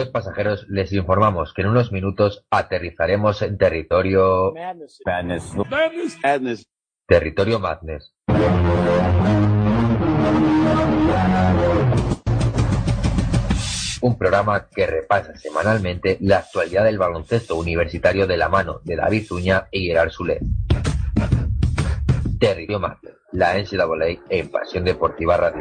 [0.00, 4.54] Queridos pasajeros, les informamos que en unos minutos aterrizaremos en territorio...
[5.04, 5.54] Madness.
[6.22, 6.66] Madness.
[7.06, 8.14] Territorio Madness.
[14.00, 19.26] Un programa que repasa semanalmente la actualidad del baloncesto universitario de la mano de David
[19.26, 20.40] Zuña y Gerard Sulet.
[22.38, 25.60] Territorio Madness, la NCAA en Pasión Deportiva Radio.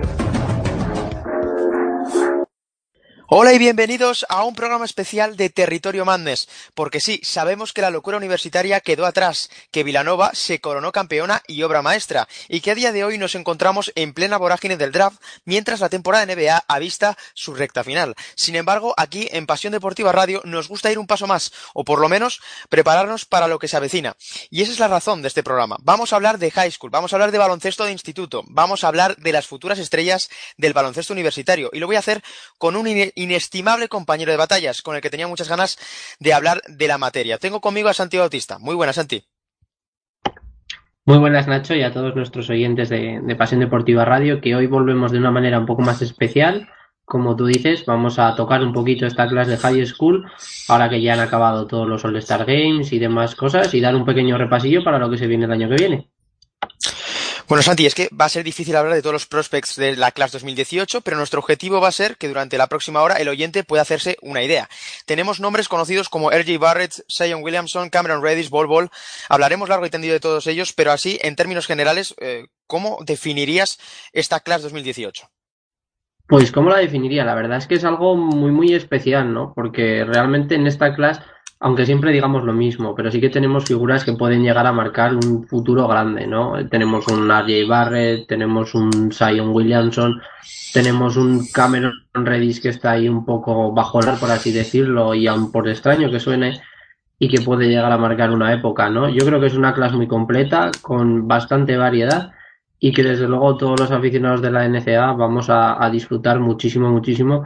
[3.31, 7.91] Hola y bienvenidos a un programa especial de Territorio Madness, porque sí, sabemos que la
[7.91, 12.75] locura universitaria quedó atrás, que Vilanova se coronó campeona y obra maestra, y que a
[12.75, 16.63] día de hoy nos encontramos en plena vorágine del draft, mientras la temporada de NBA
[16.67, 18.15] avista su recta final.
[18.33, 21.99] Sin embargo, aquí en Pasión Deportiva Radio nos gusta ir un paso más, o por
[21.99, 24.15] lo menos prepararnos para lo que se avecina.
[24.49, 25.77] Y esa es la razón de este programa.
[25.83, 28.87] Vamos a hablar de high school, vamos a hablar de baloncesto de instituto, vamos a
[28.87, 32.23] hablar de las futuras estrellas del baloncesto universitario, y lo voy a hacer
[32.57, 32.87] con un
[33.19, 35.77] inestimable compañero de batallas, con el que tenía muchas ganas
[36.19, 37.37] de hablar de la materia.
[37.37, 38.59] Tengo conmigo a Santi Bautista.
[38.59, 39.23] Muy buenas, Santi.
[41.05, 45.11] Muy buenas, Nacho, y a todos nuestros oyentes de, Pasión Deportiva Radio, que hoy volvemos
[45.11, 46.69] de una manera un poco más especial.
[47.03, 50.29] Como tú dices, vamos a tocar un poquito esta clase de High School,
[50.67, 54.05] ahora que ya han acabado todos los All-Star Games y demás cosas, y dar un
[54.05, 56.09] pequeño repasillo para lo que se viene el año que viene.
[57.49, 60.11] Bueno, Santi, es que va a ser difícil hablar de todos los prospects de la
[60.11, 63.63] clase 2018, pero nuestro objetivo va a ser que durante la próxima hora el oyente
[63.63, 64.69] pueda hacerse una idea.
[65.07, 66.59] Tenemos nombres conocidos como R.J.
[66.59, 68.91] Barrett, Zion Williamson, Cameron Reddish, Bol Bol.
[69.29, 73.79] Hablaremos largo y tendido de todos ellos, pero así, en términos generales, eh, ¿cómo definirías
[74.13, 75.27] esta clase 2018?
[76.27, 77.25] Pues, ¿cómo la definiría?
[77.25, 79.53] La verdad es que es algo muy, muy especial, ¿no?
[79.55, 81.23] Porque realmente en esta clase
[81.61, 85.13] aunque siempre digamos lo mismo, pero sí que tenemos figuras que pueden llegar a marcar
[85.15, 86.53] un futuro grande, ¿no?
[86.69, 90.21] Tenemos un RJ Barrett, tenemos un Zion Williamson,
[90.73, 95.27] tenemos un Cameron Redis que está ahí un poco bajo el por así decirlo, y
[95.27, 96.61] aun por extraño que suene,
[97.19, 99.09] y que puede llegar a marcar una época, ¿no?
[99.09, 102.31] Yo creo que es una clase muy completa, con bastante variedad,
[102.79, 106.89] y que desde luego todos los aficionados de la NCA vamos a, a disfrutar muchísimo,
[106.89, 107.45] muchísimo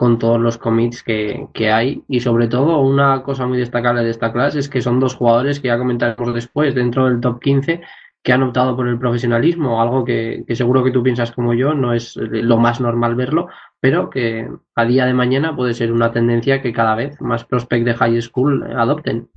[0.00, 4.08] con todos los commits que, que, hay y sobre todo una cosa muy destacable de
[4.08, 7.82] esta clase es que son dos jugadores que ya comentaremos después dentro del top 15
[8.22, 11.74] que han optado por el profesionalismo, algo que, que, seguro que tú piensas como yo,
[11.74, 16.10] no es lo más normal verlo, pero que a día de mañana puede ser una
[16.12, 19.28] tendencia que cada vez más prospect de high school adopten.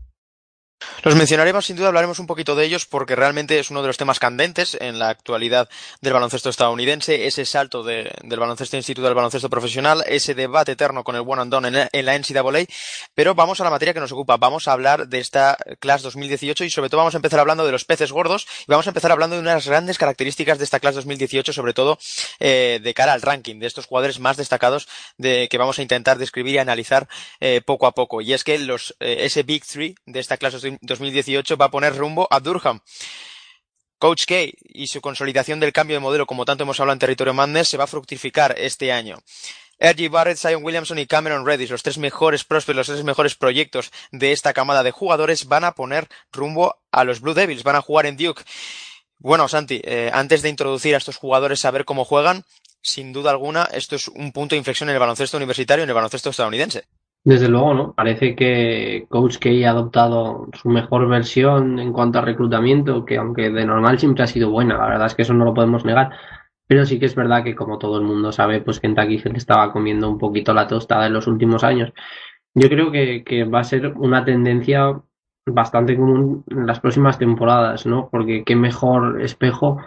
[1.04, 3.98] Los mencionaremos, sin duda hablaremos un poquito de ellos porque realmente es uno de los
[3.98, 5.68] temas candentes en la actualidad
[6.00, 11.04] del baloncesto estadounidense, ese salto de, del baloncesto instituto al baloncesto profesional, ese debate eterno
[11.04, 12.68] con el one and done en, en, la NCAA,
[13.14, 16.64] pero vamos a la materia que nos ocupa, vamos a hablar de esta clase 2018
[16.64, 19.12] y sobre todo vamos a empezar hablando de los peces gordos y vamos a empezar
[19.12, 22.00] hablando de unas grandes características de esta clase 2018, sobre todo
[22.40, 24.88] eh, de cara al ranking de estos jugadores más destacados
[25.18, 27.10] de, que vamos a intentar describir y analizar
[27.42, 28.22] eh, poco a poco.
[28.22, 31.96] Y es que los, eh, ese Big Three de esta clase 2018 va a poner
[31.96, 32.82] rumbo a Durham.
[33.98, 37.34] Coach K y su consolidación del cambio de modelo, como tanto hemos hablado en territorio
[37.34, 39.18] Madness, se va a fructificar este año.
[39.80, 40.10] R.G.
[40.10, 44.32] Barrett, Zion Williamson y Cameron Reddish, los tres mejores prospectos, los tres mejores proyectos de
[44.32, 48.06] esta camada de jugadores, van a poner rumbo a los Blue Devils, van a jugar
[48.06, 48.44] en Duke.
[49.20, 52.46] Bueno, Santi, eh, antes de introducir a estos jugadores, saber cómo juegan,
[52.82, 55.90] sin duda alguna, esto es un punto de inflexión en el baloncesto universitario y en
[55.90, 56.86] el baloncesto estadounidense.
[57.26, 57.94] Desde luego, ¿no?
[57.94, 63.50] Parece que Coach K ha adoptado su mejor versión en cuanto a reclutamiento, que aunque
[63.50, 66.12] de normal siempre ha sido buena, la verdad es que eso no lo podemos negar.
[66.68, 69.38] Pero sí que es verdad que, como todo el mundo sabe, pues Kentucky se le
[69.38, 71.94] estaba comiendo un poquito la tostada en los últimos años.
[72.56, 75.02] Yo creo que, va a ser una tendencia
[75.46, 78.10] bastante común en las próximas temporadas, ¿no?
[78.12, 79.78] Porque qué mejor espejo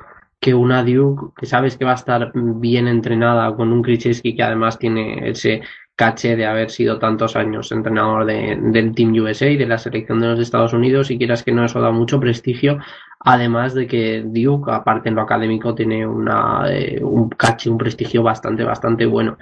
[0.41, 4.43] que una Duke que sabes que va a estar bien entrenada con un Krzyzewski que
[4.43, 5.63] además tiene ese
[5.97, 10.21] caché de haber sido tantos años entrenador de, del Team USA y de la selección
[10.21, 12.79] de los Estados Unidos y quieras que no eso da mucho prestigio.
[13.21, 18.23] Además de que Duke aparte en lo académico tiene una eh, un caché un prestigio
[18.23, 19.39] bastante bastante bueno.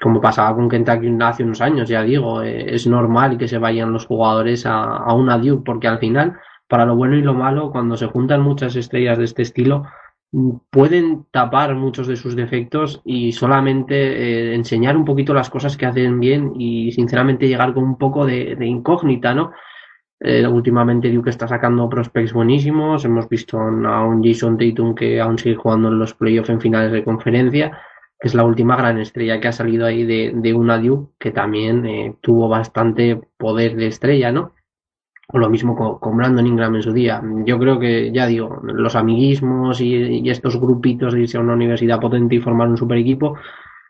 [0.00, 3.92] Como pasaba con Kentucky hace unos años ya digo eh, es normal que se vayan
[3.92, 6.38] los jugadores a, a una Duke porque al final
[6.68, 9.84] para lo bueno y lo malo cuando se juntan muchas estrellas de este estilo
[10.70, 15.86] pueden tapar muchos de sus defectos y solamente eh, enseñar un poquito las cosas que
[15.86, 19.52] hacen bien y sinceramente llegar con un poco de, incógnita, ¿no?
[20.20, 25.38] Eh, últimamente Duke está sacando prospects buenísimos, hemos visto a un Jason Tatum que aún
[25.38, 27.80] sigue jugando en los playoffs en finales de conferencia,
[28.20, 31.30] que es la última gran estrella que ha salido ahí de, de una Duke que
[31.32, 34.52] también eh, tuvo bastante poder de estrella, ¿no?
[35.32, 37.22] O lo mismo con, con, Brandon Ingram en su día.
[37.44, 42.00] Yo creo que, ya digo, los amiguismos y, estos grupitos de irse a una universidad
[42.00, 43.36] potente y formar un super equipo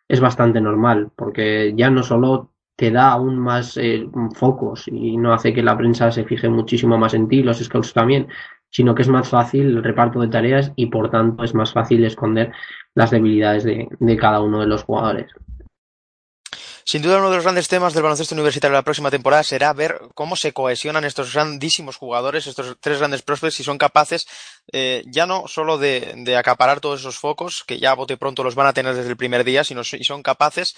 [0.08, 5.32] es bastante normal, porque ya no solo te da aún más eh, focos y no
[5.32, 8.28] hace que la prensa se fije muchísimo más en ti, los scouts también,
[8.70, 12.04] sino que es más fácil el reparto de tareas y por tanto es más fácil
[12.04, 12.52] esconder
[12.94, 15.31] las debilidades de, de cada uno de los jugadores.
[16.85, 20.00] Sin duda, uno de los grandes temas del baloncesto universitario la próxima temporada será ver
[20.15, 24.27] cómo se cohesionan estos grandísimos jugadores, estos tres grandes prospects, si son capaces
[24.73, 28.43] eh, ya no solo de, de, acaparar todos esos focos, que ya a bote pronto
[28.43, 30.77] los van a tener desde el primer día, sino si son capaces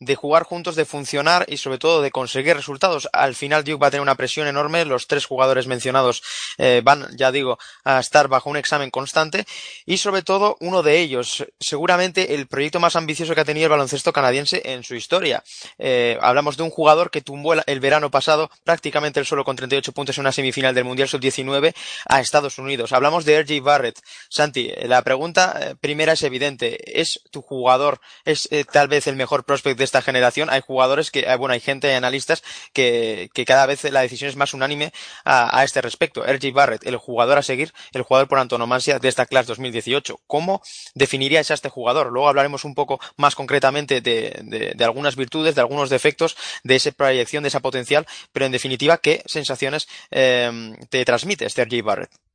[0.00, 3.08] de jugar juntos, de funcionar y sobre todo de conseguir resultados.
[3.12, 6.22] Al final Duke va a tener una presión enorme, los tres jugadores mencionados
[6.56, 9.44] eh, van, ya digo, a estar bajo un examen constante
[9.84, 13.70] y sobre todo uno de ellos, seguramente el proyecto más ambicioso que ha tenido el
[13.70, 15.44] baloncesto canadiense en su historia.
[15.78, 19.92] Eh, hablamos de un jugador que tumbó el, verano pasado prácticamente el solo con 38
[19.92, 21.74] puntos en una semifinal del Mundial Sub-19
[22.06, 22.92] a Estados Unidos.
[22.92, 23.62] Hablamos de R.J.
[23.62, 24.00] Barrett.
[24.30, 27.00] Santi, la pregunta eh, primera es evidente.
[27.00, 31.10] ¿Es tu jugador, es eh, tal vez el mejor prospect de esta generación, hay jugadores
[31.10, 32.42] que, bueno, hay gente, hay analistas
[32.72, 34.92] que, que cada vez la decisión es más unánime
[35.24, 36.22] a, a este respecto.
[36.22, 40.20] RJ Barrett, el jugador a seguir, el jugador por antonomasia de esta clase 2018.
[40.26, 40.62] ¿Cómo
[40.94, 42.12] definiríais a este jugador?
[42.12, 46.76] Luego hablaremos un poco más concretamente de, de, de algunas virtudes, de algunos defectos, de
[46.76, 51.82] esa proyección, de esa potencial, pero en definitiva, ¿qué sensaciones eh, te transmite este RJ
[51.82, 52.29] Barrett?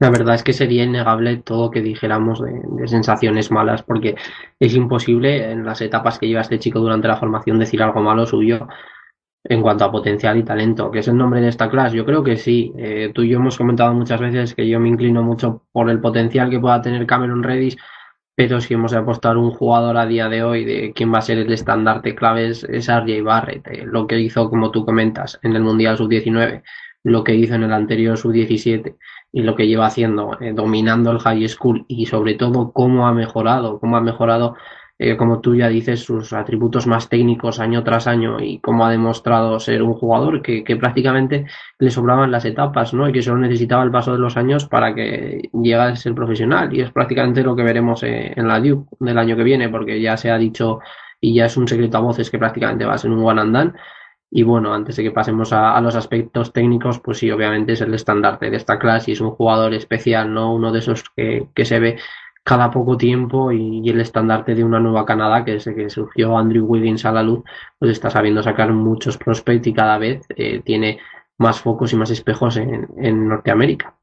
[0.00, 4.14] La verdad es que sería innegable todo que dijéramos de, de, sensaciones malas, porque
[4.60, 8.24] es imposible en las etapas que lleva este chico durante la formación decir algo malo
[8.24, 8.68] suyo
[9.44, 11.96] en cuanto a potencial y talento, que es el nombre de esta clase.
[11.96, 12.72] Yo creo que sí.
[12.76, 16.00] Eh, tú y yo hemos comentado muchas veces que yo me inclino mucho por el
[16.00, 17.76] potencial que pueda tener Cameron Redis,
[18.34, 21.22] pero si hemos de apostar un jugador a día de hoy de quién va a
[21.22, 23.66] ser el estandarte clave es, es RJ Barrett.
[23.68, 26.62] Eh, lo que hizo, como tú comentas, en el Mundial Sub-19,
[27.04, 28.96] lo que hizo en el anterior Sub-17
[29.32, 33.12] y lo que lleva haciendo, eh, dominando el high school y sobre todo cómo ha
[33.12, 34.56] mejorado, cómo ha mejorado,
[34.98, 38.90] eh, como tú ya dices, sus atributos más técnicos año tras año y cómo ha
[38.90, 41.46] demostrado ser un jugador que, que prácticamente
[41.78, 43.08] le sobraban las etapas, ¿no?
[43.08, 46.74] Y que solo necesitaba el paso de los años para que llegase a ser profesional.
[46.74, 50.00] Y es prácticamente lo que veremos eh, en la Duke del año que viene, porque
[50.00, 50.80] ya se ha dicho
[51.20, 53.54] y ya es un secreto a voces que prácticamente va a ser un one and
[53.56, 53.72] done
[54.30, 57.94] y bueno, antes de que pasemos a, los aspectos técnicos, pues sí, obviamente es el
[57.94, 60.54] estandarte de esta clase y es un jugador especial, ¿no?
[60.54, 61.98] Uno de esos que, que se ve
[62.44, 66.66] cada poco tiempo y, el estandarte de una nueva Canadá, que desde que surgió Andrew
[66.66, 67.44] Wiggins a la luz,
[67.78, 70.98] pues está sabiendo sacar muchos prospects y cada vez eh, tiene
[71.38, 73.97] más focos y más espejos en, en Norteamérica.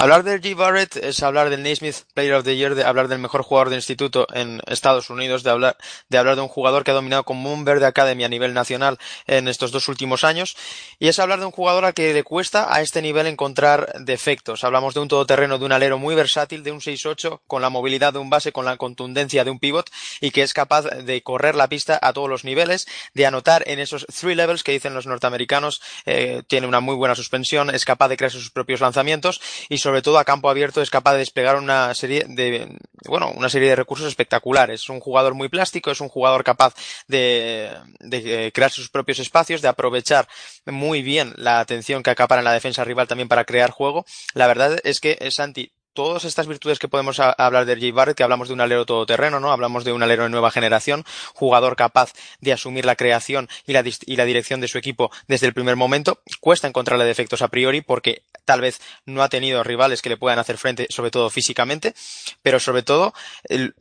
[0.00, 0.54] Hablar de G.
[0.54, 3.74] Barrett es hablar del Naismith Player of the Year, de hablar del mejor jugador de
[3.74, 5.76] instituto en Estados Unidos, de hablar,
[6.08, 8.96] de hablar de un jugador que ha dominado como un verde academy a nivel nacional
[9.26, 10.56] en estos dos últimos años,
[11.00, 14.62] y es hablar de un jugador al que le cuesta a este nivel encontrar defectos.
[14.62, 18.12] Hablamos de un todoterreno, de un alero muy versátil, de un 6-8, con la movilidad
[18.12, 19.90] de un base, con la contundencia de un pivot,
[20.20, 23.80] y que es capaz de correr la pista a todos los niveles, de anotar en
[23.80, 28.06] esos three levels que dicen los norteamericanos, eh, tiene una muy buena suspensión, es capaz
[28.06, 31.94] de crear sus propios lanzamientos, y todo a campo abierto es capaz de desplegar una
[31.94, 34.82] serie de, bueno, una serie de recursos espectaculares.
[34.82, 36.74] Es un jugador muy plástico, es un jugador capaz
[37.06, 37.70] de,
[38.00, 40.28] de crear sus propios espacios, de aprovechar
[40.66, 44.04] muy bien la atención que acapara en la defensa rival también para crear juego.
[44.34, 48.22] La verdad es que Santi todas estas virtudes que podemos hablar de Jay Barrett, que
[48.22, 49.50] hablamos de un alero todoterreno, ¿no?
[49.50, 51.02] Hablamos de un alero de nueva generación,
[51.34, 53.82] jugador capaz de asumir la creación y la,
[54.24, 56.20] dirección de su equipo desde el primer momento.
[56.40, 60.38] Cuesta encontrarle defectos a priori porque tal vez no ha tenido rivales que le puedan
[60.38, 61.94] hacer frente, sobre todo físicamente,
[62.42, 63.12] pero sobre todo,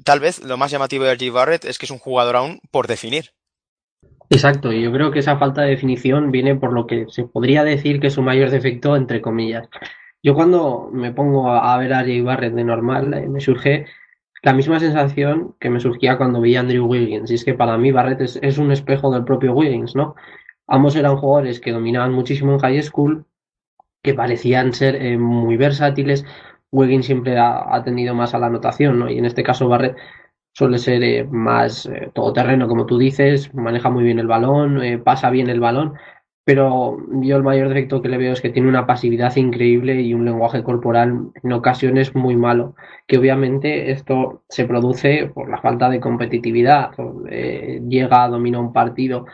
[0.04, 2.88] tal vez lo más llamativo de Jay Barrett es que es un jugador aún por
[2.88, 3.34] definir.
[4.32, 7.64] Exacto, y yo creo que esa falta de definición viene por lo que se podría
[7.64, 9.70] decir que es su mayor defecto, entre comillas.
[10.24, 13.86] Yo cuando me pongo a ver a Jay Barrett de normal, eh, me surge
[14.44, 17.30] la misma sensación que me surgía cuando vi a Andrew Wiggins.
[17.32, 20.16] Y es que para mí Barrett es, un espejo del propio Wiggins, ¿no?
[20.68, 23.26] Ambos eran jugadores que dominaban muchísimo en high school,
[24.04, 26.26] que parecían ser eh, muy versátiles.
[26.72, 29.10] Wiggins siempre ha, tendido más a la anotación, ¿no?
[29.10, 29.98] Y en este caso Barrett
[30.54, 35.50] suele ser eh, más todoterreno, como tú dices, maneja muy bien el balón, pasa bien
[35.50, 35.94] el balón,
[36.48, 40.14] pero yo el mayor defecto que le veo es que tiene una pasividad increíble y
[40.14, 42.74] un lenguaje corporal en ocasiones muy malo,
[43.06, 46.92] que obviamente esto se produce por la falta de competitividad,
[47.30, 49.26] eh, llega a dominar un partido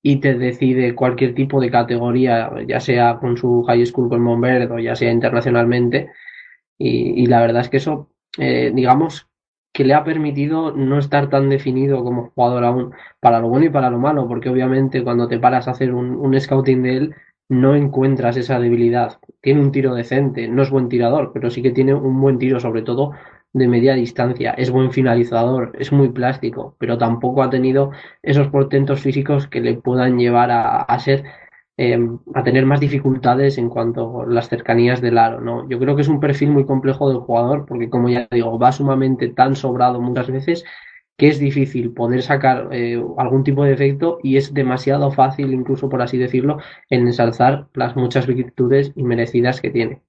[0.00, 4.72] y te decide cualquier tipo de categoría, ya sea con su high school con Monverde
[4.72, 6.10] o ya sea internacionalmente,
[6.78, 9.28] y, y, la verdad es que eso, eh, digamos,
[9.80, 13.70] que le ha permitido no estar tan definido como jugador aún, para lo bueno y
[13.70, 17.14] para lo malo, porque obviamente cuando te paras a hacer un, scouting de él,
[17.48, 19.18] no encuentras esa debilidad.
[19.40, 22.60] Tiene un tiro decente, no es buen tirador, pero sí que tiene un buen tiro,
[22.60, 23.12] sobre todo
[23.54, 27.90] de media distancia, es buen finalizador, es muy plástico, pero tampoco ha tenido
[28.22, 31.24] esos portentos físicos que le puedan llevar a ser
[31.76, 35.68] em, a tener más dificultades en cuanto a las cercanías del aro, ¿no?
[35.68, 38.72] Yo creo que es un perfil muy complejo del jugador, porque como ya digo, va
[38.72, 40.64] sumamente tan sobrado muchas veces
[41.16, 45.90] que es difícil poder sacar eh, algún tipo de efecto y es demasiado fácil, incluso
[45.90, 46.58] por así decirlo,
[46.88, 50.02] en ensalzar las muchas virtudes inmerecidas que tiene.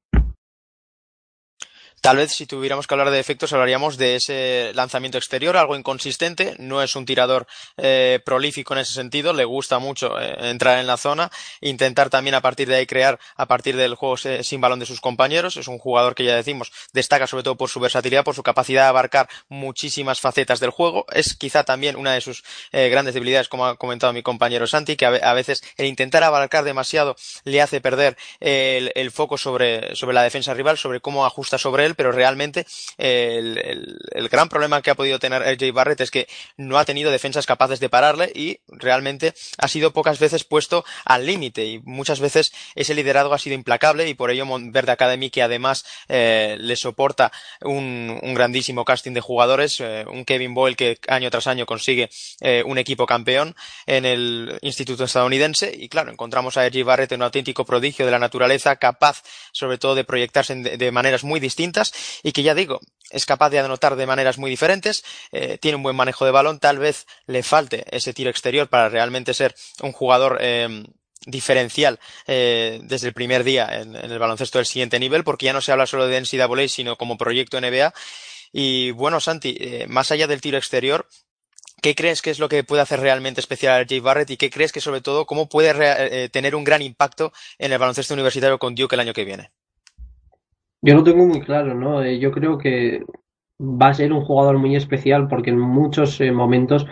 [2.02, 6.56] Tal vez si tuviéramos que hablar de efectos hablaríamos de ese lanzamiento exterior, algo inconsistente,
[6.58, 7.46] no es un tirador
[7.78, 11.30] eh, prolífico en ese sentido, le gusta mucho eh, entrar en la zona,
[11.60, 15.00] intentar también a partir de ahí crear a partir del juego sin balón de sus
[15.00, 18.42] compañeros, es un jugador que ya decimos destaca sobre todo por su versatilidad, por su
[18.42, 23.14] capacidad de abarcar muchísimas facetas del juego, es quizá también una de sus eh, grandes
[23.14, 27.62] debilidades, como ha comentado mi compañero Santi, que a, veces el intentar abarcar demasiado le
[27.62, 31.91] hace perder el, el foco sobre, sobre la defensa rival, sobre cómo ajusta sobre él,
[31.96, 32.66] pero realmente
[32.98, 37.46] el, gran problema que ha podido tener RJ Barrett es que no ha tenido defensas
[37.46, 42.54] capaces de pararle y realmente ha sido pocas veces puesto al límite y muchas veces
[42.76, 47.32] ese liderazgo ha sido implacable y por ello Verde Academy que además eh, le soporta
[47.62, 52.64] un, grandísimo casting de jugadores, eh, un Kevin Boyle que año tras año consigue eh,
[52.66, 53.56] un equipo campeón
[53.86, 58.20] en el Instituto estadounidense y claro, encontramos a RJ Barrett un auténtico prodigio de la
[58.20, 61.81] naturaleza capaz sobre todo de proyectarse de maneras muy distintas
[62.24, 62.80] y que ya digo,
[63.12, 66.60] es capaz de anotar de maneras muy diferentes, eh, tiene un buen manejo de balón,
[66.60, 70.86] tal vez le falte ese tiro exterior para realmente ser un jugador em,
[71.26, 75.62] diferencial eh, desde el primer día en, el baloncesto del siguiente nivel, porque ya no
[75.62, 77.94] se habla solo de NCAA, sino como proyecto NBA.
[78.54, 81.08] Y bueno, Santi, eh, más allá del tiro exterior,
[81.82, 84.52] ¿Qué crees que es lo que puede hacer realmente especial a Jay Barrett y qué
[84.52, 88.76] crees que sobre todo cómo puede tener un gran impacto en el baloncesto universitario con
[88.76, 89.50] Duke el año que viene?
[90.82, 92.04] Yo lo tengo muy claro, ¿no?
[92.04, 93.04] Eh, yo creo que
[93.60, 96.88] va a ser un jugador muy especial porque en muchos eh, momentos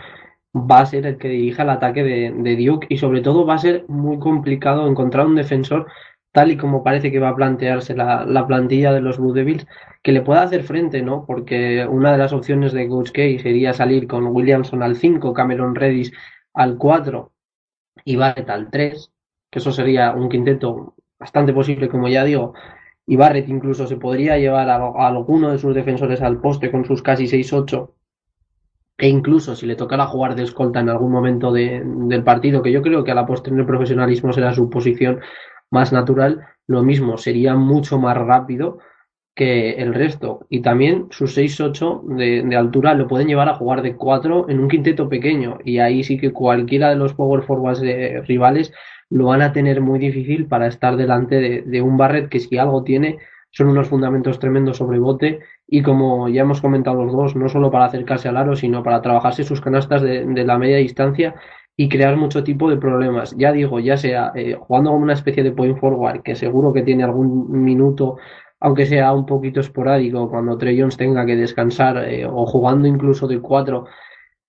[0.56, 3.60] va a ser el que dirija el ataque de, Duke y sobre todo va a
[3.60, 5.88] ser muy complicado encontrar un defensor
[6.32, 9.66] tal y como parece que va a plantearse la, plantilla de los Blue Devils
[10.04, 11.26] que le pueda hacer frente, ¿no?
[11.26, 15.76] Porque una de las opciones de Coach K sería salir con Williamson al 5, Cameron
[15.76, 16.12] Redis
[16.54, 17.32] al 4
[18.06, 19.12] y Barrett al 3,
[19.52, 22.54] que eso sería un quinteto bastante posible, como ya digo,
[23.10, 27.02] y Barrett incluso se podría llevar a, alguno de sus defensores al poste con sus
[27.02, 27.90] casi 6-8
[29.00, 32.84] e incluso si le tocara jugar de escolta en algún momento del partido, que yo
[32.84, 35.22] creo que a la postre en el profesionalismo será su posición
[35.72, 38.78] más natural, lo mismo, sería mucho más rápido
[39.34, 40.46] que el resto.
[40.50, 44.60] Y también sus 6-8 de, de, altura lo pueden llevar a jugar de 4 en
[44.60, 45.60] un quinteto pequeño.
[45.64, 48.74] Y ahí sí que cualquiera de los power forwards de rivales
[49.10, 52.84] lo van a tener muy difícil para estar delante de, un Barrett que si algo
[52.84, 53.18] tiene
[53.52, 57.72] son unos fundamentos tremendos sobre bote y como ya hemos comentado los dos, no solo
[57.72, 61.36] para acercarse al aro, sino para trabajarse sus canastas de, la media distancia
[61.76, 63.36] y crear mucho tipo de problemas.
[63.38, 66.84] Ya digo, ya sea eh, jugando como una especie de point forward, que seguro que
[66.84, 68.18] tiene algún minuto,
[68.60, 73.28] aunque sea un poquito esporádico, cuando Trey Jones tenga que descansar, eh, o jugando incluso
[73.28, 73.86] de cuatro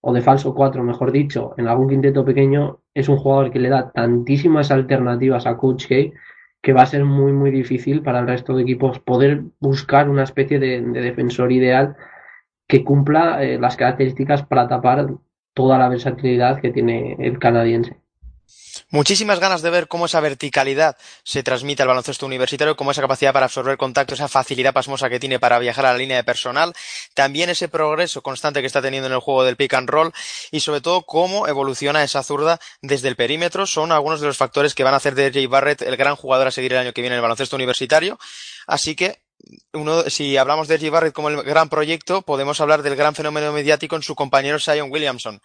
[0.00, 3.68] o de falso 4, mejor dicho, en algún quinteto pequeño, es un jugador que le
[3.68, 6.12] da tantísimas alternativas a Coach K
[6.62, 10.24] que va a ser muy, muy difícil para el resto de equipos poder buscar una
[10.24, 11.96] especie de, defensor ideal
[12.66, 15.14] que cumpla eh, las características para tapar
[15.54, 17.99] toda la versatilidad que tiene el canadiense.
[18.90, 23.32] Muchísimas ganas de ver cómo esa verticalidad se transmite al baloncesto universitario, cómo esa capacidad
[23.32, 26.72] para absorber contacto, esa facilidad pasmosa que tiene para viajar a la línea de personal,
[27.14, 30.12] también ese progreso constante que está teniendo en el juego del pick and roll
[30.50, 34.74] y sobre todo cómo evoluciona esa zurda desde el perímetro son algunos de los factores
[34.74, 37.00] que van a hacer de Jay Barrett el gran jugador a seguir el año que
[37.00, 38.18] viene en el baloncesto universitario.
[38.66, 39.20] Así que
[39.72, 43.52] uno, si hablamos de Jay Barrett como el gran proyecto, podemos hablar del gran fenómeno
[43.52, 45.40] mediático en su compañero Sion Williamson.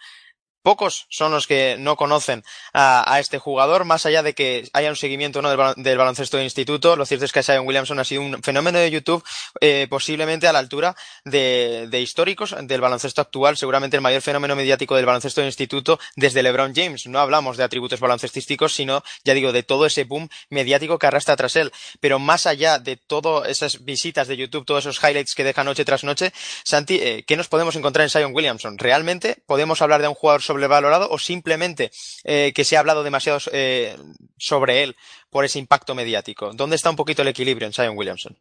[0.66, 2.42] Pocos son los que no conocen
[2.74, 5.48] a, este jugador, más allá de que haya un seguimiento ¿no?
[5.76, 6.96] del, baloncesto de instituto.
[6.96, 9.22] Lo cierto es que Sion Williamson ha sido un fenómeno de YouTube
[9.60, 14.96] eh, posiblemente a la altura de, históricos del baloncesto actual, seguramente el mayor fenómeno mediático
[14.96, 17.06] del baloncesto de instituto desde LeBron James.
[17.06, 21.36] No hablamos de atributos baloncestísticos, sino, ya digo, de todo ese boom mediático que arrastra
[21.36, 21.70] tras él.
[22.00, 25.84] Pero más allá de todas esas visitas de YouTube, todos esos highlights que deja noche
[25.84, 26.32] tras noche,
[26.64, 28.78] Santi, eh, ¿qué nos podemos encontrar en Sion Williamson?
[28.78, 31.90] ¿Realmente podemos hablar de un jugador sobre sobrevalorado o simplemente
[32.24, 33.94] eh, que se ha hablado demasiado eh,
[34.38, 34.96] sobre él
[35.30, 36.52] por ese impacto mediático?
[36.54, 38.36] ¿Dónde está un poquito el equilibrio en Zion Williamson?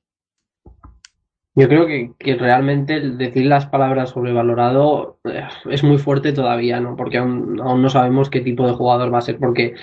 [1.57, 6.95] Yo creo que, realmente decir las palabras sobrevalorado eh, es muy fuerte todavía, ¿no?
[6.95, 9.75] Porque aún, no sabemos qué tipo de jugador va a ser, porque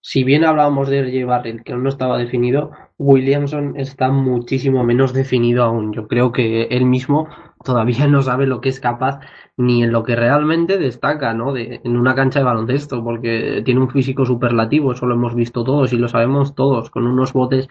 [0.00, 1.26] si bien hablábamos de R.J.
[1.26, 5.92] Barrett, que aún no estaba definido, Williamson está muchísimo menos definido aún.
[5.92, 7.28] Yo creo que él mismo
[7.64, 9.18] todavía no sabe lo que es capaz
[9.58, 11.52] ni en lo que realmente destaca, ¿no?
[11.52, 15.64] De, en una cancha de baloncesto, porque tiene un físico superlativo, eso lo hemos visto
[15.64, 17.68] todos y lo sabemos todos, con unos botes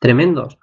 [0.00, 0.58] tremendos.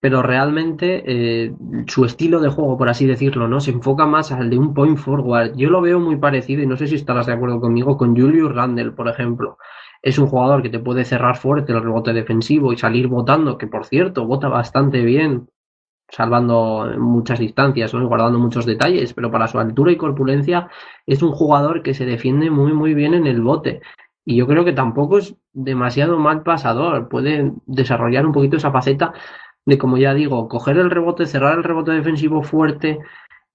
[0.00, 1.54] Pero realmente eh,
[1.88, 3.60] su estilo de juego, por así decirlo, ¿no?
[3.60, 5.56] Se enfoca más al de un point forward.
[5.56, 8.54] Yo lo veo muy parecido, y no sé si estarás de acuerdo conmigo, con Julius
[8.54, 9.58] Randle, por ejemplo
[10.02, 13.66] es un jugador que te puede cerrar fuerte el rebote defensivo y salir votando, que
[13.66, 15.48] por cierto, vota bastante bien,
[16.08, 18.06] salvando muchas distancias ¿no?
[18.06, 20.68] guardando muchos detalles, pero para su altura y corpulencia
[21.06, 23.80] es un jugador que se defiende muy muy bien en el bote.
[24.24, 29.12] Y yo creo que tampoco es demasiado mal pasador, puede desarrollar un poquito esa faceta
[29.64, 32.98] de, como ya digo, coger el rebote, cerrar el rebote defensivo fuerte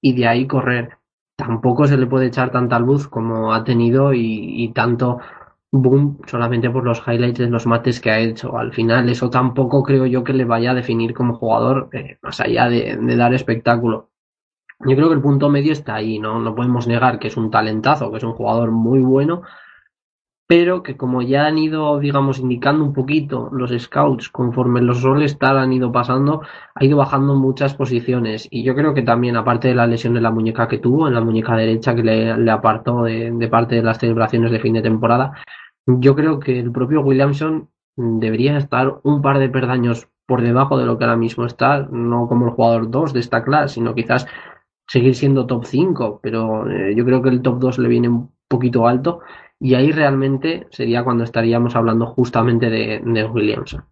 [0.01, 0.97] y de ahí correr.
[1.35, 5.19] Tampoco se le puede echar tanta luz como ha tenido y tanto
[5.71, 8.57] boom solamente por los highlights de los mates que ha hecho.
[8.57, 12.39] Al final, eso tampoco creo yo que le vaya a definir como jugador, eh, más
[12.41, 14.09] allá de, dar espectáculo.
[14.81, 16.39] Yo creo que el punto medio está ahí, ¿no?
[16.39, 19.43] No podemos negar que es un talentazo, que es un jugador muy bueno,
[20.47, 25.37] pero que como ya han ido, digamos, indicando un poquito los scouts conforme los roles
[25.37, 26.41] tal han ido pasando,
[26.75, 28.47] ha ido bajando muchas posiciones.
[28.51, 31.13] Y yo creo que también, aparte de la lesión de la muñeca que tuvo, en
[31.13, 35.33] la muñeca derecha que le, apartó de parte de las celebraciones de fin de temporada,
[35.85, 40.85] yo creo que el propio Williamson debería estar un par de perdaños por debajo de
[40.85, 44.27] lo que ahora mismo está, no como el jugador 2 de esta clase, sino quizás
[44.87, 48.31] seguir siendo top 5, pero eh, yo creo que el top 2 le viene un
[48.47, 49.21] poquito alto
[49.59, 53.83] y ahí realmente sería cuando estaríamos hablando justamente de, de Williamson.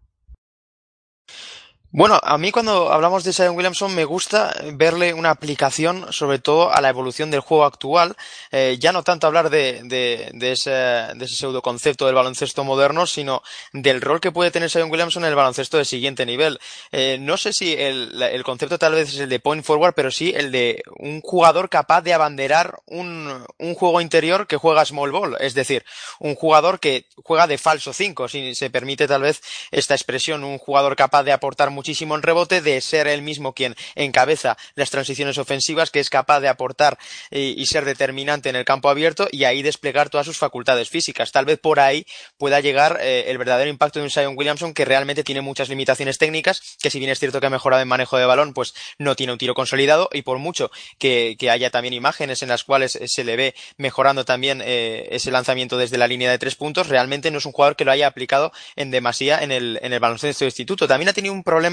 [1.91, 6.71] Bueno, a mí cuando hablamos de Zion Williamson me gusta verle una aplicación sobre todo
[6.71, 8.15] a la evolución del juego actual,
[8.51, 12.63] eh, ya no tanto hablar de, de, de, ese, de ese pseudo concepto del baloncesto
[12.63, 13.41] moderno, sino
[13.73, 16.59] del rol que puede tener Zion Williamson en el baloncesto de siguiente nivel.
[16.91, 20.11] Eh, no sé si el, el, concepto tal vez es el de point forward, pero
[20.11, 25.09] sí el de un jugador capaz de abanderar un, un juego interior que juega small
[25.11, 25.83] ball, es decir,
[26.19, 30.59] un jugador que juega de falso 5, si se permite tal vez esta expresión, un
[30.59, 35.37] jugador capaz de aportar muchísimo en rebote, de ser él mismo quien encabeza las transiciones
[35.37, 36.97] ofensivas, que es capaz de aportar
[37.31, 41.31] y, ser determinante en el campo abierto y ahí desplegar todas sus facultades físicas.
[41.31, 42.05] Tal vez por ahí
[42.37, 46.17] pueda llegar eh, el verdadero impacto de un Zion Williamson que realmente tiene muchas limitaciones
[46.17, 49.15] técnicas, que si bien es cierto que ha mejorado en manejo de balón, pues no
[49.15, 53.23] tiene un tiro consolidado y por mucho que, haya también imágenes en las cuales se
[53.23, 57.37] le ve mejorando también eh, ese lanzamiento desde la línea de tres puntos, realmente no
[57.37, 60.49] es un jugador que lo haya aplicado en demasía en el, en el baloncesto de
[60.49, 60.87] instituto.
[60.87, 61.68] También ha tenido un problema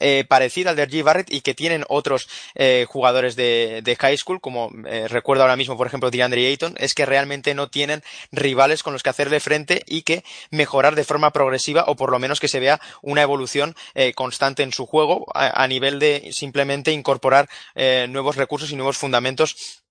[0.00, 1.02] eh, parecido al de G.
[1.02, 5.76] Barrett y que tienen otros eh, jugadores de, high school, como eh, recuerdo ahora mismo,
[5.76, 8.02] por ejemplo, DeAndre Ayton, es que realmente no tienen
[8.32, 12.18] rivales con los que hacerle frente y que mejorar de forma progresiva o por lo
[12.18, 13.74] menos que se vea una evolución
[14.14, 17.48] constante en su juego a, a, nivel de simplemente incorporar
[18.08, 19.83] nuevos recursos y nuevos fundamentos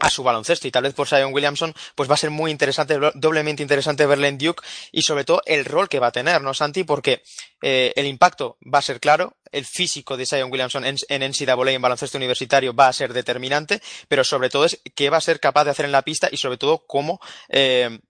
[0.00, 2.98] a su baloncesto y tal vez por Zion Williamson pues va a ser muy interesante,
[3.14, 6.54] doblemente interesante verle en Duke y sobre todo el rol que va a tener, ¿no,
[6.54, 6.84] Santi?
[6.84, 7.22] Porque
[7.62, 11.72] eh, el impacto va a ser claro, el físico de Zion Williamson en, en NCAA
[11.72, 15.40] en baloncesto universitario va a ser determinante, pero sobre todo es qué va a ser
[15.40, 18.00] capaz de hacer en la pista y sobre todo cómo eh,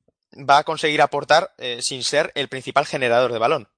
[0.48, 3.68] va a conseguir aportar eh, sin ser el principal generador de balón.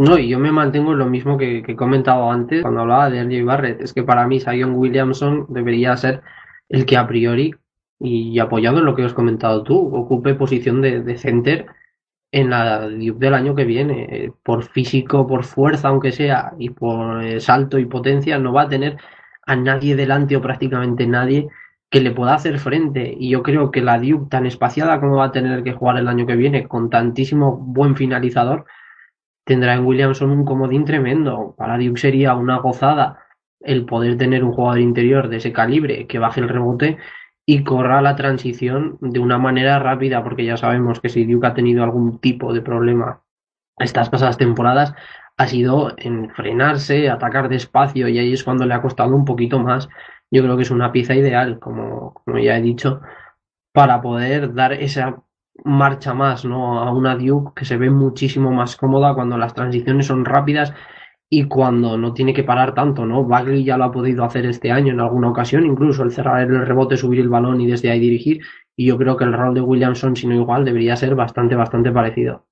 [0.00, 3.22] No, y yo me mantengo en lo mismo que, he comentado antes cuando hablaba de
[3.22, 3.82] RJ Barrett.
[3.82, 6.22] Es que para mí Zion Williamson debería ser
[6.70, 7.54] el que a priori,
[7.98, 11.66] y apoyado en lo que has comentado tú, ocupe posición de, center
[12.32, 14.32] en la del año que viene.
[14.42, 18.68] Por físico, por fuerza, aunque sea, y por eh, salto y potencia, no va a
[18.70, 18.96] tener
[19.46, 21.48] a nadie delante o prácticamente nadie
[21.90, 23.14] que le pueda hacer frente.
[23.18, 26.08] Y yo creo que la Duke, tan espaciada como va a tener que jugar el
[26.08, 28.64] año que viene, con tantísimo buen finalizador,
[29.50, 31.56] tendrá en Williamson un comodín tremendo.
[31.58, 33.18] Para Duke sería una gozada
[33.58, 36.98] el poder tener un jugador interior de ese calibre que baje el rebote
[37.44, 41.54] y corra la transición de una manera rápida, porque ya sabemos que si Duke ha
[41.54, 43.24] tenido algún tipo de problema
[43.76, 44.94] estas pasadas temporadas,
[45.36, 49.58] ha sido en frenarse, atacar despacio, y ahí es cuando le ha costado un poquito
[49.58, 49.88] más.
[50.30, 53.00] Yo creo que es una pieza ideal, como, como ya he dicho,
[53.72, 55.24] para poder dar esa
[55.64, 56.80] marcha más, ¿no?
[56.80, 60.72] A una Duke que se ve muchísimo más cómoda cuando las transiciones son rápidas
[61.28, 63.24] y cuando no tiene que parar tanto, ¿no?
[63.24, 66.66] Bagley ya lo ha podido hacer este año en alguna ocasión, incluso el cerrar el
[66.66, 68.42] rebote, subir el balón y desde ahí dirigir.
[68.76, 71.92] Y yo creo que el rol de Williamson, si no igual, debería ser bastante, bastante
[71.92, 72.49] parecido.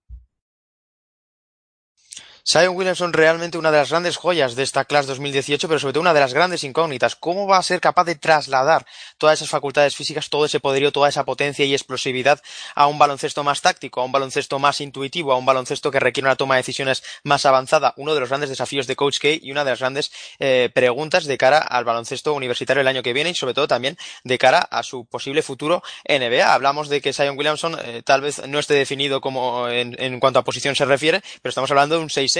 [2.50, 6.00] Zion Williamson realmente una de las grandes joyas de esta clase 2018, pero sobre todo
[6.00, 7.14] una de las grandes incógnitas.
[7.14, 8.86] ¿Cómo va a ser capaz de trasladar
[9.18, 12.40] todas esas facultades físicas, todo ese poderío, toda esa potencia y explosividad
[12.74, 16.26] a un baloncesto más táctico, a un baloncesto más intuitivo, a un baloncesto que requiere
[16.26, 17.92] una toma de decisiones más avanzada?
[17.98, 21.26] Uno de los grandes desafíos de Coach K y una de las grandes eh, preguntas
[21.26, 24.60] de cara al baloncesto universitario el año que viene y sobre todo también de cara
[24.60, 26.54] a su posible futuro NBA.
[26.54, 30.38] Hablamos de que Zion Williamson eh, tal vez no esté definido como en, en cuanto
[30.38, 32.37] a posición se refiere, pero estamos hablando de un 6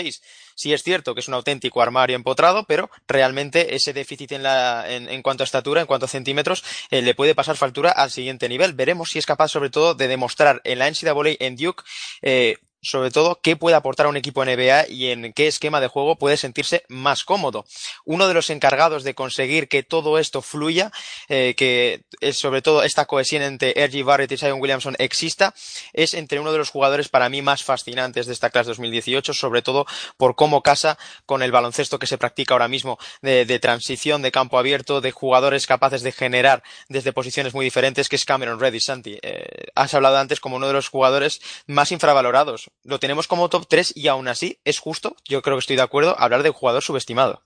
[0.54, 4.84] Sí es cierto que es un auténtico armario empotrado, pero realmente ese déficit en, la,
[4.88, 8.48] en, cuanto a estatura, en cuanto a centímetros, eh, le puede pasar factura al siguiente
[8.48, 8.72] nivel.
[8.72, 11.82] Veremos si es capaz sobre todo de demostrar en la NCAA en Duke
[12.22, 15.88] eh, sobre todo qué puede aportar a un equipo NBA y en qué esquema de
[15.88, 17.64] juego puede sentirse más cómodo.
[18.04, 20.92] Uno de los encargados de conseguir que todo esto fluya,
[21.28, 24.04] eh, que es sobre todo esta cohesión entre R.G.
[24.04, 25.54] Barrett y Zion Williamson exista,
[25.92, 29.62] es entre uno de los jugadores para mí más fascinantes de esta clase 2018, sobre
[29.62, 29.86] todo
[30.16, 34.58] por cómo casa con el baloncesto que se practica ahora mismo de, transición, de campo
[34.58, 39.18] abierto, de jugadores capaces de generar desde posiciones muy diferentes, que es Cameron Reddy, Santi.
[39.22, 43.66] Eh, has hablado antes como uno de los jugadores más infravalorados lo tenemos como top
[43.68, 46.54] 3 y aún así es justo, yo creo que estoy de acuerdo, hablar de un
[46.54, 47.42] jugador subestimado.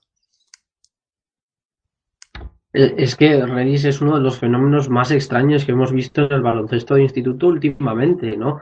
[2.73, 6.33] Eh, es que Redis es uno de los fenómenos más extraños que hemos visto en
[6.33, 8.59] el baloncesto de instituto últimamente, ¿no?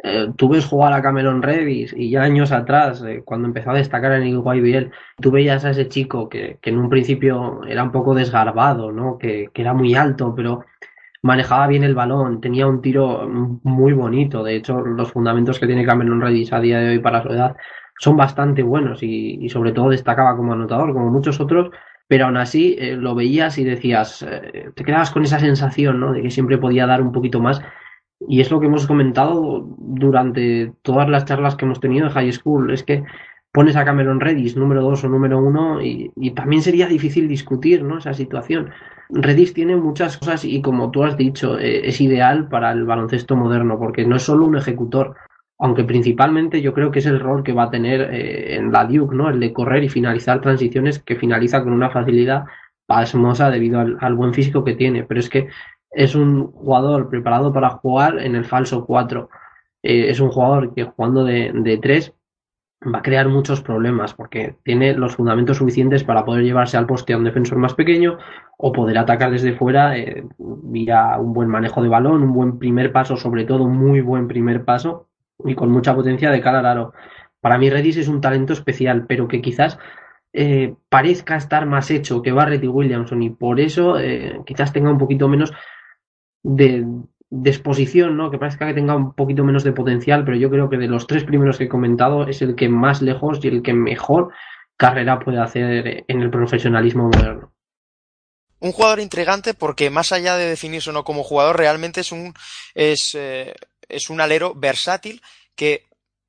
[0.00, 3.74] Eh, tú ves jugar a Cameron Redis y ya años atrás, eh, cuando empezó a
[3.74, 7.90] destacar en el YBL, tú veías a ese chico que, en un principio era un
[7.90, 9.18] poco desgarbado, ¿no?
[9.18, 10.64] Que, que, era muy alto, pero
[11.22, 14.42] manejaba bien el balón, tenía un tiro muy bonito.
[14.42, 17.56] De hecho, los fundamentos que tiene Cameron Redis a día de hoy para su edad
[17.98, 21.70] son bastante buenos y, sobre todo destacaba como anotador, como muchos otros,
[22.06, 26.12] pero aún así eh, lo veías y decías, eh, te quedabas con esa sensación ¿no?
[26.12, 27.60] de que siempre podía dar un poquito más.
[28.28, 32.32] Y es lo que hemos comentado durante todas las charlas que hemos tenido en High
[32.32, 33.04] School, es que
[33.52, 37.98] pones a Cameron Redis número 2 o número 1 y, también sería difícil discutir ¿no?
[37.98, 38.70] esa situación.
[39.10, 43.36] Redis tiene muchas cosas y como tú has dicho, eh, es ideal para el baloncesto
[43.36, 45.16] moderno porque no es solo un ejecutor,
[45.58, 48.84] aunque principalmente yo creo que es el rol que va a tener eh, en la
[48.84, 49.30] Duke, ¿no?
[49.30, 52.44] El de correr y finalizar transiciones que finaliza con una facilidad
[52.86, 55.48] pasmosa debido al, buen físico que tiene, pero es que
[55.90, 59.28] es un jugador preparado para jugar en el falso 4.
[59.82, 62.14] Eh, es un jugador que jugando de, de 3
[62.86, 67.12] va a crear muchos problemas porque tiene los fundamentos suficientes para poder llevarse al poste
[67.12, 68.18] a un defensor más pequeño
[68.56, 72.92] o poder atacar desde fuera eh, vía un buen manejo de balón, un buen primer
[72.92, 75.08] paso, sobre todo un muy buen primer paso
[75.44, 76.92] y con mucha potencia de cara al aro.
[77.40, 79.78] Para mí Redis es un talento especial, pero que quizás
[80.32, 84.90] eh, parezca estar más hecho que Barrett y Williamson y por eso eh, quizás tenga
[84.90, 85.52] un poquito menos
[86.42, 86.86] de,
[87.30, 88.30] de exposición, ¿no?
[88.30, 91.06] Que parezca que tenga un poquito menos de potencial, pero yo creo que de los
[91.06, 94.32] tres primeros que he comentado es el que más lejos y el que mejor
[94.76, 97.52] carrera puede hacer en el profesionalismo moderno.
[98.60, 102.34] Un jugador intrigante porque más allá de definirse o no como jugador, realmente es un,
[102.74, 103.54] es, eh,
[103.88, 105.20] es un alero versátil
[105.54, 105.86] que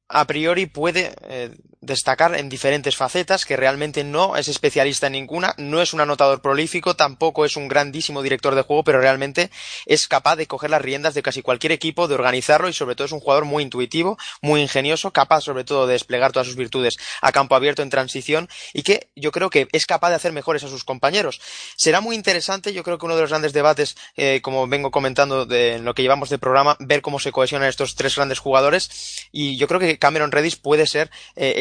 [0.09, 5.53] a priori puede eh, destacar en diferentes facetas, que realmente no es especialista en ninguna,
[5.57, 9.49] no es un anotador prolífico, tampoco es un grandísimo director de juego, pero realmente
[9.85, 13.05] es capaz de coger las riendas de casi cualquier equipo, de organizarlo y sobre todo
[13.05, 16.97] es un jugador muy intuitivo, muy ingenioso, capaz sobre todo de desplegar todas sus virtudes
[17.21, 20.63] a campo abierto en transición y que yo creo que es capaz de hacer mejores
[20.63, 21.39] a sus compañeros.
[21.77, 25.45] Será muy interesante, yo creo que uno de los grandes debates, eh, como vengo comentando
[25.45, 29.29] de, en lo que llevamos de programa, ver cómo se cohesionan estos tres grandes jugadores
[29.31, 31.53] y yo creo que Cameron Redis puede ser eh,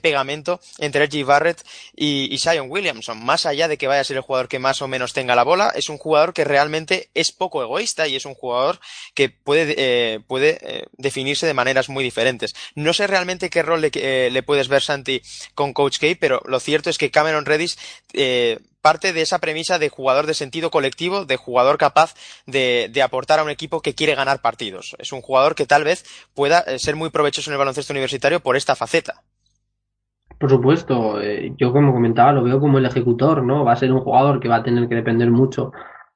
[0.00, 1.62] pegamento entre Reggie Barrett
[1.94, 3.24] y, y Zion Williamson.
[3.24, 5.44] Más allá de que vaya a ser el jugador que más o menos tenga la
[5.44, 8.80] bola, es un jugador que realmente es poco egoísta y es un jugador
[9.14, 12.54] que puede, eh, puede eh, definirse de maneras muy diferentes.
[12.74, 15.22] No sé realmente qué rol le, eh, le puedes ver, Santi,
[15.54, 17.78] con Coach K, pero lo cierto es que Cameron Redis
[18.80, 22.14] parte de esa premisa de jugador de sentido colectivo, de jugador capaz
[22.46, 24.96] de, de, aportar a un equipo que quiere ganar partidos.
[24.98, 28.56] Es un jugador que tal vez pueda ser muy provechoso en el baloncesto universitario por
[28.56, 29.22] esta faceta.
[30.40, 33.62] Por supuesto, eh, yo como comentaba lo veo como el ejecutor, ¿no?
[33.62, 35.72] Va a ser un jugador que va a tener que depender mucho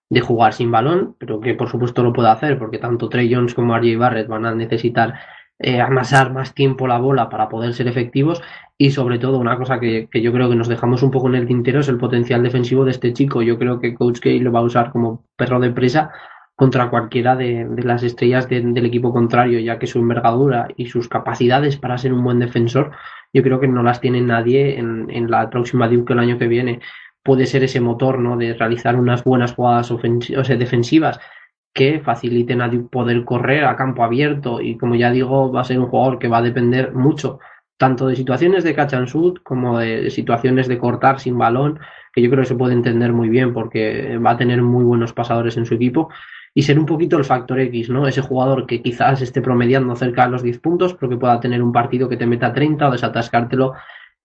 [0.09, 3.53] de jugar sin balón, pero que por supuesto lo puede hacer porque tanto Trey Jones
[3.53, 5.13] como RJ Barrett van a necesitar
[5.59, 8.43] eh, amasar más tiempo la bola para poder ser efectivos
[8.77, 11.37] y sobre todo una cosa que, que, yo creo que nos dejamos un poco en
[11.37, 13.43] el tintero es el potencial defensivo de este chico.
[13.43, 16.11] Yo creo que Coach K lo va a usar como perro de presa
[16.57, 20.87] contra cualquiera de, de las estrellas de, del equipo contrario, ya que su envergadura y
[20.87, 22.93] sus capacidades para ser un buen defensor
[23.35, 26.47] yo creo que no las tiene nadie en, en la próxima Duke el año que
[26.47, 26.81] viene.
[27.23, 28.37] Puede ser ese motor, ¿no?
[28.37, 31.19] De realizar unas buenas jugadas o defensivas
[31.75, 35.81] que faciliten a poder correr a campo abierto y como ya digo, va a ser
[35.81, 37.41] un jugador que va a depender mucho
[37.77, 41.81] tanto de situaciones de catch and shoot como de situaciones de cortar sin balón,
[42.13, 45.13] que yo creo que se puede entender muy bien porque va a tener muy buenos
[45.13, 46.09] pasadores en su equipo
[46.55, 48.07] y ser un poquito el factor X, ¿no?
[48.07, 51.61] Ese jugador que quizás esté promediando cerca de los 10 puntos, pero que pueda tener
[51.61, 53.73] un partido que te meta 30 o desatascártelo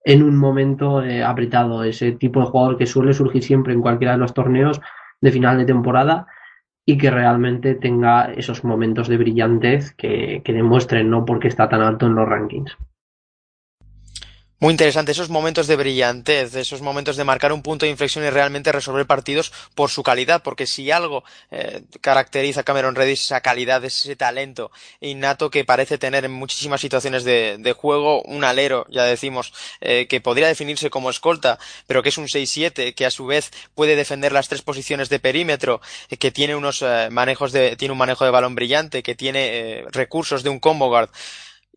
[0.03, 1.83] en un momento eh, apretado.
[1.83, 4.79] Ese tipo de jugador que suele surgir siempre en cualquiera de los torneos
[5.19, 6.27] de final de temporada
[6.89, 11.83] y que realmente tenga esos momentos de brillantez que, que demuestren no porque está tan
[11.83, 12.75] alto en los rankings.
[14.61, 18.29] Muy interesante, esos momentos de brillantez, esos momentos de marcar un punto de inflexión y
[18.29, 23.39] realmente resolver partidos por su calidad, porque si algo eh, caracteriza a Cameron Redis, esa
[23.39, 24.69] calidad, ese talento
[24.99, 30.07] innato que parece tener en muchísimas situaciones de, de juego, un alero, ya decimos, eh,
[30.07, 33.95] que podría definirse como escolta, pero que es un 6-7, que a su vez puede
[33.95, 37.97] defender las tres posiciones de perímetro, eh, que tiene unos eh, manejos de, tiene un
[37.97, 41.11] manejo de balón brillante, que tiene eh, recursos de un combo guard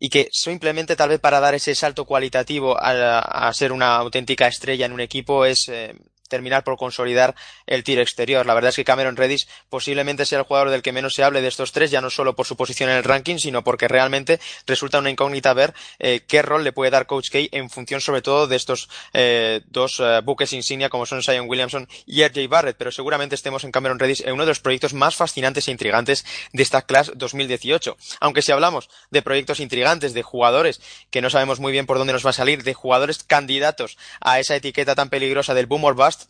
[0.03, 4.47] y que simplemente tal vez para dar ese salto cualitativo a, a ser una auténtica
[4.47, 5.95] estrella en un equipo es eh,
[6.33, 7.35] terminar por consolidar
[7.67, 8.43] el tiro exterior.
[8.47, 11.41] La verdad es que Cameron Redis posiblemente sea el jugador del que menos se hable
[11.41, 14.39] de estos tres, ya no solo por su posición en el ranking, sino porque realmente
[14.65, 18.23] resulta una incógnita ver eh, qué rol le puede dar Coach K en función sobre
[18.23, 22.77] todo de estos eh, dos eh, buques insignia como son Zion Williamson y RJ Barrett,
[22.77, 26.25] pero seguramente estemos en Cameron Redis en uno de los proyectos más fascinantes e intrigantes
[26.51, 27.95] de esta clase 2018.
[28.21, 32.13] Aunque si hablamos de proyectos intrigantes, de jugadores que no sabemos muy bien por dónde
[32.13, 35.95] nos va a salir, de jugadores candidatos a esa etiqueta tan peligrosa del boom or
[35.95, 36.22] bust,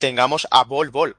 [0.00, 1.16] tengamos a Bol Bol.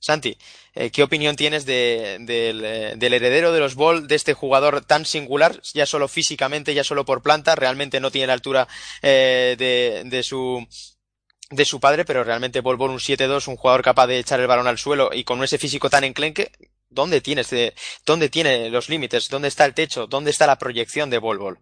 [0.00, 0.38] Santi,
[0.74, 4.82] eh, ¿qué opinión tienes de, del, eh, del, heredero de los Ball, de este jugador
[4.82, 8.66] tan singular, ya solo físicamente, ya solo por planta, realmente no tiene la altura
[9.02, 10.66] eh, de, de, su
[11.50, 14.46] de su padre, pero realmente Bol Bol un 7-2, un jugador capaz de echar el
[14.46, 16.50] balón al suelo y con ese físico tan enclenque,
[16.88, 17.74] ¿dónde tiene, este,
[18.06, 19.28] dónde tiene los límites?
[19.28, 20.06] ¿Dónde está el techo?
[20.06, 21.58] ¿Dónde está la proyección de Bol Bol?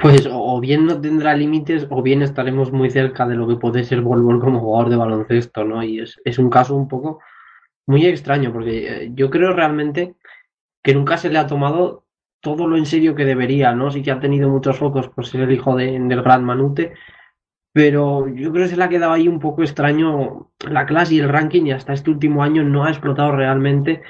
[0.00, 3.82] Pues o bien no tendrá límites o bien estaremos muy cerca de lo que puede
[3.82, 5.82] ser Volvol como jugador de baloncesto, ¿no?
[5.82, 7.20] Y es, es un caso un poco
[7.86, 10.14] muy extraño porque eh, yo creo realmente
[10.82, 12.04] que nunca se le ha tomado
[12.40, 13.90] todo lo en serio que debería, ¿no?
[13.90, 16.92] Sí que ha tenido muchos focos por ser el hijo de, del gran Manute,
[17.72, 21.20] pero yo creo que se le ha quedado ahí un poco extraño la clase y
[21.20, 24.02] el ranking y hasta este último año no ha explotado realmente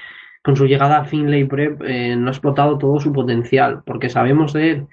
[0.43, 4.53] con su llegada a Finlay Prep, eh, no ha explotado todo su potencial, porque sabemos
[4.53, 4.89] de él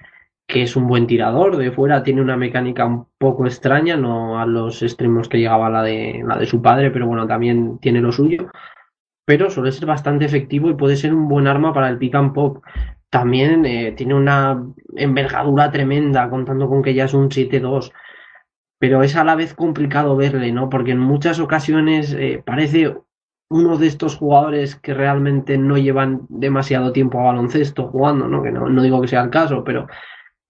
[0.46, 4.46] que es un buen tirador de fuera, tiene una mecánica un poco extraña, no a
[4.46, 8.12] los extremos que llegaba la de, la de su padre, pero bueno, también tiene lo
[8.12, 8.50] suyo.
[9.26, 12.34] Pero suele ser bastante efectivo y puede ser un buen arma para el pick and
[12.34, 12.62] pop.
[13.08, 14.62] También eh, tiene una
[14.96, 17.90] envergadura tremenda, contando con que ya es un 7-2.
[18.78, 20.68] Pero es a la vez complicado verle, ¿no?
[20.68, 22.94] Porque en muchas ocasiones eh, parece
[23.48, 28.42] uno de estos jugadores que realmente no llevan demasiado tiempo a baloncesto jugando, ¿no?
[28.42, 29.86] Que no, no digo que sea el caso, pero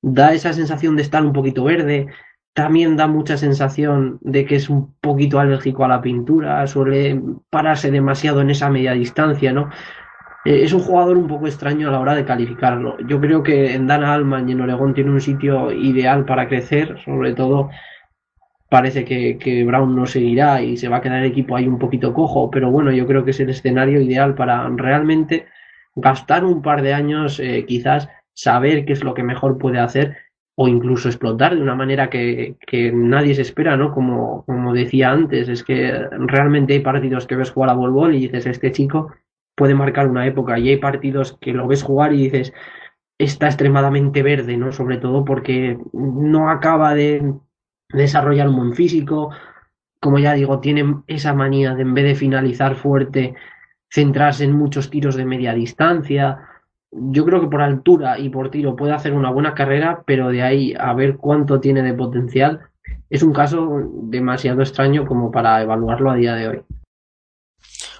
[0.04, 2.08] da esa sensación de estar un poquito verde,
[2.52, 7.90] también da mucha sensación de que es un poquito alérgico a la pintura, suele pararse
[7.90, 9.70] demasiado en esa media distancia, ¿no?
[10.44, 12.98] Eh, es un jugador un poco extraño a la hora de calificarlo.
[13.08, 16.98] Yo creo que en Dana Alman y en Oregón tiene un sitio ideal para crecer,
[17.04, 17.70] sobre todo
[18.68, 21.78] parece que, que, Brown no seguirá y se va a quedar el equipo ahí un
[21.78, 25.46] poquito cojo, pero bueno, yo creo que es el escenario ideal para realmente
[25.96, 30.16] gastar un par de años eh, quizás saber qué es lo que mejor puede hacer
[30.56, 33.92] o incluso explotar de una manera que, que nadie se espera, ¿no?
[33.92, 38.20] Como, como decía antes, es que realmente hay partidos que ves jugar a Volvol y
[38.20, 39.12] dices, este chico
[39.56, 42.52] puede marcar una época y hay partidos que lo ves jugar y dices,
[43.18, 44.72] está extremadamente verde, ¿no?
[44.72, 47.34] Sobre todo porque no acaba de
[47.88, 49.30] desarrollar un buen físico,
[50.00, 53.34] como ya digo, tiene esa manía de en vez de finalizar fuerte,
[53.90, 56.38] centrarse en muchos tiros de media distancia,
[56.94, 60.42] yo creo que por altura y por tiro puede hacer una buena carrera, pero de
[60.42, 62.60] ahí a ver cuánto tiene de potencial,
[63.10, 66.62] es un caso demasiado extraño como para evaluarlo a día de hoy.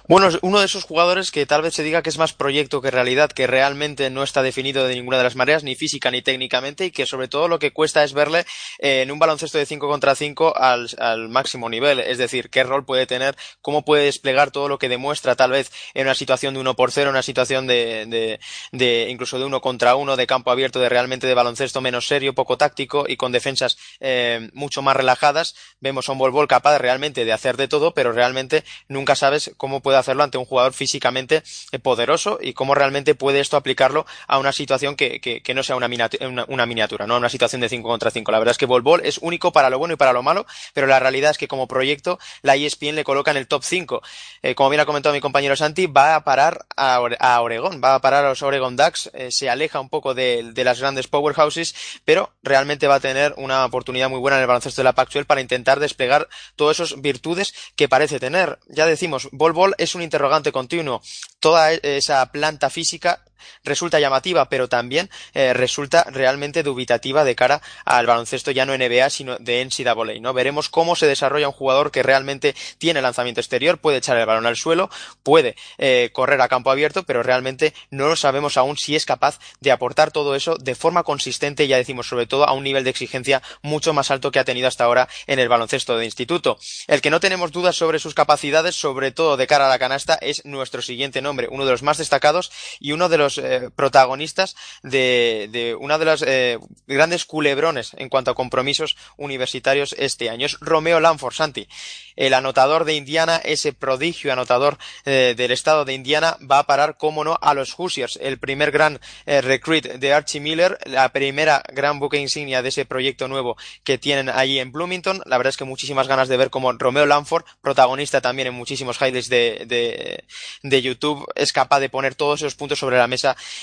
[0.07, 2.91] Bueno, uno de esos jugadores que tal vez se diga que es más proyecto que
[2.91, 6.85] realidad, que realmente no está definido de ninguna de las maneras, ni física ni técnicamente,
[6.85, 8.45] y que sobre todo lo que cuesta es verle
[8.77, 11.99] eh, en un baloncesto de 5 contra 5 al, al, máximo nivel.
[11.99, 15.71] Es decir, qué rol puede tener, cómo puede desplegar todo lo que demuestra tal vez
[15.95, 18.39] en una situación de 1 por 0, una situación de, de,
[18.73, 22.35] de, incluso de 1 contra 1, de campo abierto, de realmente de baloncesto menos serio,
[22.35, 25.55] poco táctico y con defensas eh, mucho más relajadas.
[25.79, 29.81] Vemos a un Bol capaz realmente de hacer de todo, pero realmente nunca sabes cómo
[29.81, 34.05] puede puede hacerlo ante un jugador físicamente eh, poderoso y cómo realmente puede esto aplicarlo
[34.27, 37.15] a una situación que, que, no sea una miniatura, una, miniatura, ¿no?
[37.15, 38.29] Una situación de 5 contra 5.
[38.29, 40.85] La verdad es que Bol es único para lo bueno y para lo malo, pero
[40.85, 44.01] la realidad es que como proyecto la ESPN le coloca en el top 5.
[44.41, 47.95] Eh, como bien ha comentado mi compañero Santi, va a parar a, a Oregón, va
[47.95, 51.07] a parar a los Oregon Ducks, eh, se aleja un poco de, de, las grandes
[51.07, 54.93] powerhouses, pero realmente va a tener una oportunidad muy buena en el baloncesto de la
[54.93, 56.27] Pac-12 para intentar desplegar
[56.57, 58.59] todas esas virtudes que parece tener.
[58.67, 61.01] Ya decimos, Bol Bol es un interrogante continuo.
[61.39, 63.24] Toda esa planta física
[63.63, 69.09] resulta llamativa, pero también eh, resulta realmente dubitativa de cara al baloncesto ya no NBA,
[69.09, 70.33] sino de NCAA, ¿no?
[70.33, 74.45] Veremos cómo se desarrolla un jugador que realmente tiene lanzamiento exterior, puede echar el balón
[74.45, 74.89] al suelo,
[75.23, 79.39] puede eh, correr a campo abierto, pero realmente no lo sabemos aún si es capaz
[79.59, 82.89] de aportar todo eso de forma consistente, ya decimos, sobre todo a un nivel de
[82.89, 86.57] exigencia mucho más alto que ha tenido hasta ahora en el baloncesto de instituto.
[86.87, 90.15] El que no tenemos dudas sobre sus capacidades, sobre todo de cara a la canasta,
[90.15, 94.55] es nuestro siguiente nombre, uno de los más destacados y uno de los eh, protagonistas
[94.83, 100.45] de, una de las eh, grandes culebrones en cuanto a compromisos universitarios este año.
[100.45, 101.67] Es Romeo Lanford, Santi.
[102.15, 106.97] El anotador de Indiana, ese prodigio anotador eh, del estado de Indiana, va a parar,
[106.97, 111.99] cómo no, a los Hoosiers, el primer gran recruit de Archie Miller, la primera gran
[111.99, 115.21] buque insignia de ese proyecto nuevo que tienen allí en Bloomington.
[115.25, 118.97] La verdad es que muchísimas ganas de ver cómo Romeo Lanford, protagonista también en muchísimos
[119.01, 120.23] highlights de, de,
[120.63, 123.14] de YouTube, es capaz de poner todos esos puntos sobre la mesa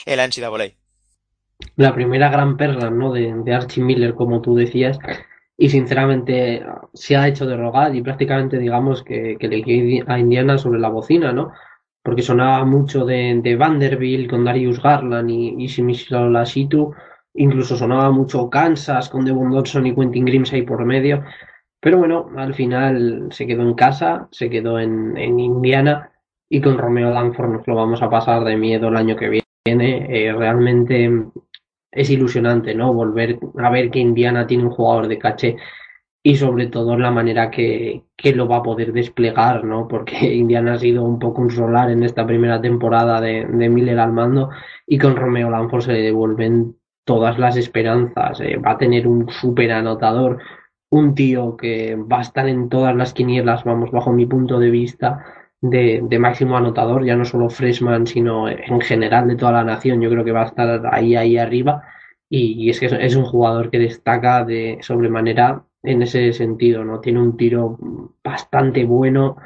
[0.07, 0.83] el NCAA.
[1.77, 3.13] La primera gran perla ¿no?
[3.13, 4.99] de, Archie Miller, como tú decías,
[5.57, 10.59] y sinceramente se ha hecho de rogar y prácticamente digamos que, que le a Indiana
[10.59, 11.53] sobre la bocina, ¿no?
[12.03, 16.93] Porque sonaba mucho de, Vanderbilt con Darius Garland y, y Lasitu,
[17.35, 21.23] incluso sonaba mucho Kansas con Devon Dodson y Quentin Grimes ahí por medio.
[21.81, 26.11] Pero bueno, al final se quedó en casa, se quedó en, en Indiana
[26.49, 29.42] y con Romeo Danford nos lo vamos a pasar de miedo el año que viene
[29.63, 31.11] tiene, eh, realmente
[31.91, 32.93] es ilusionante, ¿no?
[32.93, 35.57] Volver a ver que Indiana tiene un jugador de caché
[36.25, 39.89] y sobre todo la manera que, que, lo va a poder desplegar, ¿no?
[39.89, 43.99] Porque Indiana ha sido un poco un solar en esta primera temporada de, de Miller
[43.99, 44.51] al mando
[44.87, 48.41] y con Romeo Lanford se le devuelven todas las esperanzas.
[48.41, 50.39] Eh, va a tener un súper anotador,
[50.91, 54.71] un tío que va a estar en todas las quinielas, vamos, bajo mi punto de
[54.71, 55.25] vista
[55.63, 60.01] de, máximo anotador, ya no solo freshman, sino en general de toda la nación.
[60.01, 61.85] Yo creo que va a estar ahí, ahí arriba.
[62.29, 67.01] Y, es que es, un jugador que destaca de sobremanera en ese sentido, ¿no?
[67.01, 67.79] Tiene un tiro
[68.25, 69.37] bastante bueno,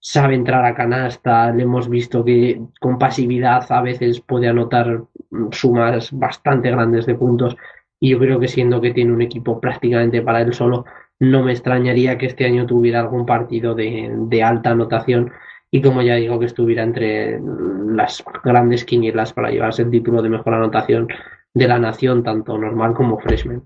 [0.00, 5.04] sabe entrar a canasta, le hemos visto que con pasividad a veces puede anotar
[5.50, 7.56] sumas bastante grandes de puntos.
[8.00, 10.84] Y yo creo que siendo que tiene un equipo prácticamente para él solo,
[11.18, 15.32] no me extrañaría que este año tuviera algún partido de, de alta anotación
[15.70, 20.30] y como ya digo que estuviera entre las grandes quinielas para llevarse el título de
[20.30, 21.08] mejor anotación
[21.54, 23.62] de la nación, tanto normal como freshman.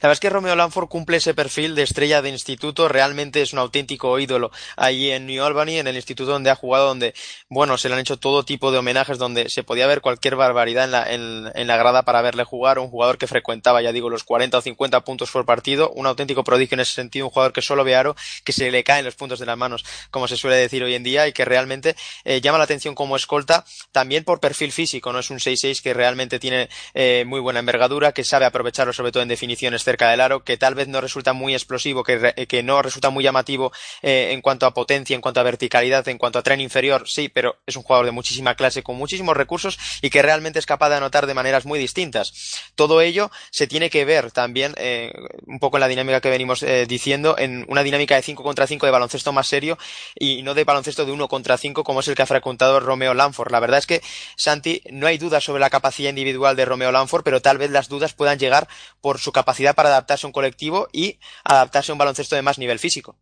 [0.00, 3.52] La verdad es que Romeo Lanford cumple ese perfil de estrella de instituto, realmente es
[3.52, 7.14] un auténtico ídolo allí en New Albany, en el instituto donde ha jugado, donde,
[7.48, 10.84] bueno, se le han hecho todo tipo de homenajes, donde se podía ver cualquier barbaridad
[10.84, 14.22] en la, en, la grada para verle jugar, un jugador que frecuentaba, ya digo, los
[14.22, 17.62] 40 o 50 puntos por partido, un auténtico prodigio en ese sentido, un jugador que
[17.62, 18.14] solo ve aro,
[18.44, 21.02] que se le caen los puntos de las manos, como se suele decir hoy en
[21.02, 25.18] día, y que realmente eh, llama la atención como escolta, también por perfil físico, no
[25.18, 29.24] es un 6-6 que realmente tiene eh, muy buena envergadura, que sabe aprovecharlo sobre todo
[29.24, 29.28] en
[29.76, 33.24] cerca del aro, que tal vez no resulta muy explosivo, que, que no resulta muy
[33.24, 37.08] llamativo eh, en cuanto a potencia, en cuanto a verticalidad, en cuanto a tren inferior,
[37.08, 40.66] sí, pero es un jugador de muchísima clase, con muchísimos recursos y que realmente es
[40.66, 42.60] capaz de anotar de maneras muy distintas.
[42.74, 45.12] Todo ello se tiene que ver también, eh,
[45.46, 48.66] un poco en la dinámica que venimos eh, diciendo, en una dinámica de 5 contra
[48.66, 49.78] 5 de baloncesto más serio
[50.14, 53.14] y no de baloncesto de 1 contra 5 como es el que ha frecuentado Romeo
[53.14, 53.52] Lanford.
[53.52, 54.02] La verdad es que,
[54.36, 57.88] Santi, no hay duda sobre la capacidad individual de Romeo Lanford, pero tal vez las
[57.88, 58.68] dudas puedan llegar
[59.00, 62.58] por su capacidad para adaptarse a un colectivo y adaptarse a un baloncesto de más
[62.58, 63.16] nivel físico.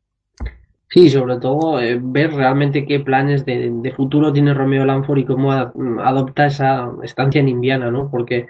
[0.88, 5.52] Sí, sobre todo eh, ver realmente qué planes de, futuro tiene Romeo Lanford y cómo
[5.52, 8.08] adopta esa estancia en Indiana, ¿no?
[8.08, 8.46] Porque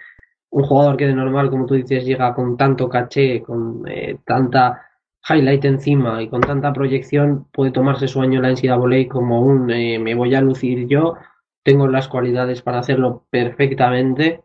[0.51, 4.83] un jugador que de normal, como tú dices, llega con tanto caché, con eh, tanta
[5.29, 9.71] highlight encima y con tanta proyección, puede tomarse su año en la NCAA como un
[9.71, 11.15] eh, me voy a lucir yo,
[11.63, 14.43] tengo las cualidades para hacerlo perfectamente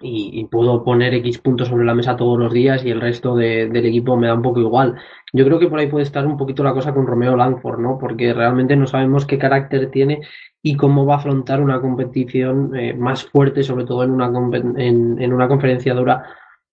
[0.00, 3.86] y, puedo poner X puntos sobre la mesa todos los días y el resto del
[3.86, 4.96] equipo me da un poco igual.
[5.32, 7.98] Yo creo que por ahí puede estar un poquito la cosa con Romeo Langford, ¿no?
[7.98, 10.20] Porque realmente no sabemos qué carácter tiene
[10.62, 14.30] y cómo va a afrontar una competición eh, más fuerte, sobre todo en una,
[14.76, 16.24] en, en una conferencia dura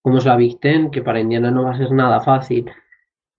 [0.02, 2.70] como es la Big Ten, que para Indiana no va a ser nada fácil.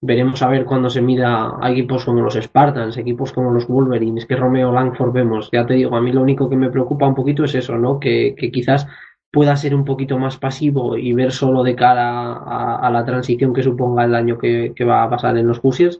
[0.00, 4.26] Veremos a ver cuando se mida a equipos como los Spartans, equipos como los Wolverines,
[4.26, 5.50] que Romeo Langford vemos.
[5.52, 8.00] Ya te digo, a mí lo único que me preocupa un poquito es eso, ¿no?
[8.00, 8.86] Que quizás
[9.34, 12.34] pueda ser un poquito más pasivo y ver solo de cara
[12.76, 15.98] a, la transición que suponga el año que, va a pasar en los Hoosiers,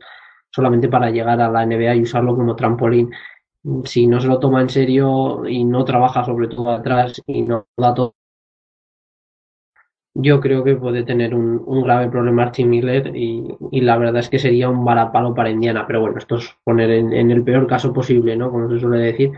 [0.51, 3.11] solamente para llegar a la NBA y usarlo como trampolín.
[3.85, 7.66] Si no se lo toma en serio y no trabaja sobre todo atrás y no
[7.76, 8.14] da todo,
[10.14, 14.39] yo creo que puede tener un, grave problema Archie Miller y, la verdad es que
[14.39, 15.87] sería un varapalo para Indiana.
[15.89, 18.53] Pero bueno, esto es poner en, en el peor caso posible, ¿no?
[18.53, 19.32] Como se suele decir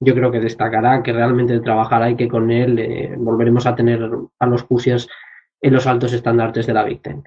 [0.00, 4.08] yo creo que destacará, que realmente trabajará y que con él eh, volveremos a tener
[4.38, 5.06] a los Pusias
[5.60, 7.22] en los altos estándares de la Big Ten.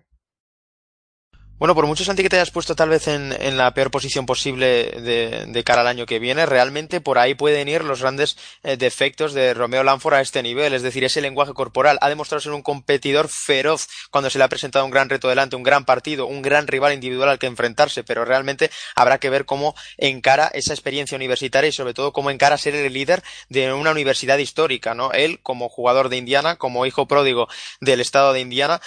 [1.63, 4.25] Bueno, por mucho, Santi, que te hayas puesto tal vez en, en la peor posición
[4.25, 8.35] posible de, de, cara al año que viene, realmente por ahí pueden ir los grandes
[8.63, 10.73] eh, defectos de Romeo Lanford a este nivel.
[10.73, 14.49] Es decir, ese lenguaje corporal ha demostrado ser un competidor feroz cuando se le ha
[14.49, 18.03] presentado un gran reto delante, un gran partido, un gran rival individual al que enfrentarse,
[18.03, 22.57] pero realmente habrá que ver cómo encara esa experiencia universitaria y sobre todo cómo encara
[22.57, 25.13] ser el líder de una universidad histórica, ¿no?
[25.13, 27.47] Él, como jugador de Indiana, como hijo pródigo
[27.79, 28.81] del estado de Indiana,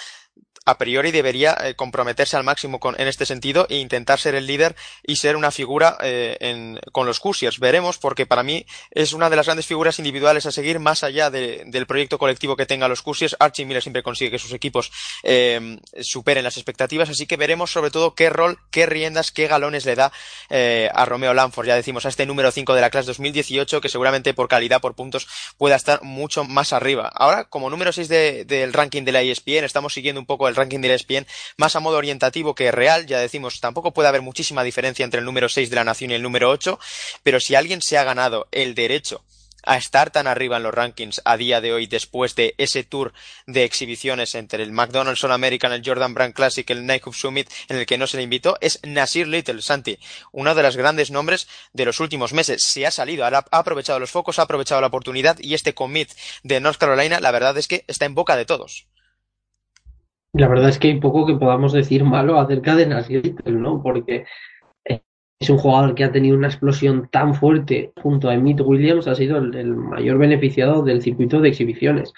[0.67, 4.47] a priori debería eh, comprometerse al máximo con, en este sentido e intentar ser el
[4.47, 7.59] líder y ser una figura eh, en, con los Hoosiers.
[7.59, 11.29] Veremos, porque para mí es una de las grandes figuras individuales a seguir, más allá
[11.29, 13.37] de, del proyecto colectivo que tenga los Hoosiers.
[13.39, 14.91] Archie Miller siempre consigue que sus equipos
[15.23, 19.85] eh, superen las expectativas, así que veremos sobre todo qué rol, qué riendas, qué galones
[19.85, 20.11] le da
[20.49, 24.33] a Romeo Lanford, ya decimos, a este número 5 de la clase 2018, que seguramente
[24.33, 27.09] por calidad, por puntos, pueda estar mucho más arriba.
[27.15, 30.81] Ahora, como número 6 del ranking de la ESPN, estamos siguiendo un poco el ranking
[30.81, 33.05] del ESPN más a modo orientativo que real.
[33.05, 36.15] Ya decimos, tampoco puede haber muchísima diferencia entre el número 6 de la nación y
[36.15, 36.79] el número 8,
[37.23, 39.23] pero si alguien se ha ganado el derecho
[39.67, 43.13] a estar tan arriba en los rankings a día de hoy después de ese tour
[43.45, 47.77] de exhibiciones entre el McDonald's All American, el Jordan Brand Classic, el Nike Summit en
[47.77, 49.99] el que no se le invitó es Nasir Little, Santi,
[50.31, 52.63] uno de los grandes nombres de los últimos meses.
[52.63, 56.11] Se ha salido, ha aprovechado los focos, ha aprovechado la oportunidad y este commit
[56.43, 58.87] de North Carolina, la verdad es que está en boca de todos.
[60.33, 63.81] La verdad es que hay poco que podamos decir malo acerca de Nasir ¿no?
[63.81, 64.25] Porque
[65.39, 69.15] es un jugador que ha tenido una explosión tan fuerte junto a Emmett Williams, ha
[69.15, 72.13] sido el, mayor beneficiado del circuito de exhibiciones.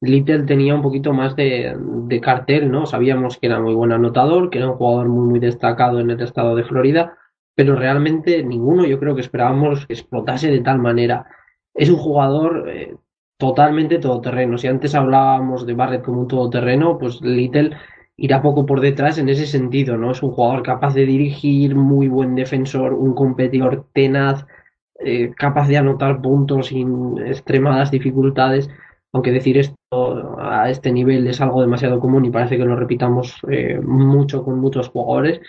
[0.00, 2.86] Little tenía un poquito más de, de, cartel, ¿no?
[2.86, 6.20] Sabíamos que era muy buen anotador, que era un jugador muy, muy destacado en el
[6.20, 7.18] estado de Florida,
[7.54, 11.26] pero realmente ninguno yo creo que esperábamos que explotase de tal manera.
[11.74, 12.96] Es un jugador eh,
[13.40, 14.58] totalmente todoterreno.
[14.58, 17.70] Si antes hablábamos de Barrett como un todoterreno, pues Little
[18.16, 20.12] irá poco por detrás en ese sentido, ¿no?
[20.12, 24.46] Es un jugador capaz de dirigir, muy buen defensor, un competidor tenaz,
[25.00, 28.68] eh, capaz de anotar puntos sin extremadas dificultades.
[29.12, 33.40] Aunque decir esto a este nivel es algo demasiado común y parece que lo repitamos
[33.50, 35.40] eh, mucho con muchos jugadores,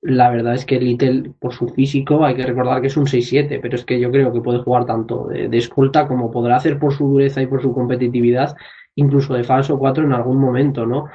[0.00, 3.58] la verdad es que Little, por su físico, hay que recordar que es un 6-7,
[3.60, 6.92] pero es que yo creo que puede jugar tanto de, escolta como podrá hacer por
[6.92, 8.56] su dureza y por su competitividad,
[8.94, 11.06] incluso de falso 4 en algún momento, ¿no?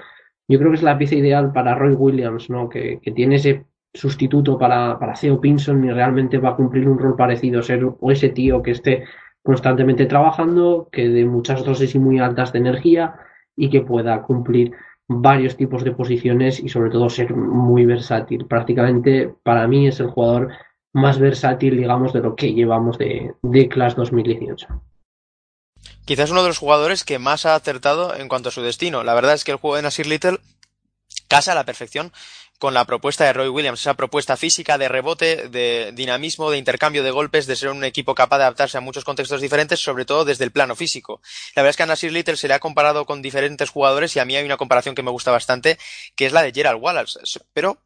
[0.48, 2.68] Yo creo que es la pieza ideal para Roy Williams, ¿no?
[2.68, 7.16] Que, tiene ese sustituto para, para Theo Pinson y realmente va a cumplir un rol
[7.16, 9.06] parecido, ser o ese tío que esté
[9.44, 13.16] constantemente trabajando, que de muchas dosis y muy altas de energía
[13.56, 14.74] y que pueda cumplir
[15.08, 18.46] varios tipos de posiciones y sobre todo ser muy versátil.
[18.46, 20.52] Prácticamente para mí es el jugador
[20.94, 24.68] más versátil, digamos, de lo que llevamos de, de Class 2018.
[26.06, 29.04] Quizás uno de los jugadores que más ha acertado en cuanto a su destino.
[29.04, 30.40] La verdad es que el juego de Nasir Little
[31.28, 32.12] casa a la perfección
[32.64, 37.04] con la propuesta de Roy Williams, esa propuesta física de rebote, de dinamismo, de intercambio
[37.04, 40.24] de golpes, de ser un equipo capaz de adaptarse a muchos contextos diferentes, sobre todo
[40.24, 41.22] desde el plano físico.
[41.58, 44.20] La verdad es que a Nasir Little se le ha comparado con diferentes jugadores y
[44.20, 45.78] a mí hay una comparación que me gusta bastante,
[46.16, 47.20] que es la de Gerald Wallace,
[47.52, 47.84] pero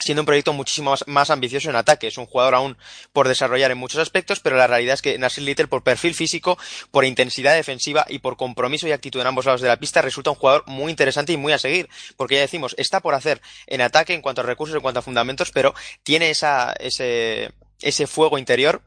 [0.00, 2.08] siendo un proyecto muchísimo más, ambicioso en ataque.
[2.08, 2.76] Es un jugador aún
[3.12, 6.58] por desarrollar en muchos aspectos, pero la realidad es que Nasir Little, por perfil físico,
[6.90, 10.30] por intensidad defensiva y por compromiso y actitud en ambos lados de la pista, resulta
[10.30, 11.88] un jugador muy interesante y muy a seguir.
[12.16, 15.02] Porque ya decimos, está por hacer en ataque en cuanto a recursos, en cuanto a
[15.02, 18.82] fundamentos, pero tiene esa, ese, ese fuego interior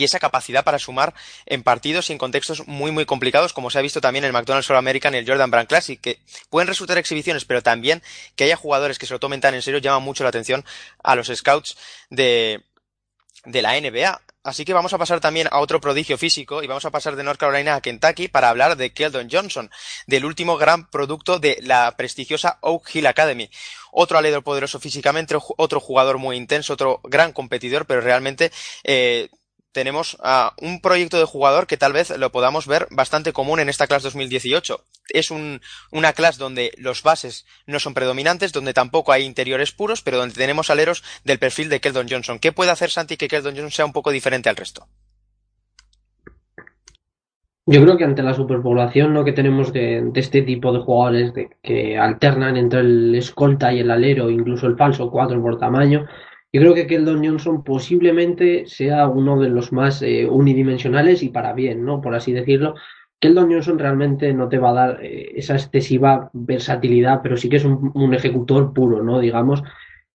[0.00, 1.14] y esa capacidad para sumar
[1.46, 4.32] en partidos y en contextos muy muy complicados, como se ha visto también en el
[4.32, 8.02] McDonald's All American y el Jordan Brand Classic, que pueden resultar exhibiciones, pero también
[8.36, 10.64] que haya jugadores que se lo tomen tan en serio llama mucho la atención
[11.02, 11.76] a los scouts
[12.08, 12.64] de,
[13.44, 14.20] de la NBA.
[14.42, 17.22] Así que vamos a pasar también a otro prodigio físico y vamos a pasar de
[17.22, 19.70] North Carolina a Kentucky para hablar de Keldon Johnson,
[20.06, 23.50] del último gran producto de la prestigiosa Oak Hill Academy.
[23.92, 28.50] Otro alero poderoso físicamente, otro jugador muy intenso, otro gran competidor, pero realmente
[28.82, 29.28] eh,
[29.72, 30.18] tenemos
[30.60, 34.04] un proyecto de jugador que tal vez lo podamos ver bastante común en esta clase
[34.04, 34.84] 2018.
[35.12, 35.60] Es un,
[35.90, 40.34] una clase donde los bases no son predominantes, donde tampoco hay interiores puros, pero donde
[40.34, 42.38] tenemos aleros del perfil de Keldon Johnson.
[42.38, 44.86] ¿Qué puede hacer Santi que Keldon Johnson sea un poco diferente al resto?
[47.66, 49.24] Yo creo que ante la superpoblación ¿no?
[49.24, 54.28] que tenemos de, este tipo de jugadores que alternan entre el escolta y el alero,
[54.28, 56.06] incluso el falso 4 por tamaño,
[56.52, 61.52] yo creo que Keldon Johnson posiblemente sea uno de los más eh, unidimensionales y para
[61.52, 62.00] bien, ¿no?
[62.00, 62.74] Por así decirlo.
[63.20, 67.56] Keldon Johnson realmente no te va a dar eh, esa excesiva versatilidad, pero sí que
[67.56, 69.20] es un, ejecutor puro, ¿no?
[69.20, 69.62] Digamos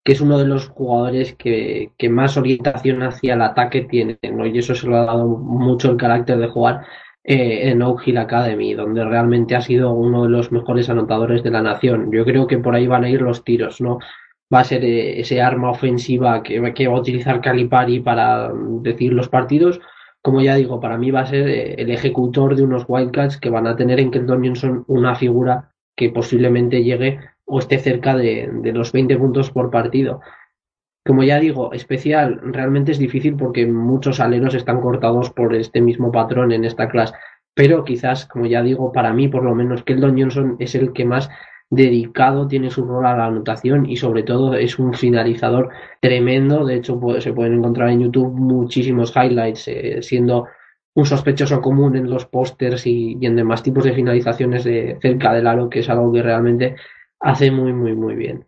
[0.05, 4.47] que es uno de los jugadores que, que, más orientación hacia el ataque tiene, ¿no?
[4.47, 6.87] Y eso se lo ha dado mucho el carácter de jugar
[7.25, 11.51] eh, en Oak Hill Academy, donde realmente ha sido uno de los mejores anotadores de
[11.51, 12.11] la nación.
[12.11, 13.99] Yo creo que por ahí van a ir los tiros, ¿no?
[14.53, 19.29] Va a ser eh, ese arma ofensiva que, va a utilizar Calipari para decir los
[19.29, 19.81] partidos.
[20.21, 23.51] Como ya digo, para mí va a ser eh, el ejecutor de unos Wildcats que
[23.51, 28.49] van a tener en Kenton Johnson una figura que posiblemente llegue o esté cerca de,
[28.53, 30.21] de los 20 puntos por partido.
[31.05, 36.13] Como ya digo, especial realmente es difícil porque muchos aleros están cortados por este mismo
[36.13, 37.15] patrón en esta clase.
[37.55, 41.05] Pero quizás, como ya digo, para mí por lo menos Keldon Johnson es el que
[41.05, 41.29] más
[41.73, 45.71] dedicado tiene su rol a la anotación y sobre todo es un finalizador
[46.01, 46.67] tremendo.
[46.67, 50.47] De hecho, se pueden encontrar en YouTube muchísimos highlights eh, siendo
[50.95, 55.33] un sospechoso común en los pósters y, y, en demás tipos de finalizaciones de cerca
[55.33, 56.77] del aro, que es algo que realmente
[57.21, 58.45] hace muy, muy, muy bien.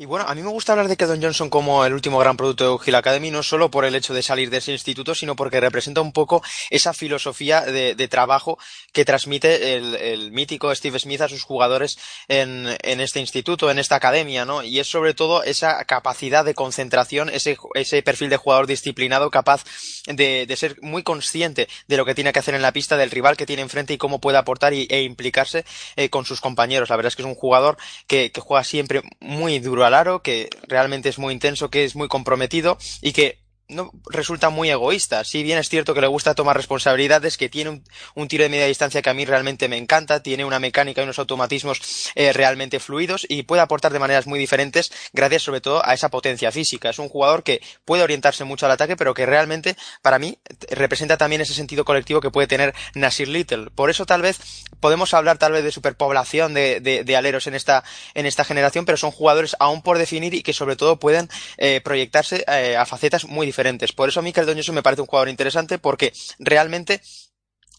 [0.00, 2.78] Y bueno, a mí me gusta hablar de Keldon Johnson como el último gran producto
[2.78, 5.60] de Hill Academy, no solo por el hecho de salir de ese instituto, sino porque
[5.60, 8.58] representa un poco esa filosofía de, de trabajo
[8.94, 11.98] que transmite el, el, mítico Steve Smith a sus jugadores
[12.28, 14.62] en, en, este instituto, en esta academia, ¿no?
[14.62, 19.64] Y es sobre todo esa capacidad de concentración, ese, ese perfil de jugador disciplinado capaz
[20.06, 23.10] de, de, ser muy consciente de lo que tiene que hacer en la pista, del
[23.10, 26.88] rival que tiene enfrente y cómo puede aportar y, e implicarse eh, con sus compañeros.
[26.88, 27.76] La verdad es que es un jugador
[28.06, 32.06] que, que juega siempre muy duro claro, que realmente es muy intenso, que es muy
[32.06, 33.38] comprometido y que
[33.70, 35.24] no resulta muy egoísta.
[35.24, 37.82] Si bien es cierto que le gusta tomar responsabilidades, que tiene
[38.14, 41.04] un, tiro de media distancia que a mí realmente me encanta, tiene una mecánica y
[41.04, 45.84] unos automatismos eh, realmente fluidos y puede aportar de maneras muy diferentes gracias sobre todo
[45.86, 46.90] a esa potencia física.
[46.90, 50.38] Es un jugador que puede orientarse mucho al ataque, pero que realmente para mí
[50.70, 53.70] representa también ese sentido colectivo que puede tener Nasir Little.
[53.70, 54.38] Por eso tal vez
[54.80, 58.84] podemos hablar tal vez de superpoblación de, de, de aleros en esta, en esta generación,
[58.84, 62.86] pero son jugadores aún por definir y que sobre todo pueden eh, proyectarse eh, a
[62.86, 63.92] facetas muy diferentes diferentes.
[63.92, 67.02] Por eso a mí Johnson me parece un jugador interesante porque realmente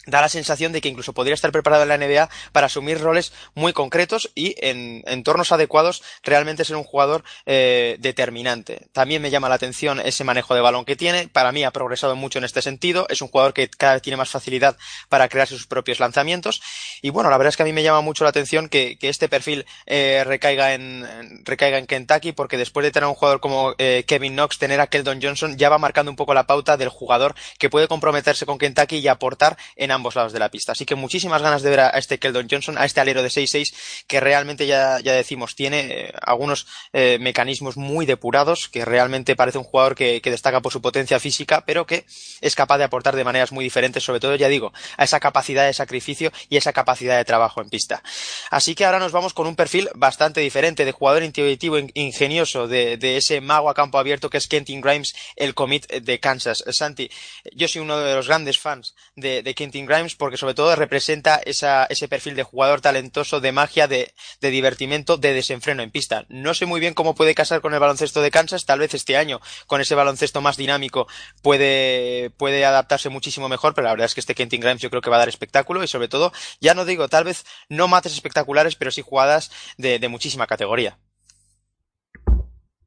[0.06, 3.34] da la sensación de que incluso podría estar preparado en la NBA para asumir roles
[3.54, 8.88] muy concretos y en entornos adecuados realmente ser un jugador eh, determinante.
[8.94, 11.28] También me llama la atención ese manejo de balón que tiene.
[11.28, 13.06] Para mí ha progresado mucho en este sentido.
[13.10, 14.76] Es un jugador que cada vez tiene más facilidad
[15.10, 16.62] para crear sus propios lanzamientos.
[17.02, 19.30] Y bueno, la verdad es que a mí me llama mucho la atención que, este
[19.30, 24.06] perfil eh, recaiga, en, recaiga en Kentucky porque después de tener un jugador como eh,
[24.08, 27.36] Kevin Knox, tener a Keldon Johnson ya va marcando un poco la pauta del jugador
[27.60, 30.72] que puede comprometerse con Kentucky y aportar en ambos lados de la pista.
[30.72, 33.74] Así que muchísimas ganas de ver a este Keldon Johnson, a este alero de 6-6,
[34.08, 39.58] que realmente ya, ya decimos, tiene eh, algunos eh, mecanismos muy depurados, que realmente parece
[39.58, 42.06] un jugador que, destaca por su potencia física, pero que
[42.40, 45.66] es capaz de aportar de maneras muy diferentes, sobre todo, ya digo, a esa capacidad
[45.66, 48.02] de sacrificio y esa capacidad de trabajo en pista.
[48.50, 52.96] Así que ahora nos vamos con un perfil bastante diferente de jugador intuitivo, ingenioso, de,
[52.96, 56.64] de ese mago a campo abierto que es Kentin Grimes, el commit de Kansas.
[56.72, 57.10] Santi,
[57.54, 61.42] yo soy uno de los grandes fans de, de Kentin Grimes porque sobre todo representa
[61.46, 66.26] esa, ese perfil de jugador talentoso, de magia, de, de, divertimento, de desenfreno en pista.
[66.30, 69.18] No sé muy bien cómo puede casar con el baloncesto de Kansas, tal vez este
[69.18, 71.08] año, con ese baloncesto más dinámico,
[71.42, 75.02] puede, puede adaptarse muchísimo mejor, pero la verdad es que este Kentin Grimes yo creo
[75.02, 78.14] que va a dar espectáculo y sobre todo, ya no digo, tal vez no mates
[78.14, 80.98] espectaculares, pero sí jugadas de, de muchísima categoría.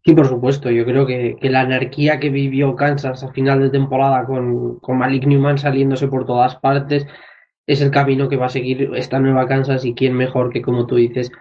[0.04, 0.70] Sí, por supuesto.
[0.70, 4.98] Yo creo que, que, la anarquía que vivió Kansas a final de temporada con, con
[4.98, 7.06] Malik Newman saliéndose por todas partes
[7.66, 10.86] es el camino que va a seguir esta nueva Kansas y quién mejor que, como
[10.86, 11.32] tú dices,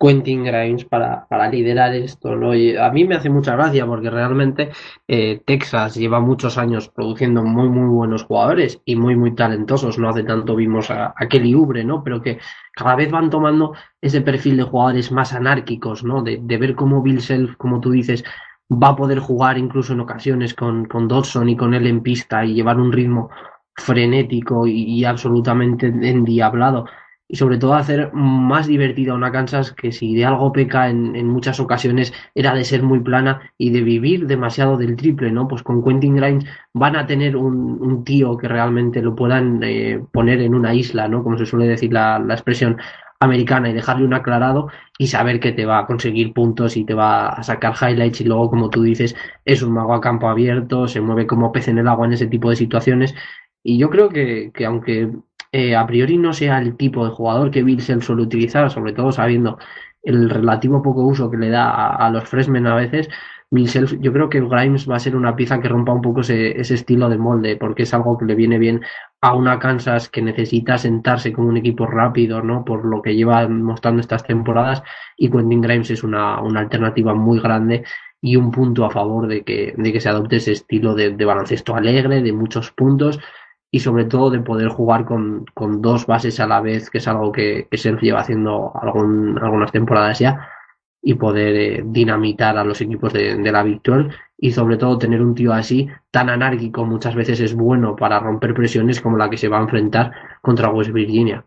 [0.00, 2.54] Quentin Grimes para, para liderar esto, ¿no?
[2.54, 4.70] Y a mí me hace mucha gracia porque realmente
[5.08, 9.98] eh, Texas lleva muchos años produciendo muy, muy buenos jugadores y muy, muy talentosos.
[9.98, 12.04] No hace tanto vimos a, Kelly Ubre, ¿no?
[12.04, 12.38] Pero que
[12.74, 16.22] cada vez van tomando ese perfil de jugadores más anárquicos, ¿no?
[16.22, 18.24] De, de ver cómo Bill Self, como tú dices,
[18.70, 22.44] va a poder jugar incluso en ocasiones con, con Dodson y con él en pista
[22.44, 23.30] y llevar un ritmo
[23.74, 26.86] frenético y absolutamente endiablado
[27.28, 31.60] y sobre todo hacer más divertida una Kansas que si de algo peca en, muchas
[31.60, 35.46] ocasiones era de ser muy plana y de vivir demasiado del triple, ¿no?
[35.46, 40.02] Pues con Quentin Grimes van a tener un, un tío que realmente lo puedan eh,
[40.10, 41.22] poner en una isla, ¿no?
[41.22, 42.78] Como se suele decir la, la expresión
[43.20, 46.94] americana y dejarle un aclarado y saber que te va a conseguir puntos y te
[46.94, 50.86] va a sacar highlights y luego como tú dices es un mago a campo abierto,
[50.88, 53.14] se mueve como pez en el agua en ese tipo de situaciones
[53.62, 55.10] y yo creo que, que aunque
[55.52, 58.92] eh, a priori no sea el tipo de jugador que Bill Self suele utilizar, sobre
[58.92, 59.58] todo sabiendo
[60.02, 63.08] el relativo poco uso que le da a, los freshmen a veces,
[63.50, 66.20] Bill Self, yo creo que Grimes va a ser una pieza que rompa un poco
[66.20, 68.82] ese, ese estilo de molde, porque es algo que le viene bien
[69.22, 72.64] a una Kansas que necesita sentarse como un equipo rápido, ¿no?
[72.64, 74.82] Por lo que lleva mostrando estas temporadas,
[75.16, 77.84] y Quentin Grimes es una, una alternativa muy grande
[78.20, 81.24] y un punto a favor de que, de que se adopte ese estilo de, de
[81.24, 83.18] baloncesto alegre, de muchos puntos,
[83.70, 87.08] y sobre todo de poder jugar con, con dos bases a la vez, que es
[87.08, 90.48] algo que, que lleva haciendo algún, algunas temporadas ya,
[91.02, 95.22] y poder eh, dinamitar a los equipos de, de, la Victor y sobre todo tener
[95.22, 99.36] un tío así tan anárquico muchas veces es bueno para romper presiones como la que
[99.36, 100.12] se va a enfrentar
[100.42, 101.44] contra West Virginia.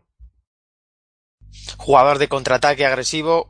[1.78, 3.50] Jugador de contraataque agresivo,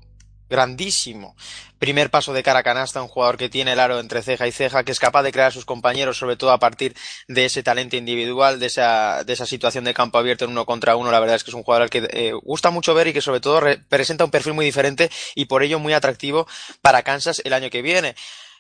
[0.52, 1.36] grandísimo.
[1.80, 4.52] Primer paso de cara a canasta, un jugador que tiene el aro entre ceja y
[4.52, 6.93] ceja, que es capaz de crear a sus compañeros, sobre todo a partir
[7.28, 10.95] de ese talento individual, de esa, de esa situación de campo abierto en uno contra
[10.97, 11.10] uno.
[11.10, 13.22] La verdad es que es un jugador al que eh, gusta mucho ver y que
[13.22, 16.45] sobre todo presenta un perfil muy diferente y por ello muy atractivo
[16.82, 18.16] para Kansas el año que viene.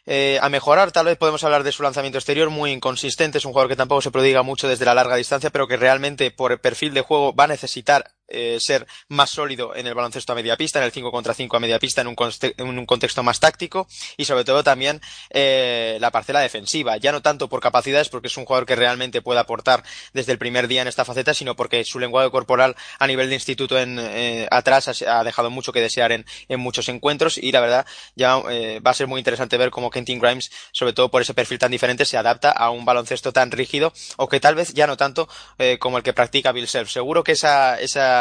[0.07, 3.51] Eh, a mejorar, tal vez podemos hablar de su lanzamiento exterior muy inconsistente, es un
[3.51, 6.59] jugador que tampoco se prodiga mucho desde la larga distancia, pero que realmente por el
[6.59, 10.57] perfil de juego va a necesitar eh, ser más sólido en el baloncesto a media
[10.57, 13.39] pista, en el 5 contra 5 a media pista, en un, en un contexto más
[13.39, 18.27] táctico y sobre todo también eh, la parcela defensiva, ya no tanto por capacidades, porque
[18.27, 21.55] es un jugador que realmente puede aportar desde el primer día en esta faceta, sino
[21.55, 25.81] porque su lenguaje corporal a nivel de instituto en, eh, atrás ha, dejado mucho que
[25.81, 29.57] desear en, en, muchos encuentros y la verdad ya eh, va a ser muy interesante
[29.57, 32.85] ver cómo Kentin Grimes, sobre todo por ese perfil tan diferente, se adapta a un
[32.85, 35.27] baloncesto tan rígido o que tal vez ya no tanto
[35.57, 36.89] eh, como el que practica Bill Self.
[36.89, 38.20] Seguro que esa, esa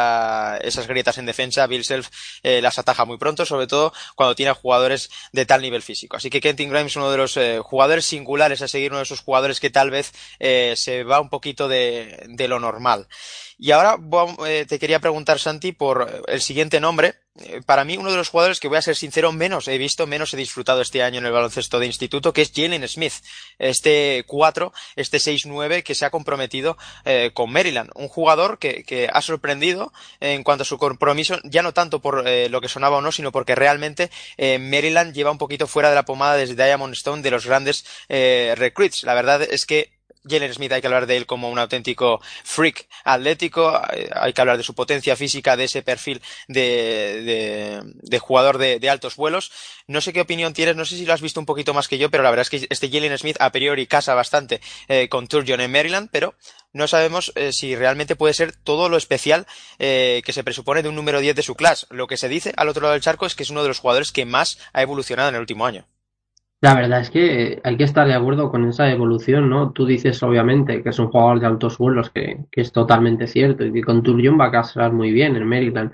[0.61, 2.09] esas grietas en defensa, Bill Self
[2.43, 6.17] eh, las ataja muy pronto, sobre todo cuando tiene jugadores de tal nivel físico.
[6.17, 9.03] Así que Kentin Grimes es uno de los eh, jugadores singulares a seguir, uno de
[9.03, 13.07] esos jugadores que tal vez eh, se va un poquito de, de lo normal.
[13.63, 13.99] Y ahora
[14.47, 17.13] eh, te quería preguntar, Santi, por el siguiente nombre.
[17.39, 20.07] Eh, para mí, uno de los jugadores que voy a ser sincero, menos he visto,
[20.07, 23.13] menos he disfrutado este año en el baloncesto de instituto, que es Jalen Smith.
[23.59, 27.91] Este 4, este 6-9 que se ha comprometido eh, con Maryland.
[27.93, 32.27] Un jugador que, que, ha sorprendido en cuanto a su compromiso, ya no tanto por
[32.27, 34.09] lo que sonaba o no, sino porque realmente
[34.39, 39.03] Maryland lleva un poquito fuera de la pomada desde Diamond Stone de los grandes recruits.
[39.03, 42.87] La verdad es que Jalen Smith hay que hablar de él como un auténtico freak
[43.03, 43.81] atlético,
[44.13, 48.79] hay que hablar de su potencia física, de ese perfil de, de, de jugador de,
[48.79, 49.51] de, altos vuelos.
[49.87, 51.97] No sé qué opinión tienes, no sé si lo has visto un poquito más que
[51.97, 55.27] yo, pero la verdad es que este Jalen Smith a priori casa bastante eh, con
[55.27, 56.35] Turgeon en Maryland, pero
[56.73, 59.45] no sabemos eh, si realmente puede ser todo lo especial
[59.79, 61.87] eh, que se presupone de un número 10 de su clase.
[61.89, 63.79] Lo que se dice al otro lado del charco es que es uno de los
[63.79, 65.87] jugadores que más ha evolucionado en el último año.
[66.63, 69.71] La verdad es que hay que estar de acuerdo con esa evolución, ¿no?
[69.71, 73.65] Tú dices, obviamente, que es un jugador de altos vuelos, que, que es totalmente cierto,
[73.65, 75.91] y que con Turgeon va a casar muy bien en Maryland.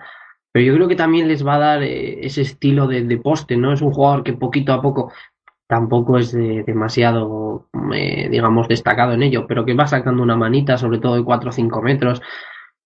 [0.52, 3.56] Pero yo creo que también les va a dar eh, ese estilo de, de, poste,
[3.56, 3.72] ¿no?
[3.72, 5.14] Es un jugador que poquito a poco
[5.68, 10.78] tampoco es de, demasiado, eh, digamos, destacado en ello, pero que va sacando una manita,
[10.78, 12.22] sobre todo de 4 o 5 metros,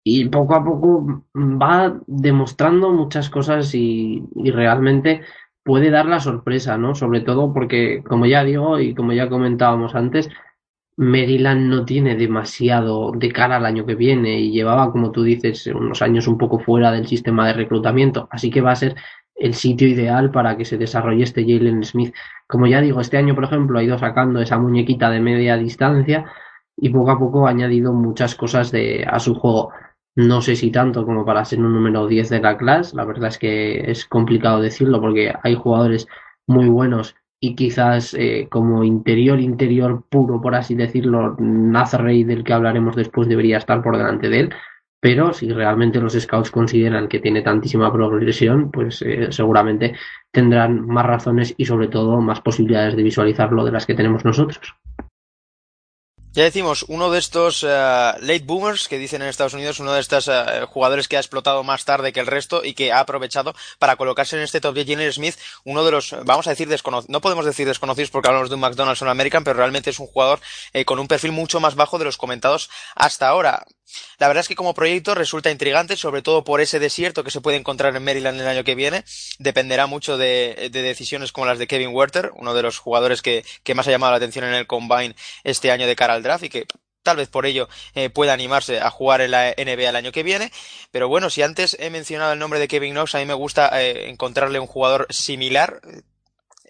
[0.03, 5.21] y poco a poco va demostrando muchas cosas y, y realmente
[5.64, 6.95] puede dar la sorpresa, ¿no?
[6.95, 10.30] Sobre todo porque, como ya digo y como ya comentábamos antes,
[10.97, 15.68] Maryland no tiene demasiado de cara al año que viene y llevaba, como tú dices,
[15.68, 18.28] unos años un poco fuera del sistema de reclutamiento.
[18.32, 18.95] Así que va a ser
[19.36, 22.14] el sitio ideal para que se desarrolle este Jalen Smith.
[22.47, 26.26] Como ya digo, este año, por ejemplo, ha ido sacando esa muñequita de media distancia
[26.78, 29.72] y poco a poco ha añadido muchas cosas de, a su juego.
[30.16, 33.30] No sé si tanto como para ser un número 10 de la clase, la verdad
[33.30, 36.07] es que es complicado decirlo porque hay jugadores
[36.47, 42.53] muy buenos y quizás eh, como interior, interior puro, por así decirlo, Nazarey, del que
[42.53, 44.53] hablaremos después, debería estar por delante de él.
[44.99, 49.95] Pero si realmente los scouts consideran que tiene tantísima progresión, pues eh, seguramente
[50.32, 54.76] tendrán más razones y sobre todo más posibilidades de visualizarlo de las que tenemos nosotros.
[56.34, 59.99] Ya decimos, uno de estos uh, late boomers que dicen en Estados Unidos, uno de
[59.99, 63.53] estos uh, jugadores que ha explotado más tarde que el resto y que ha aprovechado
[63.79, 67.09] para colocarse en este top 10, Jenner Smith, uno de los, vamos a decir, desconocidos,
[67.09, 69.99] no podemos decir desconocidos porque hablamos de un McDonald's o un American, pero realmente es
[69.99, 70.39] un jugador
[70.71, 73.65] eh, con un perfil mucho más bajo de los comentados hasta ahora.
[74.18, 77.42] La verdad es que como proyecto resulta intrigante, sobre todo por ese desierto que se
[77.42, 79.04] puede encontrar en Maryland el año que viene.
[79.39, 83.44] Dependerá mucho de, decisiones como las de Kevin Werther, uno de los jugadores que,
[83.76, 86.50] más ha llamado la atención en el Combine este año de cara al draft y
[86.50, 86.66] que
[87.04, 90.24] tal vez por ello eh, pueda animarse a jugar en la NBA el año que
[90.24, 90.52] viene.
[90.92, 93.82] Pero bueno, si antes he mencionado el nombre de Kevin Knox, a mí me gusta
[93.82, 95.82] eh, encontrarle un jugador similar,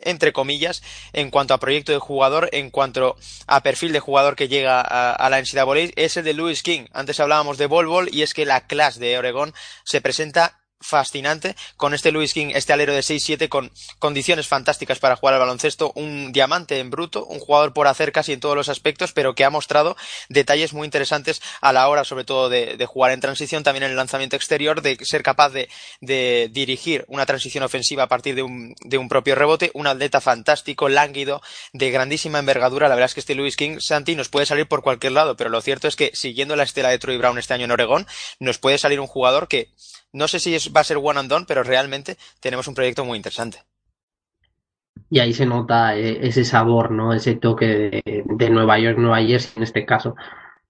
[0.04, 0.82] entre comillas,
[1.14, 5.30] en cuanto a proyecto de jugador, en cuanto a perfil de jugador que llega a,
[5.30, 6.86] la NCAA, es el de Lewis King.
[6.94, 11.56] Antes hablábamos de Bol Bol y es que la clase de Oregón se presenta fascinante.
[11.78, 15.92] Con este Lewis King, este alero de 6-7 con condiciones fantásticas para jugar al baloncesto,
[15.96, 19.46] un diamante en bruto, un jugador por hacer casi en todos los aspectos, pero que
[19.46, 19.96] ha mostrado
[20.30, 23.96] detalles muy interesantes a la hora, sobre todo de, jugar en transición, también en el
[23.96, 25.70] lanzamiento exterior, de ser capaz de,
[26.52, 30.90] dirigir una transición ofensiva a partir de un, de un, propio rebote, un atleta fantástico,
[30.90, 31.42] lánguido,
[31.74, 32.90] de grandísima envergadura.
[32.90, 35.50] La verdad es que este Lewis King, Santi, nos puede salir por cualquier lado, pero
[35.50, 38.08] lo cierto es que siguiendo la estela de Troy Brown este año en Oregón,
[38.40, 39.70] nos puede salir un jugador que
[40.14, 43.18] no sé si va a ser one and done, pero realmente tenemos un proyecto muy
[43.18, 43.60] interesante.
[45.10, 47.14] Y ahí se nota eh, ese sabor, ¿no?
[47.14, 50.16] Ese toque de, Nueva York, Nueva Jersey en este caso,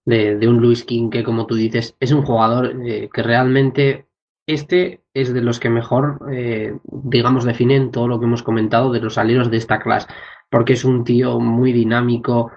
[0.05, 4.07] de, un Luis King que, como tú dices, es un jugador eh, que realmente
[4.47, 8.99] este es de los que mejor, eh, digamos, definen todo lo que hemos comentado de
[8.99, 10.07] los aleros de esta clase,
[10.49, 12.51] porque es un tío muy dinámico,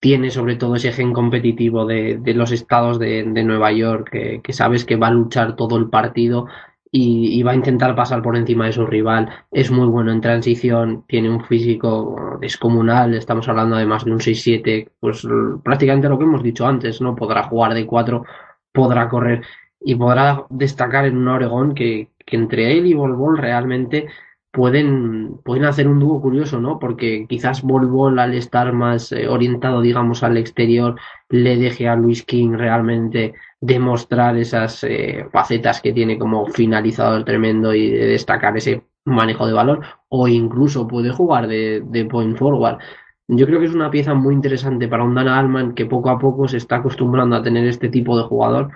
[0.00, 4.10] tiene sobre todo ese gen competitivo de, de los estados de, de Nueva York,
[4.42, 6.46] que, sabes que va a luchar todo el partido
[6.90, 9.28] y, va a intentar pasar por encima de su rival.
[9.52, 14.20] Es muy bueno en transición, tiene un físico descomunal, estamos hablando de más de un
[14.20, 15.26] 6-7, pues
[15.62, 17.14] prácticamente lo que hemos dicho antes, ¿no?
[17.14, 18.24] Podrá jugar de 4,
[18.72, 19.42] podrá correr
[19.80, 24.08] y podrá destacar en un Oregón que, que entre él y Volvol realmente
[24.52, 26.78] pueden, pueden hacer un dúo curioso, ¿no?
[26.78, 30.96] Porque quizás Bol al estar más eh, orientado, digamos, al exterior,
[31.28, 37.74] le deje a Luis King realmente demostrar esas eh, facetas que tiene como finalizador tremendo
[37.74, 42.78] y de destacar ese manejo de valor, o incluso puede jugar de, de point forward.
[43.28, 46.18] Yo creo que es una pieza muy interesante para un Dana Alman que poco a
[46.18, 48.70] poco se está acostumbrando a tener este tipo de jugador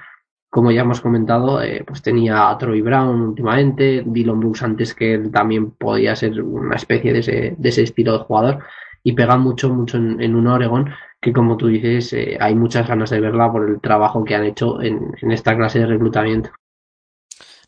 [0.54, 5.14] como ya hemos comentado, eh, pues tenía a Troy Brown últimamente, Dylan Brooks antes que
[5.14, 8.64] él también podía ser una especie de ese, de ese estilo de jugador
[9.02, 13.10] y pega mucho, mucho en, un Oregon que como tú dices, eh, hay muchas ganas
[13.10, 16.50] de verla por el trabajo que han hecho en, en esta clase de reclutamiento.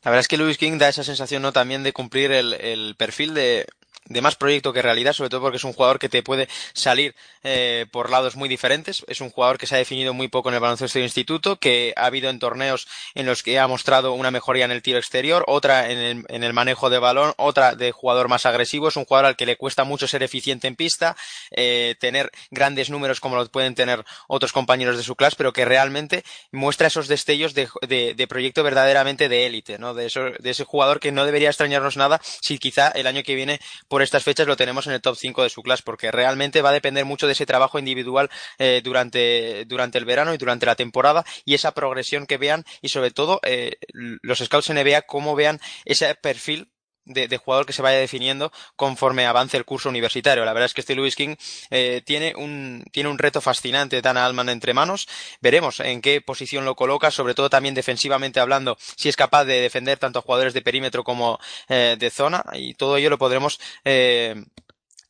[0.05, 1.51] La verdad es que Lewis King da esa sensación ¿no?
[1.51, 3.67] también de cumplir el, el perfil de,
[4.07, 7.15] de más proyecto que realidad, sobre todo porque es un jugador que te puede salir
[7.43, 9.05] eh, por lados muy diferentes.
[9.09, 11.93] Es un jugador que se ha definido muy poco en el baloncesto de instituto, que
[11.97, 15.45] ha habido en torneos en los que ha mostrado una mejoría en el tiro exterior,
[15.47, 18.89] otra en el, en el manejo de balón, otra de jugador más agresivo.
[18.89, 21.17] Es un jugador al que le cuesta mucho ser eficiente en pista,
[21.51, 25.65] eh, tener grandes números como lo pueden tener otros compañeros de su clase, pero que
[25.65, 29.95] realmente muestra esos destellos de, de, de proyecto verdaderamente de élite, ¿no?
[29.95, 33.35] De, eso, de ese jugador que no debería extrañarnos nada si quizá el año que
[33.35, 33.61] viene
[33.97, 36.69] por estas fechas lo tenemos en el top 5 de su clase, porque realmente va
[36.69, 38.29] a depender mucho de ese trabajo individual
[38.59, 42.91] eh, durante, durante el verano y durante la temporada y esa progresión que vean y
[42.91, 46.69] sobre todo eh, los scouts NBA cómo vean ese perfil
[47.07, 50.45] de, jugador que se vaya definiendo conforme avance el curso universitario.
[50.45, 51.37] La verdad es que este Lewis King
[51.71, 55.09] eh, tiene, un, tiene un reto fascinante, Dana Alman entre manos.
[55.41, 59.61] Veremos en qué posición lo coloca, sobre todo también defensivamente hablando, si es capaz de
[59.61, 61.39] defender tanto a jugadores de perímetro como
[61.69, 62.45] eh, de zona.
[62.55, 64.45] Y todo ello lo podremos eh,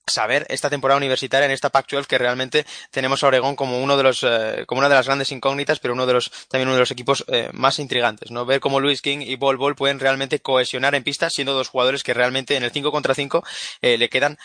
[0.09, 4.05] saber esta temporada universitaria en esta Pac-12 que realmente tenemos a Oregón como uno de
[4.05, 6.81] los eh, como una de las grandes incógnitas pero uno de los también uno de
[6.81, 10.39] los equipos eh, más intrigantes no ver cómo Luis King y Bol Bol pueden realmente
[10.39, 13.43] cohesionar en pista siendo dos jugadores que realmente en el 5 contra 5
[13.83, 14.39] eh, le quedan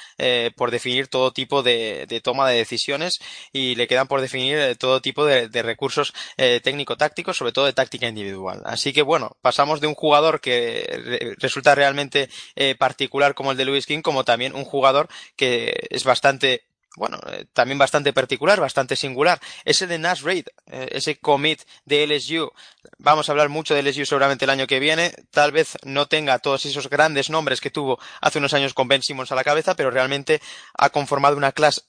[0.56, 3.20] por definir todo tipo de, de, toma de decisiones
[3.52, 8.08] y le quedan por definir todo tipo de, de recursos técnico-tácticos sobre todo de táctica
[8.08, 8.62] individual.
[8.66, 12.30] Así que bueno pasamos de un jugador que resulta realmente
[12.78, 15.51] particular como el de Luis King como también un jugador que
[15.90, 16.64] es bastante
[16.98, 19.40] bueno, eh, también bastante particular, bastante singular.
[19.64, 22.52] Ese de Nash Reid, eh, ese commit de LSU.
[22.98, 25.14] Vamos a hablar mucho de LSU seguramente el año que viene.
[25.32, 29.02] Tal vez no tenga todos esos grandes nombres que tuvo hace unos años con Ben
[29.02, 30.42] Simmons a la cabeza, pero realmente
[30.78, 31.82] ha conformado una clase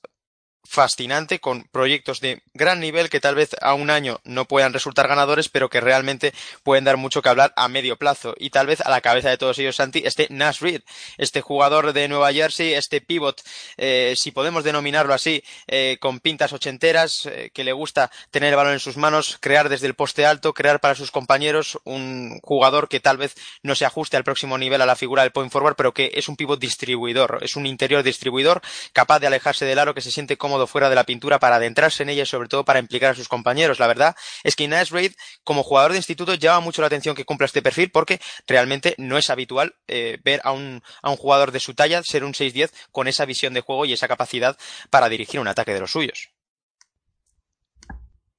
[0.65, 5.09] fascinante con proyectos de gran nivel que tal vez a un año no puedan resultar
[5.09, 6.33] ganadores pero que realmente
[6.63, 8.35] pueden dar mucho que hablar a medio plazo.
[8.39, 10.83] Y tal vez a la cabeza de todos ellos Santi este Nash Reed
[11.19, 13.43] este jugador de Nueva Jersey este pivot
[13.77, 18.57] eh, si podemos denominarlo así eh, con pintas ochenteras eh, que le gusta tener el
[18.57, 22.89] balón en sus manos crear desde el poste alto crear para sus compañeros un jugador
[22.89, 25.77] que tal vez no se ajuste al próximo nivel a la figura del point forward
[25.77, 29.95] pero que es un pivot distribuidor es un interior distribuidor capaz de alejarse del aro
[29.95, 32.47] que se siente como cómodo fuera de la pintura para adentrarse en ella y sobre
[32.47, 33.81] todo para implicar a sus compañeros.
[33.81, 35.13] La verdad es que Inés Reid,
[35.45, 39.17] como jugador de instituto, llama mucho la atención que cumpla este perfil porque realmente no
[39.17, 42.71] es habitual eh, ver a un, a un jugador de su talla ser un 6-10
[42.91, 44.59] con esa visión de juego y esa capacidad
[44.91, 46.31] para dirigir un ataque de los suyos.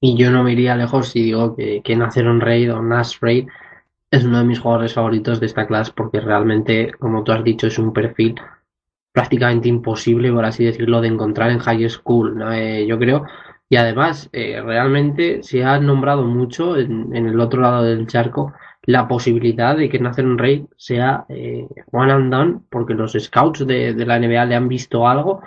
[0.00, 3.48] Y yo no me iría lejos si digo que, que Nacer Raid o Nash Raid
[4.12, 7.66] es uno de mis jugadores favoritos de esta clase porque realmente, como tú has dicho,
[7.66, 8.36] es un perfil
[9.14, 13.24] prácticamente imposible, por así decirlo, de encontrar en high school, eh, yo creo.
[13.68, 18.52] Y además, eh, realmente se ha nombrado mucho en, el otro lado del charco
[18.82, 23.94] la posibilidad de que Nathan Rey sea eh, one and done, porque los scouts de,
[24.04, 25.42] la NBA le han visto algo,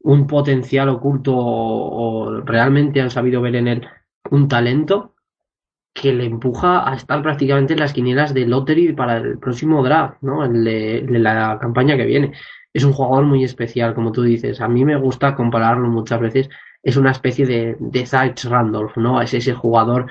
[0.00, 3.88] un potencial oculto o, realmente han sabido ver en él
[4.30, 5.14] un talento
[5.94, 10.16] que le empuja a estar prácticamente en las quinielas de lottery para el próximo draft,
[10.22, 10.44] ¿no?
[10.44, 12.32] El de, la campaña que viene.
[12.72, 14.60] Es un jugador muy especial, como tú dices.
[14.60, 16.50] A mí me gusta compararlo muchas veces.
[16.82, 19.20] Es una especie de, de Randolph, ¿no?
[19.20, 20.06] Es ese jugador,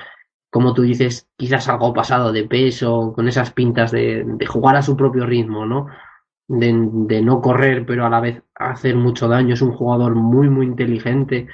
[0.50, 4.82] como tú dices, quizás algo pasado de peso, con esas pintas de, de jugar a
[4.82, 5.86] su propio ritmo, ¿no?
[6.48, 9.54] De, de, no correr, pero a la vez hacer mucho daño.
[9.54, 11.48] Es un jugador muy, muy inteligente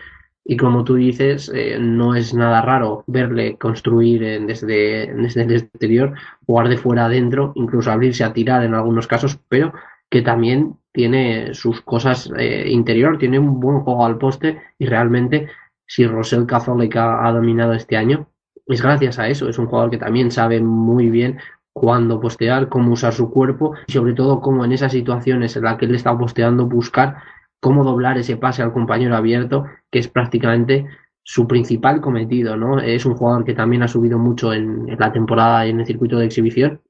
[0.48, 6.14] y como tú dices, eh, no es nada raro verle construir desde, desde, el exterior,
[6.46, 9.72] jugar de fuera adentro, incluso abrirse a tirar en algunos casos, pero
[10.08, 15.48] que también tiene sus cosas eh, interior, tiene un buen juego al poste y realmente
[15.86, 18.30] si Rosel Catholic ha, dominado este año,
[18.66, 19.46] es gracias a eso.
[19.50, 21.38] Es un jugador que también sabe muy bien
[21.74, 25.76] cuándo postear, cómo usar su cuerpo y sobre todo cómo en esas situaciones en las
[25.76, 27.18] que él está posteando buscar
[27.60, 30.86] cómo doblar ese pase al compañero abierto, que es prácticamente
[31.22, 32.78] su principal cometido, ¿no?
[32.80, 36.24] Es un jugador que también ha subido mucho en, la temporada en el circuito de
[36.24, 36.80] exhibición,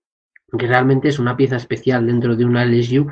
[0.56, 3.08] que realmente es una pieza especial dentro de una LSU,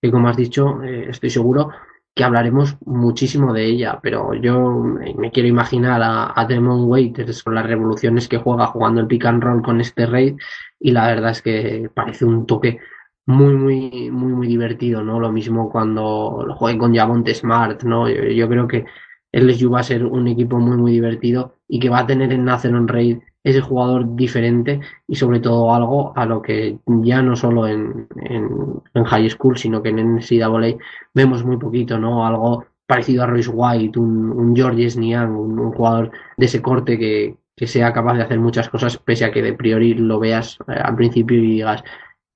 [0.00, 1.70] que como has dicho, eh, estoy seguro
[2.14, 7.54] que hablaremos muchísimo de ella, pero yo me quiero imaginar a, a Demon Waiters con
[7.54, 10.36] las revoluciones que juega jugando el pick and roll con este raid
[10.80, 12.80] y la verdad es que parece un toque
[13.26, 15.18] muy, muy, muy, muy divertido, ¿no?
[15.20, 18.08] Lo mismo cuando lo juegue con Javonte Smart, ¿no?
[18.08, 18.86] Yo, creo que
[19.32, 22.48] LSU va a ser un equipo muy, muy divertido y que va a tener en
[22.48, 27.68] on Raid ese jugador diferente y sobre todo algo a lo que ya no solo
[27.68, 30.76] en, en, high school, sino que en NCAA
[31.14, 32.26] vemos muy poquito, ¿no?
[32.26, 37.36] Algo parecido a Royce White, un, un Georges Niang, un, jugador de ese corte que,
[37.54, 40.72] que sea capaz de hacer muchas cosas, pese a que de priori lo veas eh,
[40.82, 41.84] al principio y digas,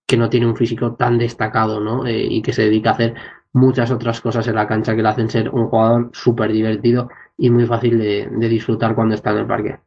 [0.06, 2.06] que no tiene un físico tan destacado, ¿no?
[2.06, 3.14] Eh, y que se dedica a hacer
[3.52, 7.50] muchas otras cosas en la cancha que le hacen ser un jugador súper divertido y
[7.50, 9.80] muy fácil de, de disfrutar cuando está en el parque.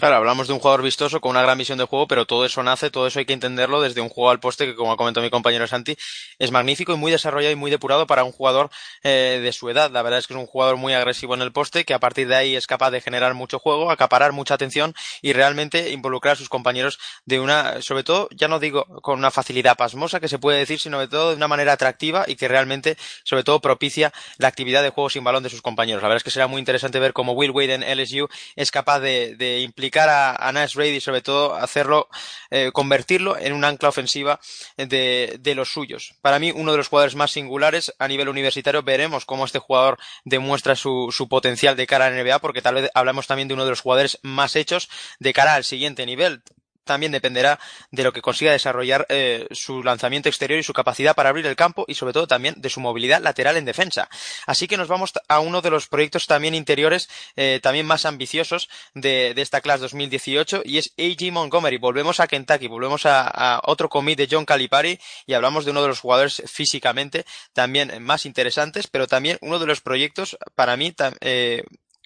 [0.00, 2.62] Claro, hablamos de un jugador vistoso con una gran visión de juego, pero todo eso
[2.62, 5.22] nace, todo eso hay que entenderlo desde un juego al poste que, como ha comentado
[5.22, 5.94] mi compañero Santi,
[6.38, 8.70] es magnífico y muy desarrollado y muy depurado para un jugador
[9.02, 9.90] eh, de su edad.
[9.90, 12.28] La verdad es que es un jugador muy agresivo en el poste, que a partir
[12.28, 16.36] de ahí es capaz de generar mucho juego, acaparar mucha atención y realmente involucrar a
[16.36, 20.38] sus compañeros de una, sobre todo, ya no digo con una facilidad pasmosa que se
[20.38, 24.14] puede decir, sino de todo de una manera atractiva y que realmente, sobre todo, propicia
[24.38, 26.00] la actividad de juego sin balón de sus compañeros.
[26.00, 29.00] La verdad es que será muy interesante ver cómo Will Wade en LSU es capaz
[29.00, 32.08] de, de implicar a, a Nash Reid y sobre todo hacerlo,
[32.50, 34.40] eh, convertirlo en un ancla ofensiva
[34.76, 36.14] de, de, los suyos.
[36.22, 39.98] Para mí, uno de los jugadores más singulares a nivel universitario, veremos cómo este jugador
[40.24, 43.54] demuestra su, su potencial de cara a la NBA, porque tal vez hablamos también de
[43.54, 44.88] uno de los jugadores más hechos
[45.18, 46.42] de cara al siguiente nivel
[46.90, 47.60] también dependerá
[47.92, 51.54] de lo que consiga desarrollar eh, su lanzamiento exterior y su capacidad para abrir el
[51.54, 54.08] campo y sobre todo también de su movilidad lateral en defensa.
[54.44, 58.68] Así que nos vamos a uno de los proyectos también interiores, eh, también más ambiciosos
[58.94, 61.30] de, esta clase 2018 y es A.G.
[61.30, 61.78] Montgomery.
[61.78, 65.82] Volvemos a Kentucky, volvemos a, a otro commit de John Calipari y hablamos de uno
[65.82, 70.92] de los jugadores físicamente también más interesantes, pero también uno de los proyectos para mí
[71.20, 71.62] eh,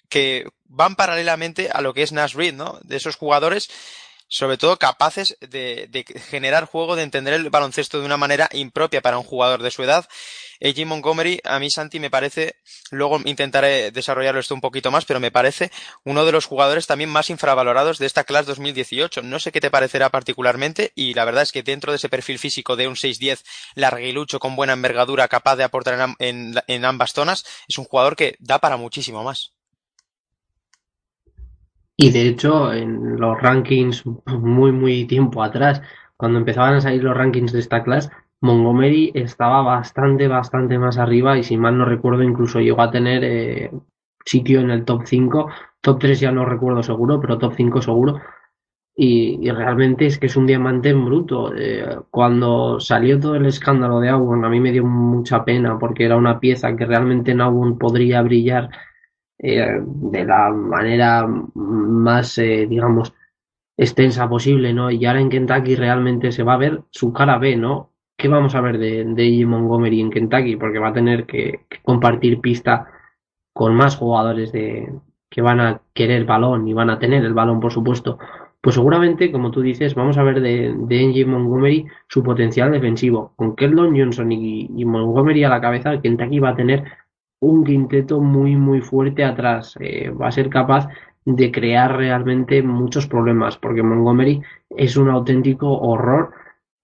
[0.09, 2.79] que van paralelamente a lo que es Nash Reed, ¿no?
[2.83, 3.69] De esos jugadores
[4.27, 9.01] sobre todo capaces de, de, generar juego, de entender el baloncesto de una manera impropia
[9.01, 10.07] para un jugador de su edad.
[10.61, 10.85] A.J.
[10.85, 12.55] Montgomery, a mí Santi me parece,
[12.91, 15.71] luego intentaré desarrollarlo esto un poquito más, pero me parece
[16.03, 19.21] uno de los jugadores también más infravalorados de esta clase 2018.
[19.21, 22.39] No sé qué te parecerá particularmente y la verdad es que dentro de ese perfil
[22.39, 23.43] físico de un 6-10
[23.75, 28.59] larguilucho con buena envergadura capaz de aportar en ambas zonas, es un jugador que da
[28.59, 29.54] para muchísimo más.
[31.97, 35.81] Y de hecho, en los rankings muy, muy tiempo atrás,
[36.17, 38.09] cuando empezaban a salir los rankings de esta clase,
[38.41, 43.23] Montgomery estaba bastante, bastante más arriba y si mal no recuerdo, incluso llegó a tener
[43.23, 43.71] eh,
[44.25, 45.49] sitio en el top 5.
[45.81, 48.21] Top 3 ya no recuerdo seguro, pero top 5 seguro.
[48.97, 51.53] y, realmente es que es un diamante en bruto.
[51.55, 56.05] Eh, cuando salió todo el escándalo de Auburn, a mí me dio mucha pena porque
[56.05, 58.69] era una pieza que realmente en Auburn podría brillar
[59.39, 63.13] eh, de la manera más, eh, digamos,
[63.77, 64.91] extensa posible, ¿no?
[64.91, 67.91] Y ahora en Kentucky realmente se va a ver su cara B, ¿no?
[68.17, 70.55] ¿Qué vamos a ver de, de Montgomery en Kentucky?
[70.55, 72.87] Porque va a tener que, compartir pista
[73.53, 74.93] con más jugadores de,
[75.29, 78.17] que van a querer balón y van a tener el balón, por supuesto.
[78.61, 83.33] Pues seguramente, como tú dices, vamos a ver de, de Montgomery su potencial defensivo.
[83.35, 86.85] Con Keldon Johnson y, y, Montgomery a la cabeza, Kentucky va a tener
[87.39, 89.75] un quinteto muy, muy fuerte atrás.
[89.79, 90.87] Eh, va a ser capaz
[91.25, 96.31] de crear realmente muchos problemas, porque Montgomery es un auténtico horror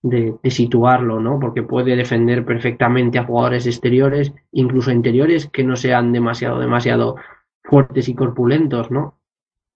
[0.02, 1.40] de, situarlo, ¿no?
[1.40, 7.18] Porque puede defender perfectamente a jugadores exteriores, incluso interiores que no sean demasiado, demasiado
[7.64, 9.20] fuertes y corpulentos, ¿no?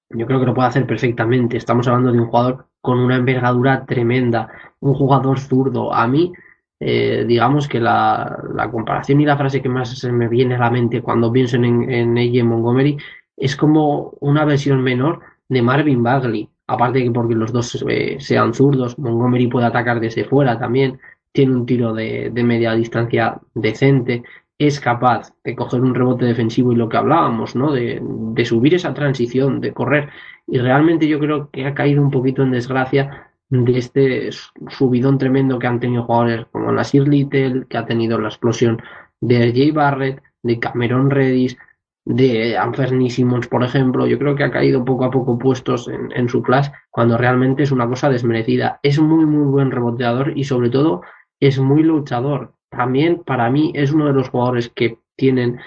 [0.10, 1.58] Yo creo que lo puede hacer perfectamente.
[1.58, 4.50] Estamos hablando de un jugador con una envergadura tremenda,
[4.80, 5.94] un jugador zurdo.
[5.94, 6.34] A mí,
[6.80, 10.72] eh, digamos que la, comparación y la frase que más se me viene a la
[10.72, 12.98] mente cuando pienso en, en AJ Montgomery
[13.38, 16.50] es como una versión menor de Marvin Bagley.
[16.68, 21.00] Aparte de que porque los dos eh, sean zurdos, Montgomery puede atacar desde fuera también,
[21.32, 24.24] tiene un tiro de, de media distancia decente,
[24.58, 27.72] es capaz de coger un rebote defensivo y lo que hablábamos, ¿no?
[27.72, 30.10] De, de, subir esa transición, de correr.
[30.48, 34.30] Y realmente yo creo que ha caído un poquito en desgracia de este
[34.70, 38.82] subidón tremendo que han tenido jugadores como Nasir Little, que ha tenido la explosión
[39.22, 41.58] de Jay Barrett, de Cameron Redis,
[42.06, 46.12] de Anthony Simmons, por ejemplo, yo creo que ha caído poco a poco puestos en,
[46.12, 48.80] en su clase cuando realmente es una cosa desmerecida.
[48.84, 51.02] Es muy, muy buen reboteador y sobre todo
[51.39, 52.54] es muy luchador.
[52.70, 55.60] También para mí es uno de los jugadores que tienen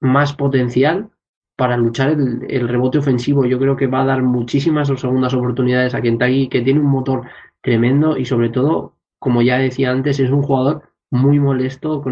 [0.00, 1.10] más potencial
[1.58, 3.44] para luchar el, rebote ofensivo.
[3.44, 7.26] Yo creo que va a dar muchísimas segundas oportunidades a Kentucky, que tiene un motor
[7.60, 12.04] tremendo y sobre todo, como ya decía antes, es un jugador muy molesto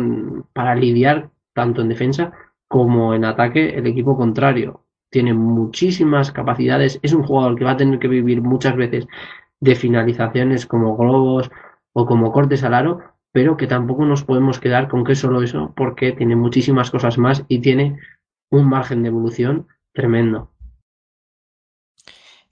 [0.53, 2.33] para lidiar tanto en defensa
[2.67, 4.83] como en ataque el equipo contrario.
[5.11, 9.07] Tiene muchísimas capacidades, es un jugador que va a tener que vivir muchas veces
[9.61, 11.53] de finalizaciones como globos
[11.93, 12.99] o como cortes al aro,
[13.31, 17.45] pero que tampoco nos podemos quedar con que solo eso, porque tiene muchísimas cosas más
[17.47, 17.97] y tiene
[18.51, 20.53] un margen de evolución tremendo.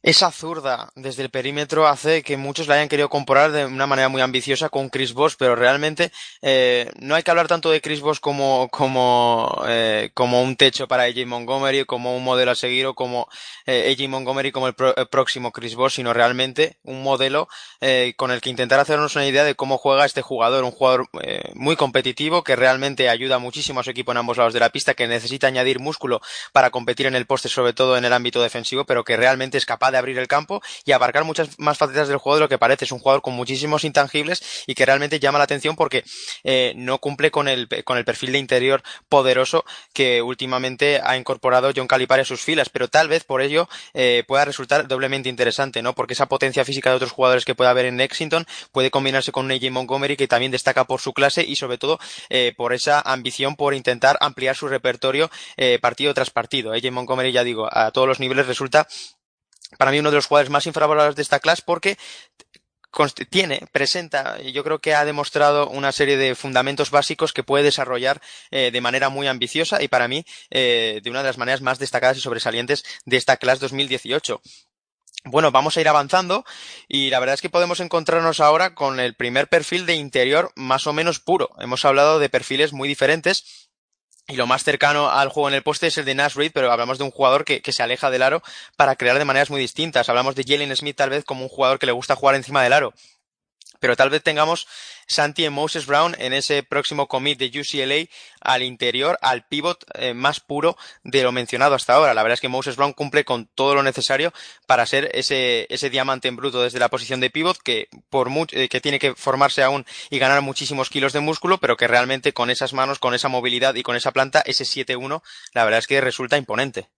[0.04, 4.10] Esa zurda desde el perímetro hace que muchos la hayan querido comparar de una manera
[4.10, 8.02] muy ambiciosa con Chris Bosh, pero realmente eh, no hay que hablar tanto de Chris
[8.02, 12.84] Bosh como, como, eh, como un techo para AJ Montgomery, como un modelo a seguir
[12.84, 13.28] o como
[13.64, 17.48] eh, Montgomery como el, próximo Chris Bosh, sino realmente un modelo
[17.80, 21.08] eh, con el que intentar hacernos una idea de cómo juega este jugador, un jugador
[21.22, 24.68] eh, muy competitivo que realmente ayuda muchísimo a su equipo en ambos lados de la
[24.68, 26.20] pista, que necesita añadir músculo
[26.52, 29.64] para competir en el poste, sobre todo en el ámbito defensivo, pero que realmente es
[29.64, 32.58] capaz de abrir el campo y abarcar muchas más facetas del juego de lo que
[32.58, 32.84] parece.
[32.84, 36.04] Es un jugador con muchísimos intangibles y que realmente llama la atención porque
[36.42, 41.72] eh, no cumple con el, con el perfil de interior poderoso que últimamente ha incorporado
[41.74, 45.82] John Calipari a sus filas, pero tal vez por ello eh, pueda resultar doblemente interesante,
[45.82, 45.94] ¿no?
[45.94, 49.46] Porque esa potencia física de otros jugadores que puede haber en Lexington puede combinarse con
[49.46, 53.00] un AJ Montgomery que también destaca por su clase y sobre todo eh, por esa
[53.00, 55.30] ambición por intentar ampliar su repertorio
[55.80, 56.72] partido tras partido.
[56.72, 58.86] AJ Montgomery, ya digo, a todos los niveles resulta
[59.78, 61.96] para mí uno de los jugadores más infravalorados de esta clase porque
[63.28, 68.20] tiene, presenta, yo creo que ha demostrado una serie de fundamentos básicos que puede desarrollar
[68.50, 71.78] eh, de manera muy ambiciosa y para mí eh, de una de las maneras más
[71.78, 74.40] destacadas y sobresalientes de esta clase 2018.
[75.26, 76.44] Bueno, vamos a ir avanzando
[76.86, 80.86] y la verdad es que podemos encontrarnos ahora con el primer perfil de interior más
[80.86, 81.50] o menos puro.
[81.58, 83.63] Hemos hablado de perfiles muy diferentes
[84.26, 86.72] y lo más cercano al juego en el poste es el de Nash Reed, pero
[86.72, 88.42] hablamos de un jugador que, que, se aleja del aro
[88.76, 90.08] para crear de maneras muy distintas.
[90.08, 92.72] Hablamos de Jalen Smith tal vez como un jugador que le gusta jugar encima del
[92.72, 92.94] aro.
[93.84, 94.66] Pero tal vez tengamos
[95.06, 98.08] Santi y Moses Brown en ese próximo commit de UCLA
[98.40, 102.14] al interior, al pivot eh, más puro de lo mencionado hasta ahora.
[102.14, 104.32] La verdad es que Moses Brown cumple con todo lo necesario
[104.66, 108.70] para ser ese, ese diamante en bruto desde la posición de pivot que, por eh,
[108.70, 112.48] que tiene que formarse aún y ganar muchísimos kilos de músculo, pero que realmente con
[112.48, 115.20] esas manos, con esa movilidad y con esa planta, ese 7-1,
[115.52, 116.88] la verdad es que resulta imponente.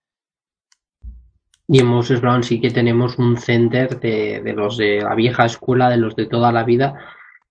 [1.68, 5.46] Y en Moses Brown sí que tenemos un center de, de, los de la vieja
[5.46, 6.98] escuela, de los de toda la vida,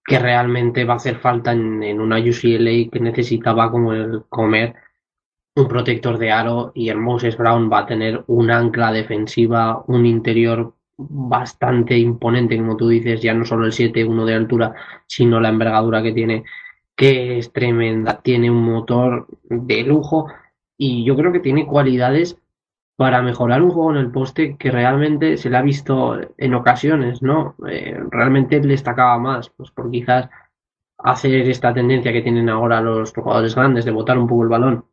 [0.06, 4.76] que realmente va a hacer falta en, en una UCLA que necesitaba como el comer
[5.56, 6.72] un protector de aro.
[6.76, 12.78] Y el Moses Brown va a tener un ancla defensiva, un interior bastante imponente, como
[12.78, 14.74] tú dices, ya no solo el 7-1 de altura,
[15.08, 16.46] sino la envergadura que tiene,
[16.96, 20.28] que es tremenda, tiene un motor de lujo
[20.78, 22.38] y yo creo que tiene cualidades
[22.96, 27.22] para mejorar un juego en el poste que realmente se le ha visto en ocasiones,
[27.22, 27.56] ¿no?
[27.68, 30.30] Eh, realmente destacaba más, pues por quizás
[30.98, 34.86] hacer esta tendencia que tienen ahora los jugadores grandes de botar un poco el balón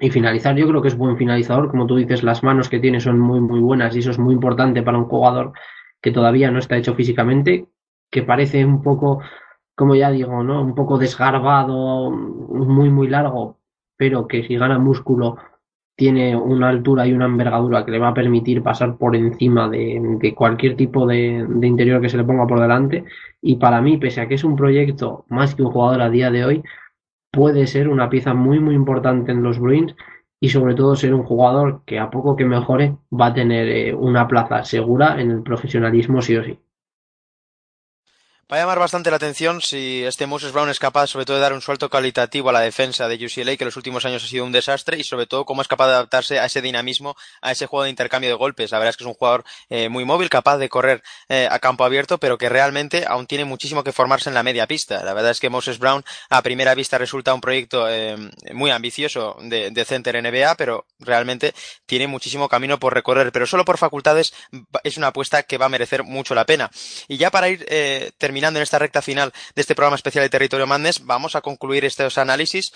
[0.00, 0.56] y finalizar.
[0.56, 3.40] Yo creo que es buen finalizador, como tú dices, las manos que tiene son muy,
[3.40, 5.52] muy buenas y eso es muy importante para un jugador
[6.02, 7.68] que todavía no está hecho físicamente,
[8.10, 9.20] que parece un poco,
[9.76, 10.62] como ya digo, ¿no?
[10.62, 13.58] Un poco desgarbado, muy, muy largo,
[13.96, 15.36] pero que si gana músculo
[16.00, 20.32] tiene una altura y una envergadura que le va a permitir pasar por encima de,
[20.34, 23.04] cualquier tipo de, interior que se le ponga por delante.
[23.42, 26.30] Y para mí, pese a que es un proyecto más que un jugador a día
[26.30, 26.62] de hoy,
[27.30, 29.94] puede ser una pieza muy, muy importante en los Bruins
[30.40, 33.94] y sobre todo ser un jugador que a poco que mejore va a tener eh,
[33.94, 36.58] una plaza segura en el profesionalismo sí o sí.
[38.50, 41.42] Va a llamar bastante la atención si este Moses Brown es capaz sobre todo de
[41.42, 44.44] dar un salto cualitativo a la defensa de UCLA, que los últimos años ha sido
[44.44, 47.66] un desastre, y sobre todo cómo es capaz de adaptarse a ese dinamismo, a ese
[47.66, 48.72] juego de intercambio de golpes.
[48.72, 51.60] La verdad es que es un jugador eh, muy móvil, capaz de correr eh, a
[51.60, 55.04] campo abierto, pero que realmente aún tiene muchísimo que formarse en la media pista.
[55.04, 58.16] La verdad es que Moses Brown a primera vista resulta un proyecto eh,
[58.52, 61.54] muy ambicioso de, de center NBA, pero realmente
[61.86, 64.34] tiene muchísimo camino por recorrer, pero solo por facultades
[64.82, 66.68] es una apuesta que va a merecer mucho la pena.
[67.06, 67.64] Y ya para ir
[68.18, 71.42] terminando terminando en esta recta final de este programa especial de Territorio Madness, vamos a
[71.42, 72.72] concluir estos análisis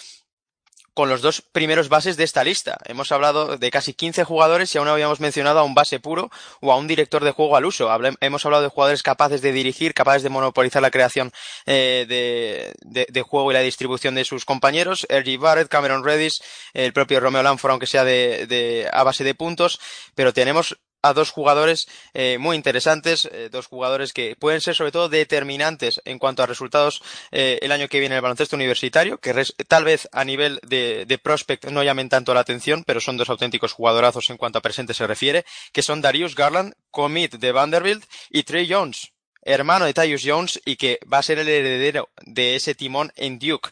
[0.93, 2.79] con los dos primeros bases de esta lista.
[2.85, 6.31] Hemos hablado de casi 15 jugadores y aún no habíamos mencionado a un base puro
[6.61, 7.89] o a un director de juego al uso.
[8.21, 11.33] hemos hablado de jugadores capaces de dirigir, capaces de monopolizar la creación
[11.67, 15.07] eh, de, de, juego y la distribución de sus compañeros.
[15.09, 15.39] R.G.
[15.39, 16.43] Barrett, Cameron Reddish,
[16.75, 19.81] el propio Romeo Lanford, aunque sea de, a base de puntos.
[20.15, 24.91] Pero tenemos a dos jugadores eh, muy interesantes, eh, dos jugadores que pueden ser sobre
[24.91, 29.19] todo determinantes en cuanto a resultados eh, el año que viene en el baloncesto universitario,
[29.19, 29.35] que
[29.69, 33.29] tal vez a nivel de, de, prospect no llamen tanto la atención, pero son dos
[33.29, 38.05] auténticos jugadorazos en cuanto a presente se refiere, que son Darius Garland, commit de Vanderbilt,
[38.31, 42.57] y Trey Jones, hermano de Tyus Jones y que va a ser el heredero de
[42.57, 43.69] ese timón en Duke.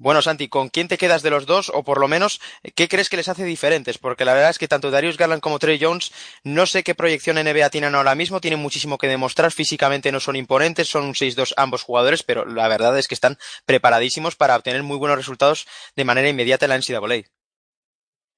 [0.00, 1.70] Bueno, Santi, ¿con quién te quedas de los dos?
[1.74, 2.40] O por lo menos,
[2.74, 3.98] ¿qué crees que les hace diferentes?
[3.98, 6.10] Porque la verdad es que tanto Darius Garland como Trey Jones,
[6.42, 10.36] no sé qué proyección NBA tienen ahora mismo, tienen muchísimo que demostrar, físicamente no son
[10.36, 13.36] imponentes, son un 6-2 ambos jugadores, pero la verdad es que están
[13.66, 17.28] preparadísimos para obtener muy buenos resultados de manera inmediata en la NCAA.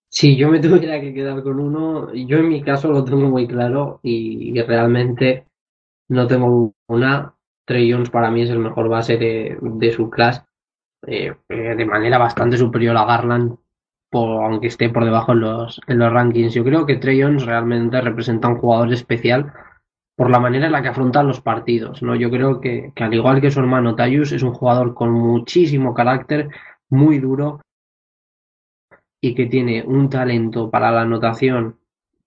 [0.09, 3.47] Sí, yo me tuviera que quedar con uno, yo en mi caso lo tengo muy
[3.47, 5.47] claro y, realmente
[6.09, 7.37] no tengo una.
[7.65, 10.43] Trey Jones para mí es el mejor base de, de su clase
[11.07, 13.57] eh, eh, de manera bastante superior a Garland,
[14.13, 16.55] aunque esté por debajo en los, en los rankings.
[16.55, 19.53] Yo creo que Trey realmente representa un jugador especial
[20.17, 22.03] por la manera en la que afronta los partidos.
[22.03, 22.15] ¿no?
[22.15, 25.95] Yo creo que, que al igual que su hermano Tayus, es un jugador con muchísimo
[25.95, 26.51] carácter,
[26.91, 27.61] muy duro
[29.21, 31.79] y que tiene un talento para la anotación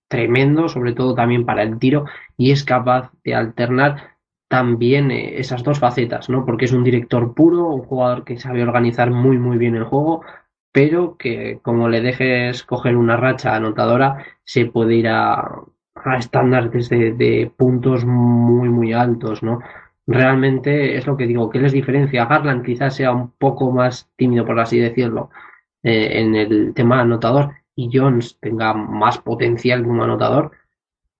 [0.08, 2.06] tremendo, sobre todo también para el tiro,
[2.38, 4.15] y es capaz de alternar
[4.56, 6.46] también eh, esas dos facetas, ¿no?
[6.46, 10.24] Porque es un director puro, un jugador que sabe organizar muy muy bien el juego,
[10.72, 15.62] pero que como le dejes coger una racha anotadora, se puede ir a,
[16.18, 19.60] estándares de, puntos muy muy altos, ¿no?
[20.08, 22.26] Realmente es lo que digo, ¿qué les diferencia?
[22.26, 25.32] Garland quizás sea un poco más tímido, por así decirlo,
[25.84, 30.52] eh, en el tema anotador y Jones tenga más potencial como anotador,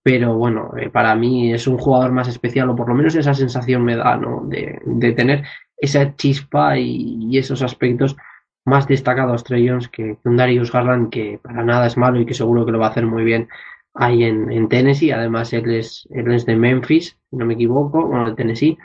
[0.06, 3.34] pero bueno, eh, para mí es un jugador más especial, o por lo menos esa
[3.34, 4.44] sensación me da, ¿no?
[4.46, 5.42] De, de tener
[5.76, 8.16] esa chispa y, esos aspectos
[8.64, 12.34] más destacados Trey Jones que, un Darius Garland que para nada es malo y que
[12.34, 13.48] seguro que lo va a hacer muy bien
[13.94, 15.10] ahí en, en Tennessee.
[15.10, 18.78] Además, él es, él es de Memphis, si no me equivoco, bueno, de Tennessee.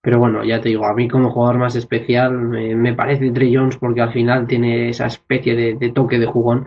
[0.00, 3.76] Pero bueno, ya te digo, a mí como jugador más especial me, parece Trey Jones
[3.76, 6.64] porque al final tiene esa especie de, de toque de jugón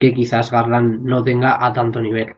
[0.00, 2.34] que quizás Garland no tenga a tanto nivel.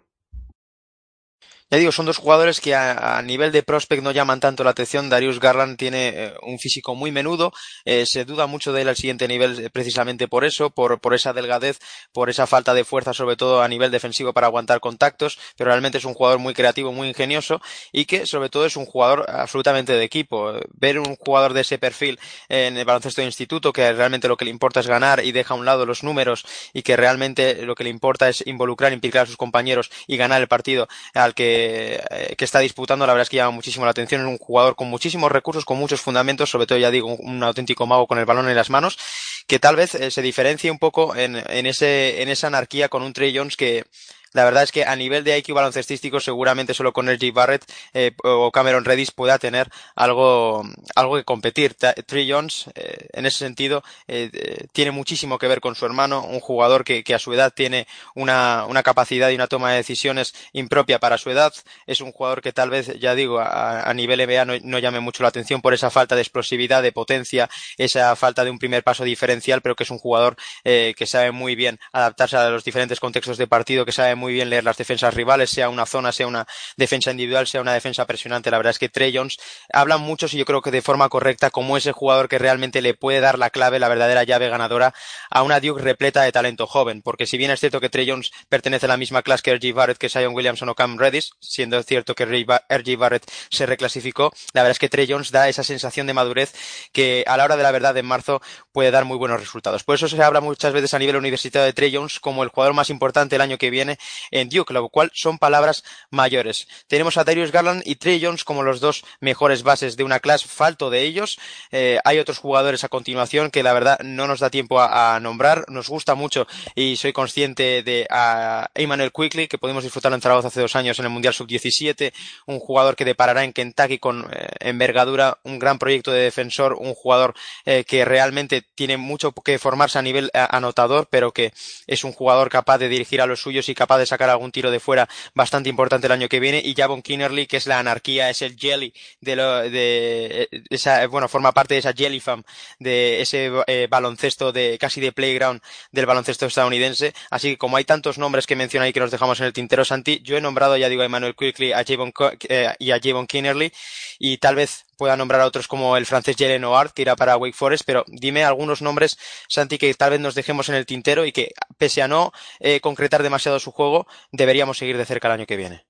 [1.70, 5.10] Ya digo, son dos jugadores que a, nivel de prospect no llaman tanto la atención.
[5.10, 7.52] Darius Garland tiene eh, un físico muy menudo,
[7.84, 11.12] eh, se duda mucho de él al siguiente nivel eh, precisamente por eso, por, por
[11.12, 11.78] esa delgadez,
[12.10, 15.98] por esa falta de fuerza, sobre todo a nivel defensivo para aguantar contactos, pero realmente
[15.98, 17.60] es un jugador muy creativo, muy ingenioso
[17.92, 20.54] y que sobre todo es un jugador absolutamente de equipo.
[20.72, 24.46] Ver un jugador de ese perfil en el baloncesto de instituto que realmente lo que
[24.46, 27.74] le importa es ganar y deja a un lado los números y que realmente lo
[27.74, 31.57] que le importa es involucrar, implicar a sus compañeros y ganar el partido al que
[31.58, 34.88] eh, que está disputando, la verdad es que llama muchísimo la atención, un jugador con
[34.88, 38.48] muchísimos recursos, con muchos fundamentos, sobre todo ya digo, un, auténtico mago con el balón
[38.48, 38.98] en las manos,
[39.46, 43.02] que tal vez eh, se diferencie un poco en, en, ese, en esa anarquía con
[43.02, 43.84] un Trey Jones que
[44.32, 47.64] la verdad es que a nivel de IQ baloncestístico seguramente solo con RJ Barrett
[47.94, 50.64] eh, o Cameron Redis pueda tener algo,
[50.94, 51.74] algo que competir.
[51.74, 56.40] Trey Jones, eh, en ese sentido, eh, tiene muchísimo que ver con su hermano, un
[56.40, 60.98] jugador que, a su edad tiene una, una, capacidad y una toma de decisiones impropia
[60.98, 61.52] para su edad.
[61.86, 65.30] Es un jugador que tal vez, ya digo, a, nivel NBA no, llame mucho la
[65.30, 69.62] atención por esa falta de explosividad, de potencia, esa falta de un primer paso diferencial,
[69.62, 73.46] pero que es un jugador que sabe muy bien adaptarse a los diferentes contextos de
[73.46, 76.46] partido, que sabe muy bien leer las defensas rivales, sea una zona, sea una
[76.76, 78.50] defensa individual, sea una defensa presionante.
[78.50, 79.38] La verdad es que Trey Jones
[79.72, 82.94] hablan muchos y yo creo que de forma correcta como ese jugador que realmente le
[82.94, 84.94] puede dar la clave, la verdadera llave ganadora
[85.30, 87.02] a una Duke repleta de talento joven.
[87.02, 89.72] Porque si bien es cierto que Trey Jones pertenece a la misma clase que R.G.
[89.72, 92.96] Barrett, que Zion Williamson o Cam Redis, siendo cierto que R.G.
[92.96, 96.52] Barrett se reclasificó, la verdad es que Trey Jones da esa sensación de madurez
[96.92, 98.40] que a la hora de la verdad en marzo
[98.72, 99.84] puede dar muy buenos resultados.
[99.84, 102.74] Por eso se habla muchas veces a nivel universitario de Trey Jones como el jugador
[102.74, 103.98] más importante el año que viene
[104.30, 106.68] en Duke, lo cual son palabras mayores.
[106.86, 110.48] Tenemos a Darius Garland y Trey Jones como los dos mejores bases de una clase,
[110.48, 111.38] falto de ellos.
[111.70, 115.64] Eh, hay otros jugadores a continuación que la verdad no nos da tiempo a, nombrar.
[115.68, 120.48] Nos gusta mucho y soy consciente de a Emmanuel Quickly, que podemos disfrutar en Zaragoza
[120.48, 122.12] hace dos años en el Mundial Sub-17,
[122.46, 126.94] un jugador que deparará en Kentucky con eh, envergadura, un gran proyecto de defensor, un
[126.94, 131.52] jugador eh, que realmente tiene mucho que formarse a nivel anotador, pero que
[131.86, 134.70] es un jugador capaz de dirigir a los suyos y capaz de sacar algún tiro
[134.70, 136.62] de fuera bastante importante el año que viene.
[136.64, 141.28] Y Javon Kinnerly, que es la anarquía, es el jelly de, lo, de esa, bueno,
[141.28, 142.42] forma parte de esa jelly fam,
[142.78, 145.60] de ese eh, baloncesto de casi de playground
[145.92, 147.14] del baloncesto estadounidense.
[147.30, 149.84] Así que como hay tantos nombres que menciona ahí que nos dejamos en el tintero,
[149.84, 152.12] Santi, yo he nombrado, ya digo, a Emmanuel Quickly a Javon,
[152.48, 153.72] eh, y a Javon Kinnerly
[154.18, 157.36] y tal vez pueda nombrar a otros como el francés Jalen Oart, que irá para
[157.36, 159.16] Wake Forest, pero dime algunos nombres,
[159.48, 162.80] Santi, que tal vez nos dejemos en el tintero y que, pese a no eh,
[162.80, 165.84] concretar demasiado su juego, deberíamos seguir de cerca el año que viene.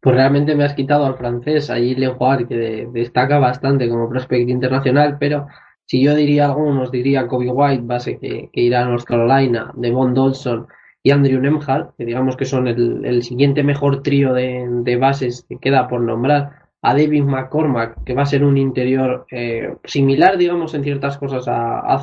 [0.00, 4.08] Pues realmente me has quitado al francés, a Jalen Oart, que de, destaca bastante como
[4.08, 5.46] prospect internacional, pero
[5.86, 10.66] si yo diría algunos, diría Kobe White, base que, irá a North Carolina, Devon Dodson
[11.02, 15.88] y Andrew Nemhal, que digamos que son el, siguiente mejor trío de bases que queda
[15.88, 20.84] por nombrar a David McCormack, que va a ser un interior eh, similar, digamos, en
[20.84, 22.02] ciertas cosas a, a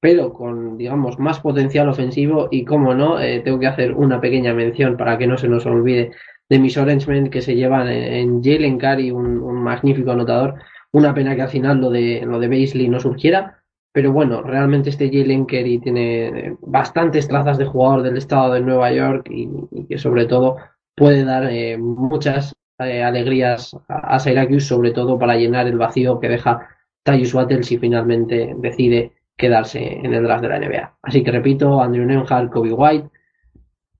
[0.00, 2.48] pero con, digamos, más potencial ofensivo.
[2.50, 5.66] Y como no, eh, tengo que hacer una pequeña mención para que no se nos
[5.66, 6.12] olvide
[6.48, 10.54] de mis Orangemen que se llevan en, en Jalen un, magnífico anotador.
[10.92, 13.62] Una pena que al final lo de, lo de Baisley no surgiera.
[13.92, 18.92] Pero bueno, realmente este Jalen Carey tiene bastantes trazas de jugador del estado de Nueva
[18.92, 20.56] York y, y que sobre todo
[20.94, 26.20] puede dar eh, muchas eh, alegrías a, a Syracuse, sobre todo para llenar el vacío
[26.20, 26.68] que deja
[27.02, 30.98] Tyus Battle si finalmente decide quedarse en el draft de la NBA.
[31.02, 33.08] Así que repito, Andrew Nemhard, Kobe White,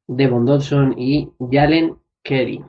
[0.08, 2.62] Devon Dodson y Jalen Kerry.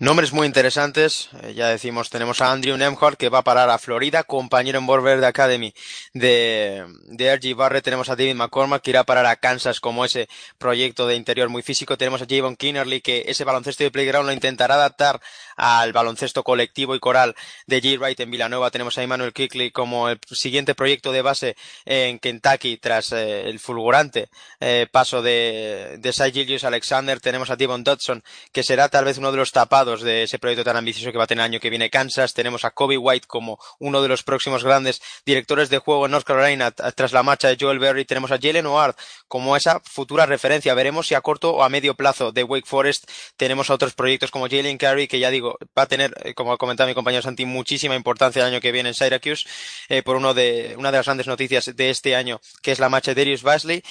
[0.00, 3.78] Nombres muy interesantes, eh, ya decimos, tenemos a Andrew Nemhart que va a parar a
[3.78, 5.74] Florida, compañero en Borverde Academy
[6.14, 10.04] de, de RG Barrett, tenemos a David McCormack que irá a parar a Kansas como
[10.04, 14.28] ese proyecto de interior muy físico, tenemos a Javon Kinnerly que ese baloncesto de playground
[14.28, 15.20] lo intentará adaptar
[15.58, 17.34] al baloncesto colectivo y coral
[17.66, 17.98] de G.
[17.98, 22.78] Wright en Villanova, tenemos a Emmanuel Kickley como el siguiente proyecto de base en Kentucky
[22.78, 24.30] tras eh, el fulgurante
[24.60, 28.22] eh, paso de, de Gillius Alexander, tenemos a Devon Dodson
[28.52, 31.24] que será tal vez uno de los tapados de ese proyecto tan ambicioso que va
[31.24, 32.34] a tener el año que viene Kansas.
[32.34, 36.26] Tenemos a Kobe White como uno de los próximos grandes directores de juego en North
[36.26, 38.04] Carolina tras la marcha de Joel Berry.
[38.04, 38.94] Tenemos a Jalen Ward
[39.26, 40.74] como esa futura referencia.
[40.74, 44.30] Veremos si a corto o a medio plazo de Wake Forest tenemos a otros proyectos
[44.30, 47.22] como Jalen Carey, que ya digo, va a tener, eh, como ha comentado mi compañero
[47.22, 49.48] Santi, muchísima importancia el año que viene en Syracuse,
[49.88, 52.88] eh, por uno de, una de las grandes noticias de este año, que es la
[52.88, 53.82] marcha de Darius Basley.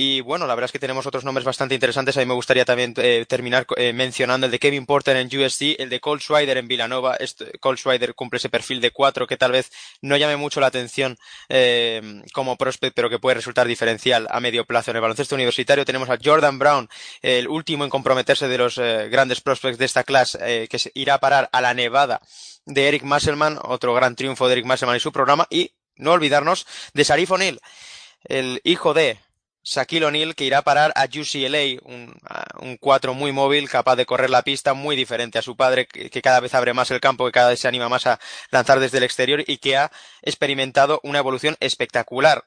[0.00, 2.16] Y bueno, la verdad es que tenemos otros nombres bastante interesantes.
[2.16, 5.74] A mí me gustaría también eh, terminar eh, mencionando el de Kevin Porter en USC,
[5.76, 7.16] el de Cole Schwider en Villanova.
[7.16, 10.68] Este, Cole Schwider cumple ese perfil de cuatro que tal vez no llame mucho la
[10.68, 11.18] atención
[11.48, 14.92] eh, como prospect, pero que puede resultar diferencial a medio plazo.
[14.92, 16.88] En el baloncesto universitario tenemos a Jordan Brown,
[17.20, 21.14] el último en comprometerse de los eh, grandes prospects de esta clase, eh, que irá
[21.14, 22.20] a parar a la Nevada
[22.66, 25.48] de Eric Musselman, otro gran triunfo de Eric Musselman y su programa.
[25.50, 27.58] Y no olvidarnos de Sarif O'Neill,
[28.22, 29.18] el hijo de
[29.68, 32.14] Shaquille O'Neal que irá a parar a UCLA, un,
[32.60, 36.08] un cuatro muy móvil, capaz de correr la pista, muy diferente a su padre, que,
[36.08, 38.18] que, cada vez abre más el campo, que cada vez se anima más a
[38.50, 39.92] lanzar desde el exterior y que ha
[40.22, 42.44] experimentado una evolución espectacular.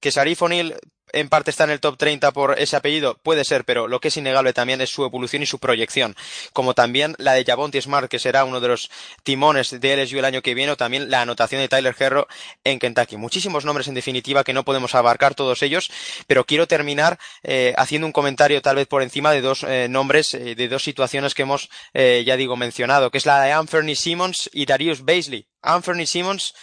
[0.00, 0.74] Que Sarif O'Neill
[1.12, 4.08] en parte está en el top 30 por ese apellido, puede ser, pero lo que
[4.08, 6.16] es innegable también es su evolución y su proyección,
[6.52, 8.90] como también la de Javonte Smart, que será uno de los
[9.22, 12.28] timones de LSU el año que viene, o también la anotación de Tyler Herro
[12.64, 13.16] en Kentucky.
[13.16, 15.90] Muchísimos nombres en definitiva que no podemos abarcar todos ellos,
[16.26, 20.34] pero quiero terminar eh, haciendo un comentario tal vez por encima de dos eh, nombres,
[20.34, 24.50] eh, de dos situaciones que hemos, ya digo, mencionado, que es la de Anthony Simmons
[24.52, 25.46] y Darius Baisley.
[25.62, 26.54] Anthony Simmons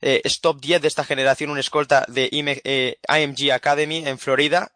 [0.00, 4.72] eh, es top 10 de esta generación, un escolta de IMG eh, Academy en Florida,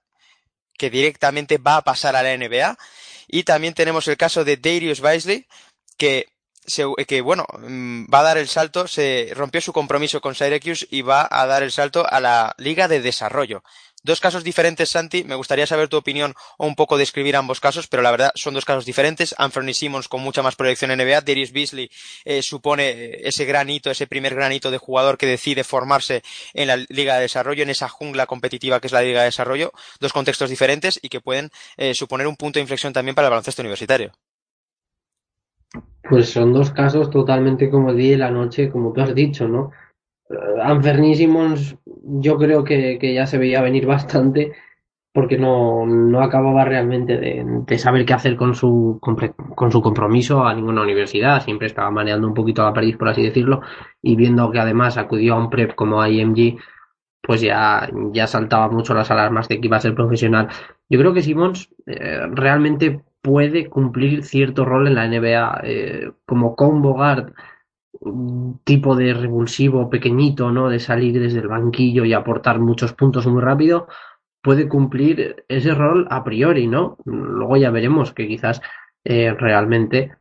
[0.76, 2.78] que directamente va a pasar a la NBA.
[3.26, 5.46] Y también tenemos el caso de Darius Baisley,
[5.98, 6.28] que,
[7.06, 11.02] que bueno, mm, va a dar el salto, se rompió su compromiso con Syracuse y
[11.02, 13.62] va a dar el salto a la Liga de Desarrollo.
[14.08, 15.22] Dos casos diferentes, Santi.
[15.22, 18.54] Me gustaría saber tu opinión o un poco describir ambos casos, pero la verdad son
[18.54, 19.34] dos casos diferentes.
[19.36, 21.20] Anthony Simmons con mucha más proyección en NBA.
[21.20, 21.90] Darius Beasley
[22.24, 26.22] eh, supone eh, ese granito, ese primer granito de jugador que decide formarse
[26.54, 29.72] en la Liga de Desarrollo, en esa jungla competitiva que es la Liga de Desarrollo.
[30.00, 33.32] Dos contextos diferentes y que pueden eh, suponer un punto de inflexión también para el
[33.32, 34.12] baloncesto universitario.
[36.08, 39.70] Pues son dos casos totalmente como y la noche, como tú has dicho, ¿no?
[40.62, 44.52] Anthony Simmons yo creo que, ya se veía venir bastante
[45.12, 50.54] porque no, no acababa realmente de, saber qué hacer con su, con su compromiso a
[50.54, 51.42] ninguna universidad.
[51.42, 53.62] Siempre estaba maneando un poquito la perdiz, por así decirlo,
[54.00, 56.58] y viendo que además acudió a un prep como IMG,
[57.20, 60.48] pues ya, ya saltaba mucho las alarmas de que iba a ser profesional.
[60.88, 66.54] Yo creo que Simmons eh, realmente puede cumplir cierto rol en la NBA eh, como
[66.54, 67.32] combo guard
[68.00, 70.68] un tipo de revulsivo pequeñito, ¿no?
[70.68, 73.88] De salir desde el banquillo y aportar muchos puntos muy rápido,
[74.42, 76.96] puede cumplir ese rol a priori, ¿no?
[77.04, 78.60] Luego ya veremos que quizás
[79.04, 80.12] eh, realmente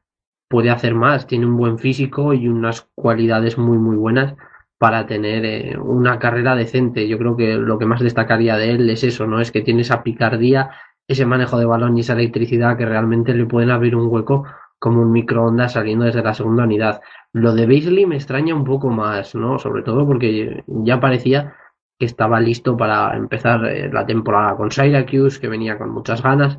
[0.49, 4.35] puede hacer más, tiene un buen físico y unas cualidades muy muy buenas
[4.77, 7.07] para tener eh, una carrera decente.
[7.07, 9.41] Yo creo que lo que más destacaría de él es eso, ¿no?
[9.41, 10.71] Es que tiene esa picardía,
[11.07, 14.45] ese manejo de balón y esa electricidad que realmente le pueden abrir un hueco
[14.79, 17.01] como un microondas saliendo desde la segunda unidad.
[17.33, 19.59] Lo de Beasley me extraña un poco más, ¿no?
[19.59, 21.55] Sobre todo porque ya parecía
[21.99, 26.57] que estaba listo para empezar eh, la temporada con Syracuse, que venía con muchas ganas,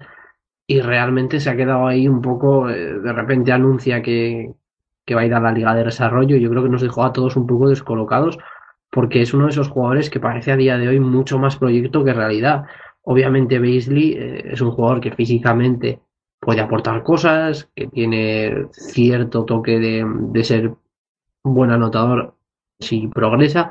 [0.66, 4.52] y realmente se ha quedado ahí un poco, eh, de repente anuncia que,
[5.06, 7.12] que va a ir a la Liga de Desarrollo, yo creo que nos dejó a
[7.12, 8.38] todos un poco descolocados,
[8.90, 12.04] porque es uno de esos jugadores que parece a día de hoy mucho más proyecto
[12.04, 12.64] que realidad.
[13.02, 16.00] Obviamente Beasley eh, es un jugador que físicamente
[16.48, 20.72] puede aportar cosas, que tiene cierto toque de, de ser
[21.44, 22.36] buen anotador
[22.80, 23.68] si progresa,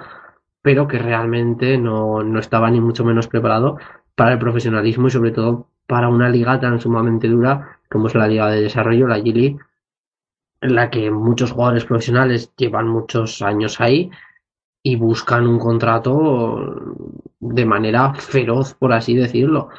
[0.62, 3.80] pero que realmente no, no estaba ni mucho menos preparado
[4.14, 8.28] para el profesionalismo y sobre todo para una liga tan sumamente dura como es la
[8.28, 9.60] Liga de Desarrollo, la G
[10.62, 14.12] en la que muchos jugadores profesionales llevan muchos años ahí
[14.84, 16.76] y buscan un contrato
[17.40, 19.70] de manera feroz, por así decirlo.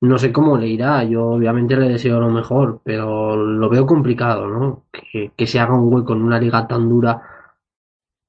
[0.00, 4.46] No sé cómo le irá, yo obviamente le deseo lo mejor, pero lo veo complicado,
[4.46, 4.84] ¿no?
[4.92, 7.22] Que, se haga un hueco en una liga tan dura.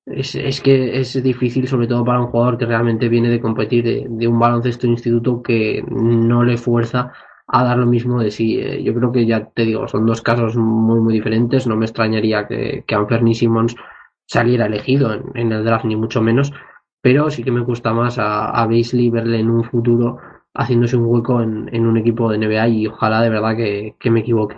[0.06, 3.84] Es, es, que es difícil, sobre todo para un jugador que realmente viene de competir
[4.10, 7.12] de, un baloncesto instituto que no le fuerza
[7.48, 8.60] a dar lo mismo de sí.
[8.60, 11.68] Eh, yo creo que ya te digo, son dos casos muy, muy diferentes.
[11.68, 13.76] No me extrañaría que, que Anferni Simmons
[14.26, 16.54] saliera elegido en, el draft, ni mucho menos,
[17.02, 20.20] pero sí que me gusta más a, a Beasley verle en un futuro
[20.58, 24.12] haciéndose un hueco en, en un equipo de NBA y ojalá de verdad que, que
[24.12, 24.58] me equivoque.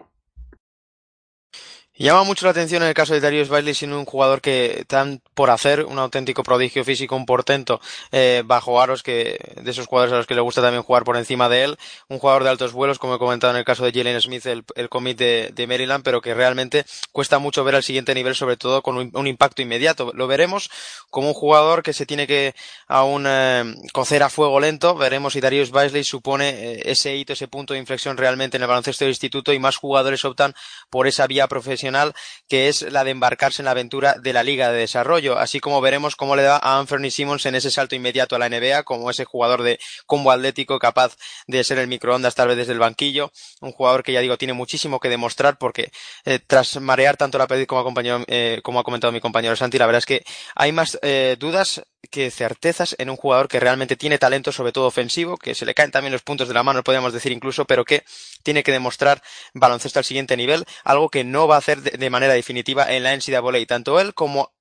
[2.01, 5.21] Llama mucho la atención en el caso de Darius Bailey siendo un jugador que tan
[5.34, 7.81] por hacer, un auténtico prodigio físico, un portento
[8.13, 11.17] eh, bajo aros que de esos jugadores a los que le gusta también jugar por
[11.17, 11.77] encima de él,
[12.07, 14.63] un jugador de altos vuelos, como he comentado en el caso de Jalen Smith, el,
[14.76, 18.81] el commit de, Maryland, pero que realmente cuesta mucho ver al siguiente nivel, sobre todo
[18.81, 20.13] con un, impacto inmediato.
[20.15, 20.71] Lo veremos
[21.09, 22.55] como un jugador que se tiene que
[22.88, 27.49] aún eh, cocer a fuego lento, veremos si Darius Bailey supone eh, ese hito, ese
[27.49, 30.55] punto de inflexión realmente en el baloncesto del instituto y más jugadores optan
[30.89, 31.88] por esa vía profesional
[32.47, 35.81] que es la de embarcarse en la aventura de la Liga de Desarrollo, así como
[35.81, 39.09] veremos cómo le da a Anthony Simmons en ese salto inmediato a la NBA, como
[39.09, 41.15] ese jugador de combo atlético capaz
[41.47, 44.53] de ser el microondas tal vez desde el banquillo, un jugador que ya digo tiene
[44.53, 45.91] muchísimo que demostrar porque
[46.25, 47.93] eh, tras marear tanto la pérdida como,
[48.27, 50.23] eh, como ha comentado mi compañero Santi, la verdad es que
[50.55, 51.81] hay más eh, dudas
[52.11, 55.73] que certezas en un jugador que realmente tiene talento, sobre todo ofensivo, que se le
[55.73, 58.03] caen también los puntos de la mano, podríamos decir incluso, pero que
[58.43, 59.21] tiene que demostrar
[59.53, 63.15] baloncesto al siguiente nivel, algo que no va a hacer de, manera definitiva en la
[63.15, 64.53] NCAA, tanto él como,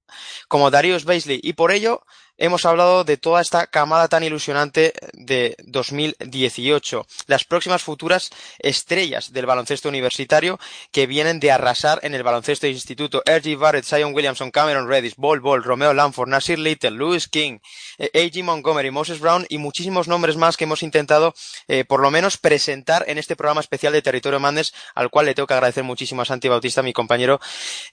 [0.49, 2.05] como Darius Baisley, y por ello
[2.39, 9.47] hemos hablado de toda esta camada tan ilusionante de 2018, las próximas futuras estrellas del
[9.47, 10.59] baloncesto universitario
[10.93, 13.23] que vienen de arrasar en el baloncesto de instituto.
[13.27, 13.59] R.G.
[13.59, 17.59] Barrett, Zion Williamson, Cameron Reddish, Ball Ball, Romeo Lanford, Nasir Little, Lewis King,
[17.99, 18.43] eh, A.G.
[18.43, 21.35] Montgomery, Moses Brown y muchísimos nombres más que hemos intentado
[21.67, 25.35] eh, por lo menos presentar en este programa especial de Territorio Mandes, al cual le
[25.35, 27.41] tengo que agradecer muchísimo a Santi Bautista, mi compañero,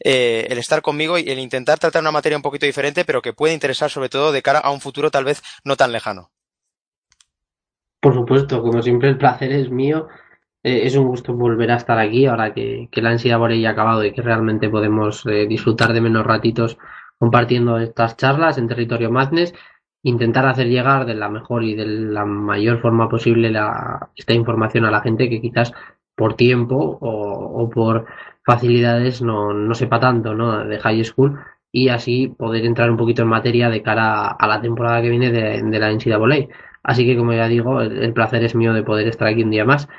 [0.04, 3.34] eh, el estar conmigo y el intentar tratar una materia un poquito diferente, pero que
[3.34, 6.30] puede interesar sobre todo de cara a un futuro tal vez no tan lejano.
[8.00, 10.08] Por supuesto, como siempre el placer es mío.
[10.64, 13.70] Eh, es un gusto volver a estar aquí ahora que, que la ansiedad por ella
[13.70, 16.78] ha acabado y que realmente podemos eh, disfrutar de menos ratitos
[17.18, 19.56] compartiendo estas charlas en territorio Madness.
[20.04, 24.86] Intentar hacer llegar de la mejor y de la mayor forma posible la, esta información
[24.86, 25.74] a la gente que quizás
[26.16, 28.06] por tiempo o, o por
[28.46, 30.64] facilidades no, no sepa tanto ¿no?
[30.64, 31.40] de high school
[31.76, 35.30] y así poder entrar un poquito en materia de cara a la temporada que viene
[35.30, 36.48] de, de la NCAA.
[36.84, 39.52] Así que, como ya digo, el, el placer es mío de poder estar aquí un
[39.52, 39.90] día más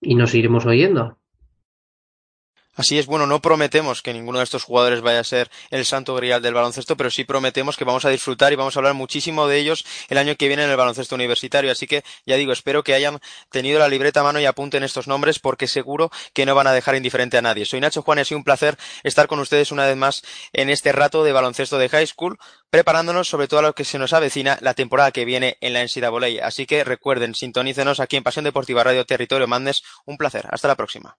[0.00, 1.18] y nos iremos oyendo.
[2.76, 6.14] Así es, bueno, no prometemos que ninguno de estos jugadores vaya a ser el santo
[6.14, 9.48] grial del baloncesto, pero sí prometemos que vamos a disfrutar y vamos a hablar muchísimo
[9.48, 11.72] de ellos el año que viene en el baloncesto universitario.
[11.72, 13.18] Así que, ya digo, espero que hayan
[13.50, 16.72] tenido la libreta a mano y apunten estos nombres porque seguro que no van a
[16.72, 17.64] dejar indiferente a nadie.
[17.64, 20.22] Soy Nacho Juan y un placer estar con ustedes una vez más
[20.52, 22.38] en este rato de baloncesto de high school,
[22.68, 25.82] preparándonos sobre todo a lo que se nos avecina la temporada que viene en la
[25.82, 26.46] NCAA.
[26.46, 29.82] Así que recuerden, sintonícenos aquí en Pasión Deportiva Radio Territorio Mandes.
[30.04, 30.46] Un placer.
[30.50, 31.16] Hasta la próxima.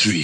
[0.00, 0.20] Factory.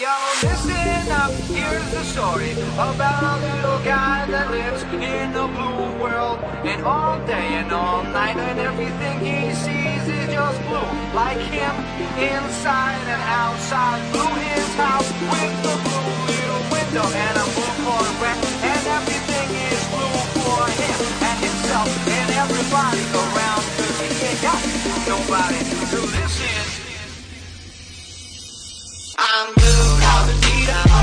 [0.00, 6.02] Yo, listen up, here's the story about a little guy that lives in a blue
[6.02, 6.38] world.
[6.64, 10.80] And all day and all night, and everything he sees is just blue.
[11.14, 11.74] Like him,
[12.16, 14.12] inside and outside.
[14.12, 15.77] Blue his house with the
[16.88, 18.44] window and a blue Corvette.
[18.64, 23.02] And everything is blue for him and himself and everybody
[25.06, 25.58] nobody
[25.92, 26.84] to listen.
[29.18, 30.97] I'm blue, I'm a deed,